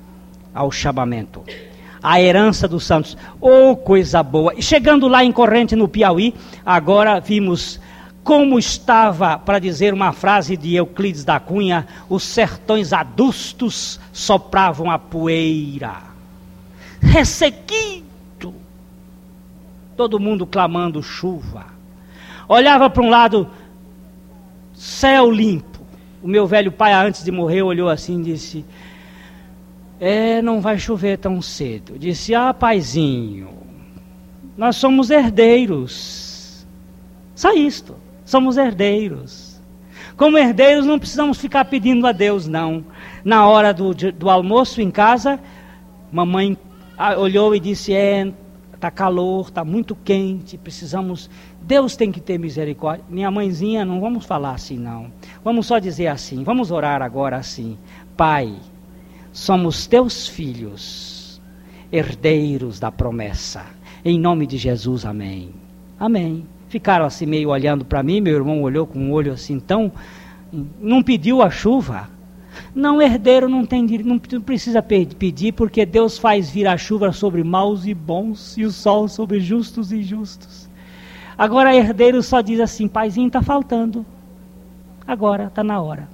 ao 0.53 0.71
chamamento. 0.71 1.43
A 2.01 2.21
herança 2.21 2.67
dos 2.67 2.83
santos, 2.83 3.17
oh 3.39 3.75
coisa 3.75 4.21
boa! 4.21 4.53
E 4.55 4.61
chegando 4.61 5.07
lá 5.07 5.23
em 5.23 5.31
Corrente, 5.31 5.75
no 5.75 5.87
Piauí, 5.87 6.33
agora 6.65 7.19
vimos 7.19 7.79
como 8.23 8.57
estava, 8.57 9.37
para 9.37 9.59
dizer 9.59 9.93
uma 9.93 10.11
frase 10.11 10.57
de 10.57 10.75
Euclides 10.75 11.23
da 11.23 11.39
Cunha, 11.39 11.87
os 12.09 12.23
sertões 12.23 12.91
adustos 12.91 13.99
sopravam 14.11 14.89
a 14.89 14.97
poeira 14.97 16.15
ressequido. 17.05 17.94
Todo 19.95 20.19
mundo 20.19 20.45
clamando 20.45 21.01
chuva. 21.01 21.65
Olhava 22.47 22.89
para 22.89 23.03
um 23.03 23.09
lado, 23.09 23.49
céu 24.73 25.31
limpo. 25.31 25.79
O 26.21 26.27
meu 26.27 26.45
velho 26.45 26.71
pai, 26.71 26.93
antes 26.93 27.23
de 27.23 27.31
morrer, 27.31 27.61
olhou 27.61 27.89
assim 27.89 28.19
e 28.19 28.23
disse: 28.23 28.65
É, 29.99 30.41
não 30.41 30.59
vai 30.59 30.77
chover 30.77 31.17
tão 31.17 31.41
cedo. 31.41 31.97
Disse: 31.97 32.35
Ah, 32.35 32.53
paizinho, 32.53 33.49
nós 34.57 34.75
somos 34.75 35.09
herdeiros. 35.09 36.65
Só 37.33 37.53
isto, 37.53 37.95
somos 38.25 38.57
herdeiros. 38.57 39.61
Como 40.17 40.37
herdeiros, 40.37 40.85
não 40.85 40.97
precisamos 40.97 41.37
ficar 41.37 41.65
pedindo 41.65 42.07
a 42.07 42.11
Deus, 42.11 42.47
não. 42.47 42.85
Na 43.23 43.47
hora 43.47 43.73
do, 43.73 43.93
do 43.93 44.29
almoço 44.29 44.81
em 44.81 44.89
casa, 44.89 45.39
mamãe 46.11 46.57
ah, 46.97 47.17
olhou 47.17 47.53
e 47.53 47.59
disse: 47.59 47.93
É, 47.93 48.31
está 48.75 48.91
calor, 48.91 49.47
está 49.47 49.65
muito 49.65 49.95
quente, 49.95 50.57
precisamos. 50.57 51.29
Deus 51.61 51.95
tem 51.95 52.11
que 52.11 52.21
ter 52.21 52.37
misericórdia. 52.37 53.05
Minha 53.09 53.31
mãezinha, 53.31 53.83
não 53.83 53.99
vamos 53.99 54.25
falar 54.25 54.53
assim, 54.53 54.77
não. 54.77 55.11
Vamos 55.43 55.65
só 55.65 55.79
dizer 55.79 56.07
assim. 56.07 56.43
Vamos 56.43 56.71
orar 56.71 57.01
agora 57.01 57.37
assim: 57.37 57.77
Pai, 58.15 58.53
somos 59.31 59.87
teus 59.87 60.27
filhos, 60.27 61.41
herdeiros 61.91 62.79
da 62.79 62.91
promessa. 62.91 63.65
Em 64.03 64.19
nome 64.19 64.45
de 64.45 64.57
Jesus, 64.57 65.05
amém. 65.05 65.49
Amém. 65.99 66.45
Ficaram 66.69 67.05
assim 67.05 67.25
meio 67.25 67.49
olhando 67.49 67.85
para 67.85 68.03
mim, 68.03 68.21
meu 68.21 68.35
irmão 68.35 68.61
olhou 68.61 68.85
com 68.85 68.99
um 68.99 69.11
olho 69.11 69.33
assim 69.33 69.59
tão. 69.59 69.91
Não 70.79 71.01
pediu 71.01 71.41
a 71.41 71.49
chuva, 71.49 72.09
não, 72.73 73.01
herdeiro 73.01 73.47
não 73.47 73.65
tem 73.65 73.85
não 74.03 74.19
precisa 74.19 74.81
pedir, 74.81 75.53
porque 75.53 75.85
Deus 75.85 76.17
faz 76.17 76.49
vir 76.49 76.67
a 76.67 76.77
chuva 76.77 77.11
sobre 77.11 77.43
maus 77.43 77.85
e 77.85 77.93
bons 77.93 78.57
e 78.57 78.65
o 78.65 78.71
sol 78.71 79.07
sobre 79.07 79.39
justos 79.39 79.91
e 79.91 79.97
injustos. 79.97 80.69
Agora, 81.37 81.75
herdeiro 81.75 82.21
só 82.21 82.41
diz 82.41 82.59
assim: 82.59 82.87
paizinho, 82.87 83.27
está 83.27 83.41
faltando. 83.41 84.05
Agora, 85.07 85.45
está 85.45 85.63
na 85.63 85.81
hora. 85.81 86.07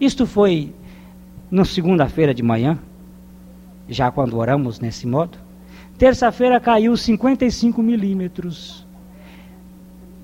Isto 0.00 0.26
foi 0.26 0.72
na 1.50 1.64
segunda-feira 1.64 2.32
de 2.32 2.42
manhã, 2.42 2.78
já 3.88 4.10
quando 4.10 4.36
oramos 4.36 4.80
nesse 4.80 5.06
modo. 5.06 5.38
Terça-feira 5.98 6.58
caiu 6.58 6.96
55 6.96 7.82
milímetros. 7.82 8.86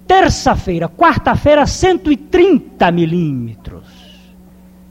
Terça-feira, 0.07 0.88
quarta-feira, 0.88 1.66
130 1.66 2.90
milímetros 2.92 3.76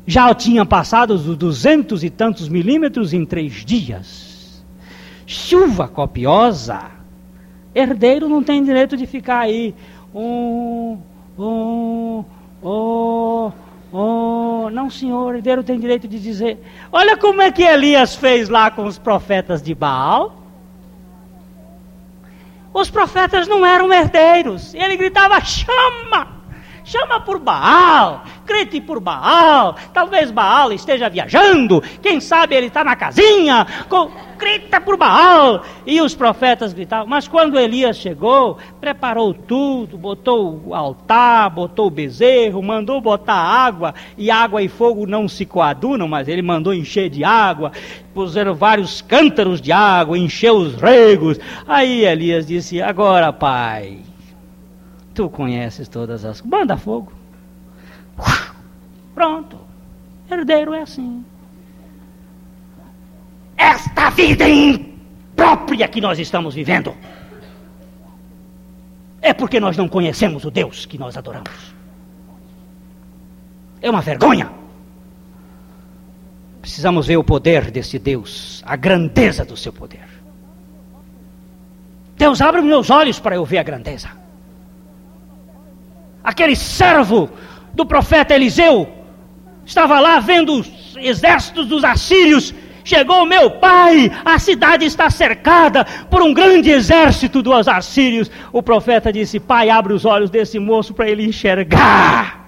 já 0.05 0.33
tinha 0.33 0.65
passado 0.65 1.11
os 1.11 1.23
duzentos 1.35 2.03
e 2.03 2.09
tantos 2.09 2.47
milímetros 2.47 3.13
em 3.13 3.25
três 3.25 3.65
dias. 3.65 4.65
Chuva 5.25 5.87
copiosa. 5.87 6.91
Herdeiro 7.73 8.29
não 8.29 8.43
tem 8.43 8.63
direito 8.63 8.95
de 8.95 9.07
ficar 9.07 9.39
aí. 9.39 9.73
Oh, 10.13 10.97
oh, 11.37 12.23
oh, 12.61 13.51
oh. 13.91 14.69
Não, 14.71 14.89
senhor, 14.89 15.35
herdeiro 15.35 15.63
tem 15.63 15.79
direito 15.79 16.07
de 16.07 16.19
dizer: 16.19 16.59
Olha 16.91 17.17
como 17.17 17.41
é 17.41 17.51
que 17.51 17.63
Elias 17.63 18.15
fez 18.15 18.47
lá 18.47 18.69
com 18.69 18.85
os 18.85 18.99
profetas 18.99 19.61
de 19.61 19.73
Baal. 19.73 20.41
Os 22.71 22.89
profetas 22.89 23.47
não 23.47 23.65
eram 23.65 23.91
herdeiros. 23.91 24.73
Ele 24.75 24.95
gritava: 24.95 25.41
chama! 25.41 26.35
Chama 26.85 27.19
por 27.19 27.39
Baal, 27.39 28.23
grite 28.45 28.79
por 28.79 28.99
Baal. 28.99 29.75
Talvez 29.93 30.31
Baal 30.31 30.71
esteja 30.71 31.09
viajando, 31.09 31.81
quem 32.01 32.19
sabe 32.19 32.55
ele 32.55 32.67
está 32.67 32.83
na 32.83 32.95
casinha. 32.95 33.65
Com, 33.89 34.11
grita 34.37 34.79
por 34.79 34.97
Baal. 34.97 35.63
E 35.85 36.01
os 36.01 36.13
profetas 36.13 36.73
gritavam. 36.73 37.07
Mas 37.07 37.27
quando 37.27 37.59
Elias 37.59 37.97
chegou, 37.97 38.57
preparou 38.79 39.33
tudo, 39.33 39.97
botou 39.97 40.61
o 40.65 40.73
altar, 40.73 41.49
botou 41.49 41.87
o 41.87 41.91
bezerro, 41.91 42.61
mandou 42.61 43.01
botar 43.01 43.33
água. 43.33 43.93
E 44.17 44.29
água 44.29 44.61
e 44.61 44.67
fogo 44.67 45.05
não 45.05 45.27
se 45.27 45.45
coadunam, 45.45 46.07
mas 46.07 46.27
ele 46.27 46.41
mandou 46.41 46.73
encher 46.73 47.09
de 47.09 47.23
água. 47.23 47.71
Puseram 48.13 48.53
vários 48.53 49.01
cântaros 49.01 49.59
de 49.61 49.71
água, 49.71 50.17
encheu 50.17 50.55
os 50.55 50.75
regos. 50.75 51.39
Aí 51.67 52.05
Elias 52.05 52.45
disse: 52.45 52.81
Agora, 52.81 53.33
pai 53.33 53.99
Tu 55.15 55.29
conheces 55.29 55.87
todas 55.87 56.25
as. 56.25 56.41
Manda 56.41 56.75
fogo. 56.75 57.11
Pronto. 59.13 59.59
Herdeiro 60.29 60.73
é 60.73 60.81
assim. 60.81 61.23
Esta 63.57 64.09
vida 64.09 64.47
imprópria 64.47 65.87
que 65.87 66.01
nós 66.01 66.19
estamos 66.19 66.53
vivendo 66.53 66.93
é 69.21 69.33
porque 69.33 69.59
nós 69.59 69.77
não 69.77 69.87
conhecemos 69.87 70.45
o 70.45 70.51
Deus 70.51 70.85
que 70.85 70.97
nós 70.97 71.17
adoramos. 71.17 71.73
É 73.81 73.89
uma 73.89 74.01
vergonha. 74.01 74.51
Precisamos 76.61 77.07
ver 77.07 77.17
o 77.17 77.23
poder 77.23 77.69
desse 77.71 77.99
Deus, 77.99 78.63
a 78.65 78.75
grandeza 78.75 79.45
do 79.45 79.55
seu 79.55 79.71
poder. 79.71 80.05
Deus 82.17 82.41
abre 82.41 82.61
meus 82.61 82.89
olhos 82.89 83.19
para 83.19 83.35
eu 83.35 83.45
ver 83.45 83.59
a 83.59 83.63
grandeza 83.63 84.25
aquele 86.25 86.55
servo 86.55 87.29
do 87.75 87.85
profeta 87.85 88.33
Eliseu, 88.33 88.87
estava 89.65 89.99
lá 89.99 90.19
vendo 90.19 90.59
os 90.59 90.95
exércitos 90.97 91.67
dos 91.67 91.83
assírios. 91.83 92.53
Chegou 92.83 93.25
meu 93.25 93.49
pai, 93.49 94.11
a 94.23 94.37
cidade 94.37 94.85
está 94.85 95.09
cercada 95.09 95.83
por 96.09 96.21
um 96.21 96.33
grande 96.33 96.69
exército 96.69 97.41
dos 97.41 97.67
assírios. 97.67 98.29
O 98.53 98.61
profeta 98.61 99.11
disse: 99.11 99.39
Pai, 99.39 99.69
abre 99.69 99.91
os 99.91 100.05
olhos 100.05 100.29
desse 100.29 100.59
moço 100.59 100.93
para 100.93 101.09
ele 101.09 101.25
enxergar. 101.25 102.45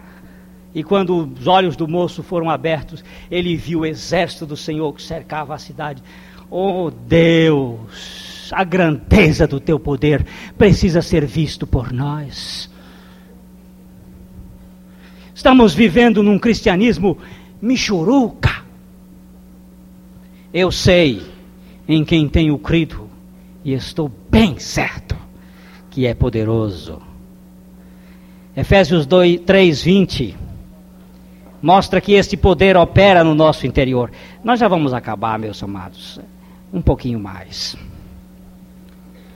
E 0.75 0.84
quando 0.84 1.34
os 1.39 1.47
olhos 1.47 1.75
do 1.75 1.88
moço 1.88 2.21
foram 2.21 2.51
abertos, 2.51 3.03
ele 3.32 3.55
viu 3.55 3.80
o 3.80 3.86
exército 3.86 4.45
do 4.45 4.55
Senhor 4.55 4.93
que 4.93 5.01
cercava 5.01 5.55
a 5.55 5.57
cidade. 5.57 6.03
Oh 6.51 6.91
Deus, 6.91 8.51
a 8.53 8.63
grandeza 8.63 9.47
do 9.47 9.59
teu 9.59 9.80
poder 9.80 10.23
precisa 10.55 11.01
ser 11.01 11.25
visto 11.25 11.65
por 11.65 11.91
nós. 11.91 12.69
Estamos 15.48 15.74
vivendo 15.74 16.22
num 16.22 16.38
cristianismo 16.38 17.18
michuruca. 17.62 18.66
Eu 20.54 20.74
sei 20.74 21.22
em 21.88 22.04
quem 22.04 22.28
tenho 22.28 22.60
crido 22.60 23.10
e 23.64 23.72
estou 23.72 24.12
bem 24.30 24.60
certo 24.60 25.16
que 25.89 26.06
é 26.06 26.14
poderoso. 26.14 27.02
Efésios 28.58 29.06
2, 29.06 29.39
3, 29.45 29.82
20 29.82 30.38
mostra 31.62 32.02
que 32.02 32.12
este 32.12 32.36
poder 32.36 32.76
opera 32.76 33.24
no 33.24 33.34
nosso 33.34 33.66
interior. 33.66 34.12
Nós 34.43 34.60
já 34.60 34.68
vamos 34.68 34.93
acabar, 34.93 35.39
meus 35.39 35.64
amados, 35.64 36.20
um 36.74 36.82
pouquinho 36.82 37.22
mais. 37.22 37.78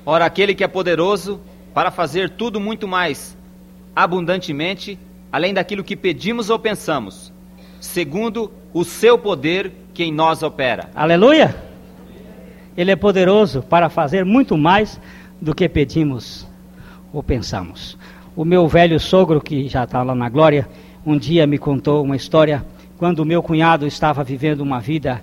Ora, 0.06 0.26
aquele 0.26 0.54
que 0.54 0.64
é 0.66 0.68
poderoso 0.68 1.40
para 1.74 1.90
fazer 1.90 2.32
tudo 2.32 2.60
muito 2.60 2.86
mais 2.86 3.38
abundantemente 3.96 5.00
além 5.32 5.54
daquilo 5.54 5.84
que 5.84 5.96
pedimos 5.96 6.50
ou 6.50 6.60
pensamos, 6.60 7.32
segundo 7.80 8.52
o 8.74 8.84
seu 8.84 9.18
poder 9.18 9.72
que 9.94 10.04
em 10.04 10.12
nós 10.12 10.44
opera. 10.44 10.90
Aleluia! 10.94 11.56
Ele 12.76 12.92
é 12.92 12.96
poderoso 12.96 13.62
para 13.62 13.90
fazer 13.90 14.26
muito 14.26 14.58
mais 14.58 15.00
do 15.40 15.54
que 15.54 15.68
pedimos 15.68 16.48
ou 17.12 17.22
pensamos. 17.22 17.98
O 18.36 18.46
meu 18.46 18.68
velho 18.68 19.00
sogro, 19.00 19.42
que 19.42 19.68
já 19.68 19.84
está 19.84 20.04
lá 20.04 20.16
na 20.16 20.30
glória, 20.30 20.68
um 21.06 21.18
dia 21.18 21.46
me 21.46 21.58
contou 21.58 22.04
uma 22.04 22.16
história 22.16 22.66
quando 22.98 23.20
o 23.20 23.26
meu 23.26 23.42
cunhado 23.42 23.86
estava 23.86 24.24
vivendo 24.24 24.62
uma 24.62 24.80
vida, 24.80 25.22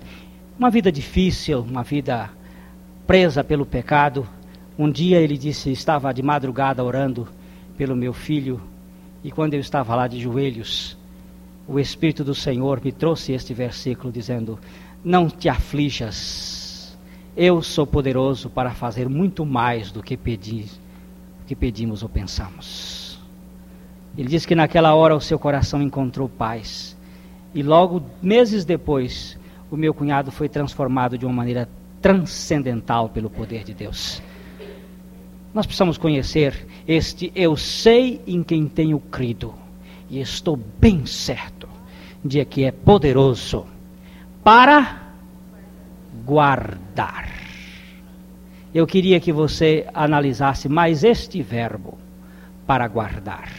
uma 0.57 0.69
vida 0.69 0.91
difícil, 0.91 1.61
uma 1.61 1.81
vida 1.81 2.29
presa 3.07 3.43
pelo 3.43 3.65
pecado. 3.65 4.27
Um 4.77 4.91
dia 4.91 5.19
ele 5.19 5.37
disse, 5.37 5.71
estava 5.71 6.13
de 6.13 6.21
madrugada 6.21 6.83
orando 6.83 7.27
pelo 7.77 7.95
meu 7.95 8.13
filho, 8.13 8.61
e 9.23 9.31
quando 9.31 9.53
eu 9.53 9.59
estava 9.59 9.95
lá 9.95 10.07
de 10.07 10.19
joelhos, 10.19 10.97
o 11.67 11.79
Espírito 11.79 12.23
do 12.23 12.33
Senhor 12.33 12.81
me 12.83 12.91
trouxe 12.91 13.33
este 13.33 13.53
versículo 13.53 14.11
dizendo: 14.11 14.57
Não 15.03 15.29
te 15.29 15.49
aflijas, 15.49 16.97
eu 17.35 17.61
sou 17.61 17.85
poderoso 17.85 18.49
para 18.49 18.71
fazer 18.71 19.07
muito 19.07 19.45
mais 19.45 19.91
do 19.91 20.01
que, 20.01 20.17
pedi, 20.17 20.65
que 21.45 21.55
pedimos 21.55 22.01
ou 22.01 22.09
pensamos. 22.09 23.19
Ele 24.17 24.27
diz 24.27 24.45
que 24.45 24.55
naquela 24.55 24.93
hora 24.95 25.15
o 25.15 25.21
seu 25.21 25.37
coração 25.37 25.81
encontrou 25.81 26.27
paz. 26.27 26.97
E 27.53 27.63
logo, 27.63 28.03
meses 28.21 28.65
depois, 28.65 29.37
o 29.71 29.77
meu 29.77 29.93
cunhado 29.93 30.31
foi 30.31 30.49
transformado 30.49 31.17
de 31.17 31.25
uma 31.25 31.33
maneira 31.33 31.69
transcendental 32.01 33.09
pelo 33.09 33.29
poder 33.29 33.63
de 33.63 33.73
Deus. 33.73 34.21
Nós 35.53 35.65
precisamos 35.65 35.97
conhecer 35.97 36.67
este 36.87 37.31
eu 37.35 37.57
sei 37.57 38.21
em 38.27 38.43
quem 38.43 38.67
tenho 38.67 38.99
crido 38.99 39.53
e 40.09 40.19
estou 40.19 40.55
bem 40.55 41.05
certo 41.05 41.67
de 42.23 42.43
que 42.45 42.65
é 42.65 42.71
poderoso 42.71 43.65
para 44.43 45.13
guardar. 46.25 47.29
Eu 48.73 48.85
queria 48.85 49.19
que 49.19 49.31
você 49.31 49.87
analisasse 49.93 50.69
mais 50.69 51.03
este 51.03 51.41
verbo 51.41 51.97
para 52.67 52.87
guardar. 52.87 53.49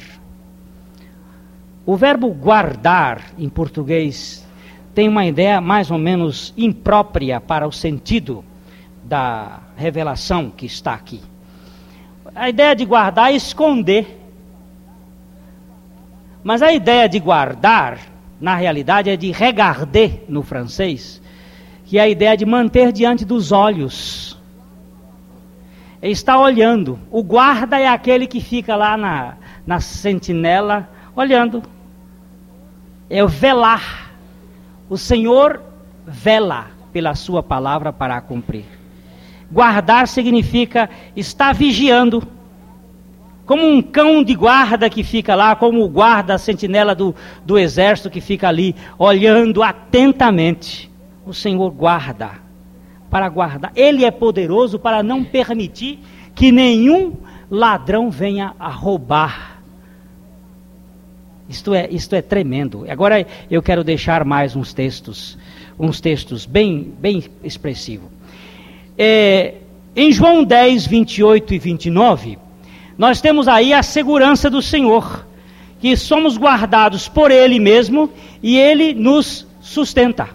O 1.84 1.96
verbo 1.96 2.28
guardar 2.32 3.32
em 3.36 3.48
português 3.48 4.46
tem 4.94 5.08
uma 5.08 5.26
ideia 5.26 5.60
mais 5.60 5.90
ou 5.90 5.98
menos 5.98 6.54
imprópria 6.56 7.40
para 7.40 7.66
o 7.66 7.72
sentido 7.72 8.44
da 9.02 9.60
revelação 9.76 10.50
que 10.50 10.66
está 10.66 10.94
aqui. 10.94 11.20
A 12.34 12.48
ideia 12.48 12.74
de 12.74 12.84
guardar 12.84 13.32
é 13.32 13.36
esconder. 13.36 14.18
Mas 16.42 16.62
a 16.62 16.72
ideia 16.72 17.08
de 17.08 17.18
guardar, 17.18 17.98
na 18.40 18.54
realidade, 18.54 19.10
é 19.10 19.16
de 19.16 19.30
regarder 19.30 20.24
no 20.28 20.42
francês, 20.42 21.20
que 21.84 21.98
é 21.98 22.02
a 22.02 22.08
ideia 22.08 22.36
de 22.36 22.46
manter 22.46 22.92
diante 22.92 23.24
dos 23.24 23.52
olhos. 23.52 24.38
É 26.00 26.08
estar 26.08 26.38
olhando. 26.38 26.98
O 27.10 27.22
guarda 27.22 27.78
é 27.78 27.86
aquele 27.86 28.26
que 28.26 28.40
fica 28.40 28.74
lá 28.74 28.96
na, 28.96 29.36
na 29.66 29.80
sentinela, 29.80 30.88
olhando. 31.14 31.62
É 33.10 33.22
o 33.22 33.28
velar. 33.28 34.12
O 34.88 34.96
Senhor 34.96 35.60
vela 36.06 36.68
pela 36.90 37.14
sua 37.14 37.42
palavra 37.42 37.92
para 37.92 38.20
cumprir. 38.20 38.79
Guardar 39.50 40.06
significa 40.06 40.88
estar 41.16 41.52
vigiando. 41.52 42.22
Como 43.44 43.66
um 43.66 43.82
cão 43.82 44.22
de 44.22 44.34
guarda 44.34 44.88
que 44.88 45.02
fica 45.02 45.34
lá, 45.34 45.56
como 45.56 45.82
o 45.82 45.88
guarda, 45.88 46.34
a 46.34 46.38
sentinela 46.38 46.94
do, 46.94 47.14
do 47.44 47.58
exército 47.58 48.08
que 48.08 48.20
fica 48.20 48.46
ali, 48.48 48.76
olhando 48.96 49.62
atentamente. 49.62 50.88
O 51.26 51.34
Senhor 51.34 51.70
guarda, 51.72 52.30
para 53.10 53.28
guardar. 53.28 53.72
Ele 53.74 54.04
é 54.04 54.10
poderoso 54.10 54.78
para 54.78 55.02
não 55.02 55.24
permitir 55.24 55.98
que 56.34 56.52
nenhum 56.52 57.16
ladrão 57.50 58.08
venha 58.08 58.54
a 58.58 58.68
roubar. 58.68 59.60
Isto 61.48 61.74
é, 61.74 61.88
isto 61.90 62.14
é 62.14 62.22
tremendo. 62.22 62.86
Agora 62.88 63.26
eu 63.50 63.60
quero 63.60 63.82
deixar 63.82 64.24
mais 64.24 64.54
uns 64.54 64.72
textos, 64.72 65.36
uns 65.76 66.00
textos 66.00 66.46
bem, 66.46 66.94
bem 67.00 67.24
expressivos. 67.42 68.19
É, 69.02 69.54
em 69.96 70.12
João 70.12 70.44
10, 70.44 70.86
28 70.86 71.54
e 71.54 71.58
29, 71.58 72.38
nós 72.98 73.18
temos 73.18 73.48
aí 73.48 73.72
a 73.72 73.82
segurança 73.82 74.50
do 74.50 74.60
Senhor, 74.60 75.26
que 75.80 75.96
somos 75.96 76.36
guardados 76.36 77.08
por 77.08 77.30
Ele 77.30 77.58
mesmo 77.58 78.10
e 78.42 78.58
Ele 78.58 78.92
nos 78.92 79.46
sustenta. 79.58 80.28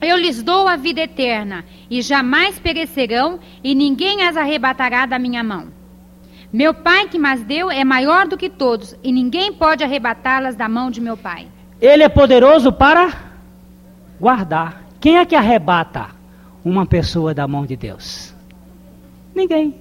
Eu 0.00 0.16
lhes 0.16 0.42
dou 0.42 0.66
a 0.66 0.76
vida 0.76 1.02
eterna, 1.02 1.62
e 1.90 2.00
jamais 2.00 2.58
perecerão, 2.58 3.38
e 3.62 3.74
ninguém 3.74 4.22
as 4.22 4.34
arrebatará 4.34 5.04
da 5.04 5.18
minha 5.18 5.44
mão. 5.44 5.66
Meu 6.50 6.72
Pai 6.72 7.06
que 7.08 7.18
mas 7.18 7.42
deu 7.42 7.70
é 7.70 7.84
maior 7.84 8.26
do 8.26 8.38
que 8.38 8.48
todos, 8.48 8.96
e 9.04 9.12
ninguém 9.12 9.52
pode 9.52 9.84
arrebatá-las 9.84 10.56
da 10.56 10.70
mão 10.70 10.90
de 10.90 11.02
meu 11.02 11.18
Pai. 11.18 11.48
Ele 11.78 12.02
é 12.02 12.08
poderoso 12.08 12.72
para 12.72 13.12
guardar. 14.18 14.87
Quem 15.00 15.18
é 15.18 15.24
que 15.24 15.34
arrebata 15.34 16.06
uma 16.64 16.84
pessoa 16.84 17.32
da 17.32 17.46
mão 17.46 17.64
de 17.64 17.76
Deus? 17.76 18.34
Ninguém. 19.34 19.74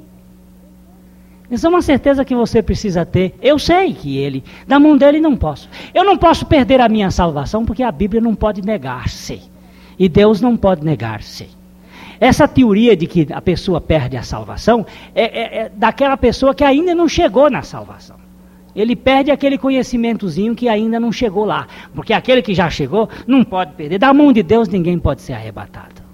Isso 1.50 1.66
é 1.66 1.70
uma 1.70 1.82
certeza 1.82 2.26
que 2.26 2.36
você 2.36 2.62
precisa 2.62 3.06
ter. 3.06 3.36
Eu 3.42 3.58
sei 3.58 3.94
que 3.94 4.18
ele, 4.18 4.44
da 4.68 4.80
mão 4.80 4.98
dele 4.98 5.20
não 5.20 5.36
posso. 5.36 5.70
Eu 5.94 6.04
não 6.04 6.18
posso 6.18 6.46
perder 6.46 6.82
a 6.82 6.90
minha 6.90 7.10
salvação 7.10 7.66
porque 7.66 7.82
a 7.82 7.92
Bíblia 7.92 8.22
não 8.22 8.36
pode 8.36 8.62
negar-se. 8.62 9.42
E 9.98 10.08
Deus 10.08 10.42
não 10.42 10.56
pode 10.56 10.84
negar-se. 10.84 11.50
Essa 12.20 12.48
teoria 12.48 12.96
de 12.96 13.08
que 13.08 13.28
a 13.32 13.42
pessoa 13.42 13.80
perde 13.80 14.18
a 14.18 14.24
salvação 14.24 14.86
é, 15.16 15.24
é, 15.24 15.58
é 15.60 15.70
daquela 15.70 16.18
pessoa 16.18 16.54
que 16.54 16.64
ainda 16.64 16.94
não 16.94 17.08
chegou 17.08 17.50
na 17.50 17.62
salvação 17.62 18.27
ele 18.78 18.96
perde 18.96 19.32
aquele 19.32 19.58
conhecimentozinho 19.58 20.56
que 20.56 20.70
ainda 20.70 21.00
não 21.00 21.12
chegou 21.12 21.44
lá. 21.44 21.68
Porque 21.96 22.14
aquele 22.14 22.42
que 22.42 22.54
já 22.54 22.70
chegou 22.70 23.10
não 23.26 23.44
pode 23.44 23.74
perder. 23.74 23.98
Da 23.98 24.14
mão 24.14 24.32
de 24.32 24.44
Deus 24.44 24.70
ninguém 24.70 25.00
pode 25.00 25.22
ser 25.22 25.34
arrebatado. 25.34 26.08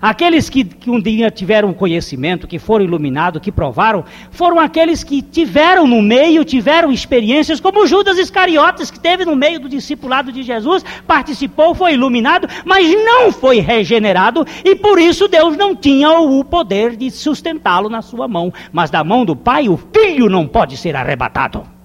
Aqueles 0.00 0.50
que, 0.50 0.62
que 0.62 0.90
um 0.90 1.00
dia 1.00 1.30
tiveram 1.30 1.72
conhecimento, 1.72 2.46
que 2.46 2.58
foram 2.58 2.84
iluminados, 2.84 3.40
que 3.40 3.50
provaram, 3.50 4.04
foram 4.30 4.60
aqueles 4.60 5.02
que 5.02 5.22
tiveram 5.22 5.86
no 5.86 6.02
meio, 6.02 6.44
tiveram 6.44 6.92
experiências, 6.92 7.60
como 7.60 7.86
Judas 7.86 8.18
Iscariotes, 8.18 8.90
que 8.90 9.00
teve 9.00 9.24
no 9.24 9.34
meio 9.34 9.58
do 9.58 9.68
discipulado 9.68 10.30
de 10.30 10.42
Jesus, 10.42 10.84
participou, 11.06 11.74
foi 11.74 11.94
iluminado, 11.94 12.48
mas 12.64 12.88
não 13.04 13.32
foi 13.32 13.60
regenerado, 13.60 14.46
e 14.64 14.74
por 14.76 14.98
isso 14.98 15.28
Deus 15.28 15.56
não 15.56 15.74
tinha 15.74 16.10
o 16.10 16.44
poder 16.44 16.94
de 16.94 17.10
sustentá-lo 17.10 17.88
na 17.88 18.02
sua 18.02 18.28
mão. 18.28 18.52
Mas 18.72 18.90
da 18.90 19.02
mão 19.02 19.24
do 19.24 19.34
Pai, 19.34 19.68
o 19.68 19.76
filho 19.76 20.28
não 20.28 20.46
pode 20.46 20.76
ser 20.76 20.94
arrebatado. 20.94 21.75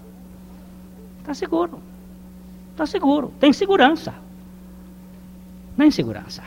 Está 1.32 1.46
seguro. 1.46 1.80
Está 2.72 2.86
seguro. 2.86 3.34
Tem 3.40 3.54
segurança. 3.54 4.14
Tem 5.78 5.90
segurança. 5.90 6.44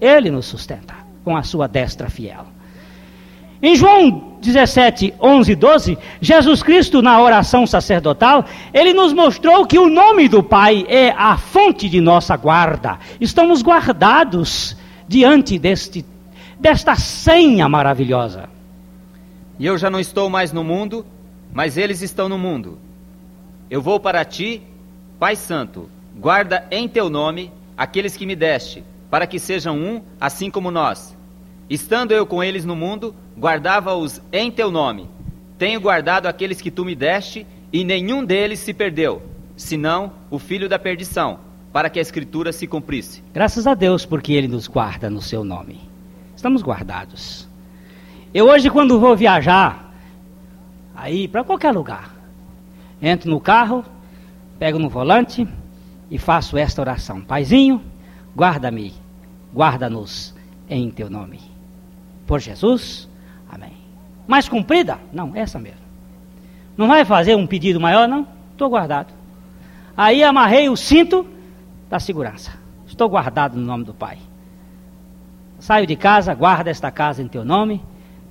Ele 0.00 0.30
nos 0.30 0.46
sustenta 0.46 0.94
com 1.24 1.36
a 1.36 1.42
sua 1.42 1.66
destra 1.66 2.08
fiel. 2.08 2.46
Em 3.60 3.74
João 3.74 4.36
17, 4.40 5.14
11 5.20 5.50
e 5.50 5.56
12, 5.56 5.98
Jesus 6.20 6.62
Cristo, 6.62 7.02
na 7.02 7.20
oração 7.20 7.66
sacerdotal, 7.66 8.44
ele 8.72 8.94
nos 8.94 9.12
mostrou 9.12 9.66
que 9.66 9.76
o 9.76 9.90
nome 9.90 10.28
do 10.28 10.40
Pai 10.40 10.86
é 10.88 11.10
a 11.10 11.36
fonte 11.36 11.88
de 11.88 12.00
nossa 12.00 12.36
guarda. 12.36 12.96
Estamos 13.20 13.60
guardados 13.60 14.76
diante 15.08 15.58
deste, 15.58 16.06
desta 16.60 16.94
senha 16.94 17.68
maravilhosa. 17.68 18.48
E 19.58 19.66
eu 19.66 19.76
já 19.76 19.90
não 19.90 19.98
estou 19.98 20.30
mais 20.30 20.52
no 20.52 20.62
mundo, 20.62 21.04
mas 21.52 21.76
eles 21.76 22.02
estão 22.02 22.28
no 22.28 22.38
mundo 22.38 22.78
eu 23.70 23.82
vou 23.82 24.00
para 24.00 24.24
ti, 24.24 24.62
Pai 25.18 25.36
Santo, 25.36 25.90
guarda 26.16 26.66
em 26.70 26.88
teu 26.88 27.10
nome 27.10 27.52
aqueles 27.76 28.16
que 28.16 28.24
me 28.24 28.34
deste, 28.34 28.82
para 29.10 29.26
que 29.26 29.38
sejam 29.38 29.76
um, 29.76 30.02
assim 30.20 30.50
como 30.50 30.70
nós. 30.70 31.16
Estando 31.68 32.12
eu 32.12 32.24
com 32.24 32.42
eles 32.42 32.64
no 32.64 32.74
mundo, 32.74 33.14
guardava-os 33.38 34.22
em 34.32 34.50
teu 34.50 34.70
nome. 34.70 35.08
Tenho 35.58 35.80
guardado 35.80 36.26
aqueles 36.26 36.60
que 36.60 36.70
tu 36.70 36.84
me 36.84 36.94
deste, 36.94 37.46
e 37.70 37.84
nenhum 37.84 38.24
deles 38.24 38.60
se 38.60 38.72
perdeu, 38.72 39.22
senão 39.54 40.12
o 40.30 40.38
filho 40.38 40.68
da 40.68 40.78
perdição, 40.78 41.40
para 41.70 41.90
que 41.90 41.98
a 41.98 42.02
escritura 42.02 42.52
se 42.52 42.66
cumprisse. 42.66 43.22
Graças 43.34 43.66
a 43.66 43.74
Deus, 43.74 44.06
porque 44.06 44.32
ele 44.32 44.48
nos 44.48 44.66
guarda 44.66 45.10
no 45.10 45.20
seu 45.20 45.44
nome. 45.44 45.80
Estamos 46.34 46.62
guardados. 46.62 47.46
Eu 48.32 48.46
hoje, 48.46 48.70
quando 48.70 48.98
vou 48.98 49.14
viajar, 49.14 49.92
aí 50.94 51.28
para 51.28 51.44
qualquer 51.44 51.72
lugar, 51.72 52.17
Entro 53.00 53.30
no 53.30 53.40
carro, 53.40 53.84
pego 54.58 54.78
no 54.78 54.88
volante 54.88 55.46
e 56.10 56.18
faço 56.18 56.56
esta 56.56 56.80
oração: 56.80 57.20
Paizinho, 57.20 57.82
guarda-me, 58.36 58.92
guarda-nos 59.54 60.34
em 60.68 60.90
teu 60.90 61.08
nome. 61.08 61.40
Por 62.26 62.40
Jesus, 62.40 63.08
amém. 63.50 63.72
Mais 64.26 64.48
cumprida? 64.48 64.98
Não, 65.12 65.34
essa 65.34 65.58
mesmo. 65.58 65.80
Não 66.76 66.86
vai 66.86 67.04
fazer 67.04 67.34
um 67.36 67.46
pedido 67.46 67.80
maior, 67.80 68.06
não? 68.06 68.26
Estou 68.52 68.68
guardado. 68.68 69.12
Aí 69.96 70.22
amarrei 70.22 70.68
o 70.68 70.76
cinto 70.76 71.26
da 71.88 71.98
segurança. 71.98 72.52
Estou 72.86 73.08
guardado 73.08 73.56
no 73.58 73.64
nome 73.64 73.84
do 73.84 73.94
Pai. 73.94 74.18
Saio 75.58 75.86
de 75.86 75.96
casa, 75.96 76.34
guarda 76.34 76.70
esta 76.70 76.90
casa 76.90 77.22
em 77.22 77.26
teu 77.26 77.44
nome. 77.44 77.82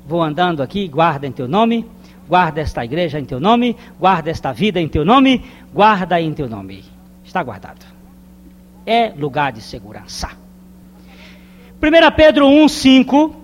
Vou 0.06 0.24
andando 0.24 0.64
aqui, 0.64 0.88
guarda 0.88 1.28
em 1.28 1.32
teu 1.32 1.48
nome. 1.48 1.86
Guarda 2.28 2.62
esta 2.62 2.84
igreja 2.84 3.20
em 3.20 3.26
teu 3.26 3.40
nome, 3.40 3.76
guarda 4.00 4.30
esta 4.30 4.52
vida 4.52 4.80
em 4.80 4.88
teu 4.88 5.06
nome, 5.06 5.44
guarda 5.74 6.20
em 6.20 6.34
teu 6.34 6.50
nome. 6.50 6.84
Está 7.24 7.42
guardado. 7.44 7.86
É 8.86 9.10
lugar 9.10 9.52
de 9.52 9.62
segurança. 9.62 10.30
1 11.82 12.16
Pedro 12.16 12.48
1, 12.48 12.68
5, 12.68 13.36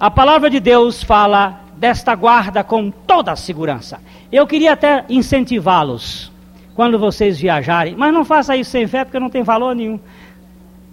a 0.00 0.10
palavra 0.10 0.48
de 0.48 0.58
Deus 0.60 1.02
fala 1.02 1.60
desta 1.76 2.14
guarda 2.14 2.64
com 2.64 2.90
toda 2.90 3.32
a 3.32 3.36
segurança. 3.36 4.00
Eu 4.30 4.46
queria 4.46 4.72
até 4.72 5.04
incentivá-los 5.08 6.32
quando 6.74 6.98
vocês 6.98 7.38
viajarem, 7.38 7.94
mas 7.96 8.12
não 8.14 8.24
faça 8.24 8.56
isso 8.56 8.70
sem 8.70 8.86
fé 8.86 9.04
porque 9.04 9.18
não 9.18 9.28
tem 9.28 9.42
valor 9.42 9.74
nenhum. 9.74 10.00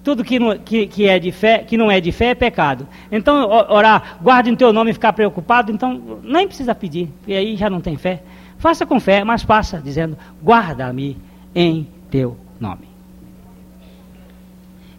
Tudo 0.10 0.24
que 0.24 0.40
não, 0.40 0.58
que, 0.58 0.88
que, 0.88 1.08
é 1.08 1.20
de 1.20 1.32
fé, 1.32 1.60
que 1.60 1.78
não 1.78 1.92
é 1.92 2.02
de 2.02 2.12
fé 2.12 2.30
é 2.30 2.34
pecado. 2.34 2.88
Então, 3.12 3.48
orar, 3.48 4.18
guarde 4.20 4.50
em 4.50 4.56
teu 4.56 4.74
nome 4.74 4.90
e 4.90 4.94
ficar 4.94 5.14
preocupado, 5.14 5.72
então 5.72 6.20
nem 6.24 6.48
precisa 6.48 6.74
pedir, 6.74 7.12
e 7.28 7.36
aí 7.36 7.56
já 7.56 7.70
não 7.70 7.80
tem 7.80 7.96
fé. 7.96 8.24
Faça 8.58 8.88
com 8.88 9.00
fé, 9.00 9.24
mas 9.24 9.44
faça 9.44 9.80
dizendo: 9.80 10.18
guarda-me 10.44 11.16
em 11.54 11.88
teu 12.10 12.36
nome. 12.60 12.88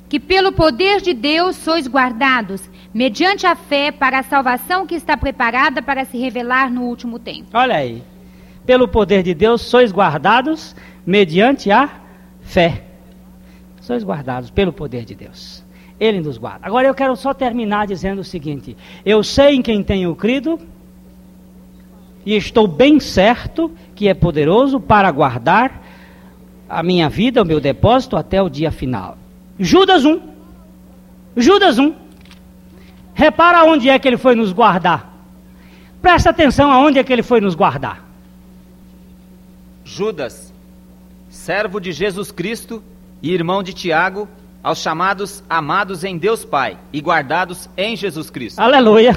Que 0.09 0.21
pelo 0.21 0.53
poder 0.53 1.01
de 1.01 1.13
Deus 1.13 1.57
sois 1.57 1.89
guardados, 1.89 2.71
mediante 2.95 3.49
a 3.49 3.57
fé, 3.57 3.91
para 3.91 4.21
a 4.21 4.23
salvação 4.23 4.87
que 4.87 4.95
está 4.95 5.17
preparada 5.17 5.83
para 5.83 6.05
se 6.05 6.19
revelar 6.19 6.71
no 6.71 6.83
último 6.83 7.19
tempo. 7.19 7.49
Olha 7.53 7.75
aí. 7.75 8.01
Pelo 8.65 8.87
poder 8.87 9.25
de 9.25 9.35
Deus 9.35 9.63
sois 9.63 9.91
guardados, 9.91 10.77
mediante 11.05 11.69
a 11.73 11.91
fé 12.43 12.85
sois 13.91 14.05
guardados 14.05 14.51
pelo 14.51 14.73
poder 14.73 15.05
de 15.05 15.17
Deus. 15.17 15.65
Ele 15.99 16.21
nos 16.21 16.39
guarda. 16.39 16.65
Agora 16.65 16.87
eu 16.87 16.95
quero 16.95 17.17
só 17.17 17.35
terminar 17.35 17.89
dizendo 17.89 18.21
o 18.21 18.25
seguinte: 18.25 18.77
eu 19.05 19.25
sei 19.25 19.57
em 19.57 19.63
quem 19.63 19.83
tenho 19.83 20.15
crido, 20.15 20.61
e 22.25 22.37
estou 22.37 22.69
bem 22.69 23.01
certo 23.01 23.69
que 23.97 24.07
é 24.07 24.15
poderoso 24.15 24.79
para 24.79 25.11
guardar 25.11 25.83
a 26.69 26.85
minha 26.85 27.09
vida, 27.09 27.43
o 27.43 27.45
meu 27.45 27.59
depósito 27.59 28.17
até 28.17 28.41
o 28.41 28.49
dia 28.49 28.71
final. 28.71 29.19
Judas 29.59 30.05
1. 30.05 30.21
Judas 31.37 31.79
1. 31.79 31.93
Repara 33.13 33.65
onde 33.65 33.91
é 33.91 33.99
que 33.99 34.07
ele 34.07 34.17
foi 34.17 34.37
nos 34.37 34.53
guardar. 34.53 35.13
Presta 36.01 36.31
atenção 36.31 36.71
aonde 36.71 37.01
é 37.01 37.05
que 37.05 37.13
ele 37.13 37.25
foi 37.25 37.41
nos 37.41 37.57
guardar. 37.57 38.09
Judas, 39.85 40.55
servo 41.29 41.81
de 41.81 41.91
Jesus 41.91 42.31
Cristo 42.31 42.83
e 43.23 43.33
irmão 43.33 43.63
de 43.63 43.73
Tiago, 43.73 44.29
aos 44.63 44.79
chamados 44.79 45.43
amados 45.49 46.05
em 46.05 46.19
Deus 46.19 46.45
Pai 46.45 46.79
e 46.93 47.01
guardados 47.01 47.69
em 47.77 47.97
Jesus 47.97 48.31
Cristo. 48.31 48.59
Aleluia. 48.59 49.13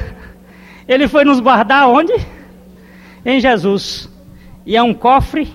Ele 0.88 1.08
foi 1.08 1.24
nos 1.24 1.40
guardar 1.40 1.88
onde? 1.88 2.14
Em 3.26 3.40
Jesus. 3.40 4.10
E 4.66 4.76
é 4.76 4.84
um 4.84 4.94
cofre 4.94 5.52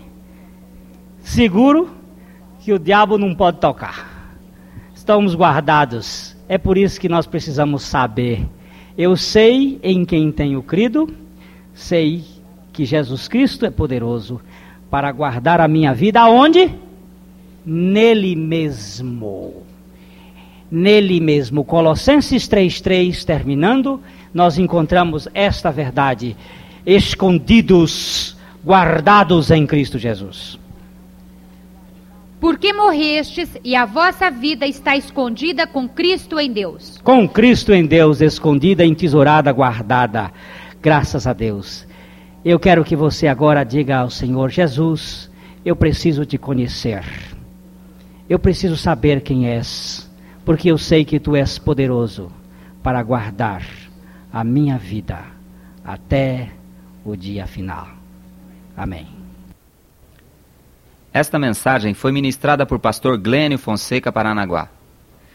seguro 1.21 1.91
que 2.61 2.73
o 2.73 2.79
diabo 2.79 3.19
não 3.19 3.35
pode 3.35 3.61
tocar. 3.61 4.37
Estamos 4.95 5.35
guardados. 5.35 6.37
É 6.49 6.59
por 6.59 6.77
isso 6.77 7.01
que 7.01 7.09
nós 7.09 7.27
precisamos 7.27 7.83
saber. 7.83 8.47
Eu 8.97 9.17
sei 9.17 9.79
em 9.83 10.05
quem 10.05 10.33
tenho 10.33 10.63
crido, 10.63 11.09
sei 11.73 12.25
que 12.73 12.85
Jesus 12.85 13.29
Cristo 13.29 13.65
é 13.65 13.71
poderoso 13.71 14.41
para 14.91 15.13
guardar 15.13 15.61
a 15.61 15.69
minha 15.69 15.95
vida 15.95 16.21
aonde? 16.21 16.75
Nele 17.65 18.35
mesmo. 18.37 19.63
Nele 20.71 21.21
mesmo. 21.21 21.65
Colossenses 21.65 22.49
3,3, 22.49 23.25
terminando, 23.25 24.01
nós 24.33 24.59
encontramos 24.59 25.29
esta 25.33 25.71
verdade: 25.71 26.37
escondidos, 26.85 28.37
guardados 28.65 29.51
em 29.51 29.67
Cristo 29.67 29.99
Jesus. 29.99 30.59
Porque 32.41 32.73
morrestes 32.73 33.51
e 33.65 33.75
a 33.75 33.85
vossa 33.85 34.31
vida 34.31 34.65
está 34.65 34.97
escondida 34.97 35.67
com 35.67 35.89
Cristo 35.89 36.39
em 36.39 36.53
Deus. 36.53 36.97
Com 37.03 37.29
Cristo 37.29 37.73
em 37.73 37.85
Deus, 37.85 38.21
escondida, 38.21 38.85
entesourada, 38.85 39.51
guardada. 39.51 40.31
Graças 40.81 41.27
a 41.27 41.33
Deus. 41.33 41.85
Eu 42.45 42.61
quero 42.61 42.85
que 42.85 42.95
você 42.95 43.27
agora 43.27 43.65
diga 43.65 43.99
ao 43.99 44.11
Senhor 44.11 44.51
Jesus: 44.51 45.29
Eu 45.65 45.75
preciso 45.75 46.25
te 46.25 46.39
conhecer. 46.39 47.03
Eu 48.29 48.39
preciso 48.39 48.77
saber 48.77 49.23
quem 49.23 49.49
és, 49.49 50.09
porque 50.45 50.71
eu 50.71 50.77
sei 50.77 51.03
que 51.05 51.19
tu 51.19 51.35
és 51.35 51.59
poderoso 51.59 52.31
para 52.83 53.03
guardar 53.03 53.65
a 54.33 54.45
minha 54.45 54.77
vida 54.77 55.25
até 55.85 56.51
o 57.05 57.17
dia 57.17 57.47
final. 57.47 57.89
Amém. 58.77 59.09
Esta 61.13 61.39
mensagem 61.39 61.95
foi 61.95 62.11
ministrada 62.13 62.67
por 62.67 62.79
pastor 62.79 63.17
Glênio 63.17 63.59
Fonseca 63.59 64.13
Paranaguá. 64.13 64.69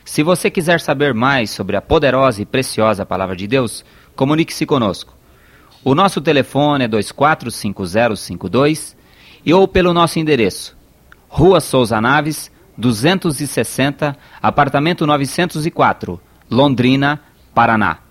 Se 0.06 0.22
você 0.22 0.52
quiser 0.52 0.80
saber 0.80 1.16
mais 1.16 1.50
sobre 1.50 1.76
a 1.76 1.82
poderosa 1.82 2.44
e 2.44 2.46
preciosa 2.46 3.04
palavra 3.06 3.36
de 3.36 3.48
Deus, 3.48 3.84
comunique-se 4.16 4.68
conosco. 4.68 5.16
O 5.84 5.96
nosso 5.96 6.22
telefone 6.22 6.86
é 6.86 6.88
245052 6.88 8.96
e 9.46 9.54
ou 9.54 9.68
pelo 9.68 9.94
nosso 9.94 10.18
endereço: 10.20 10.78
Rua 11.28 11.60
Souza 11.60 12.00
Naves, 12.00 12.53
260, 12.78 14.16
apartamento 14.42 15.06
904, 15.06 16.20
Londrina, 16.50 17.20
Paraná. 17.54 18.03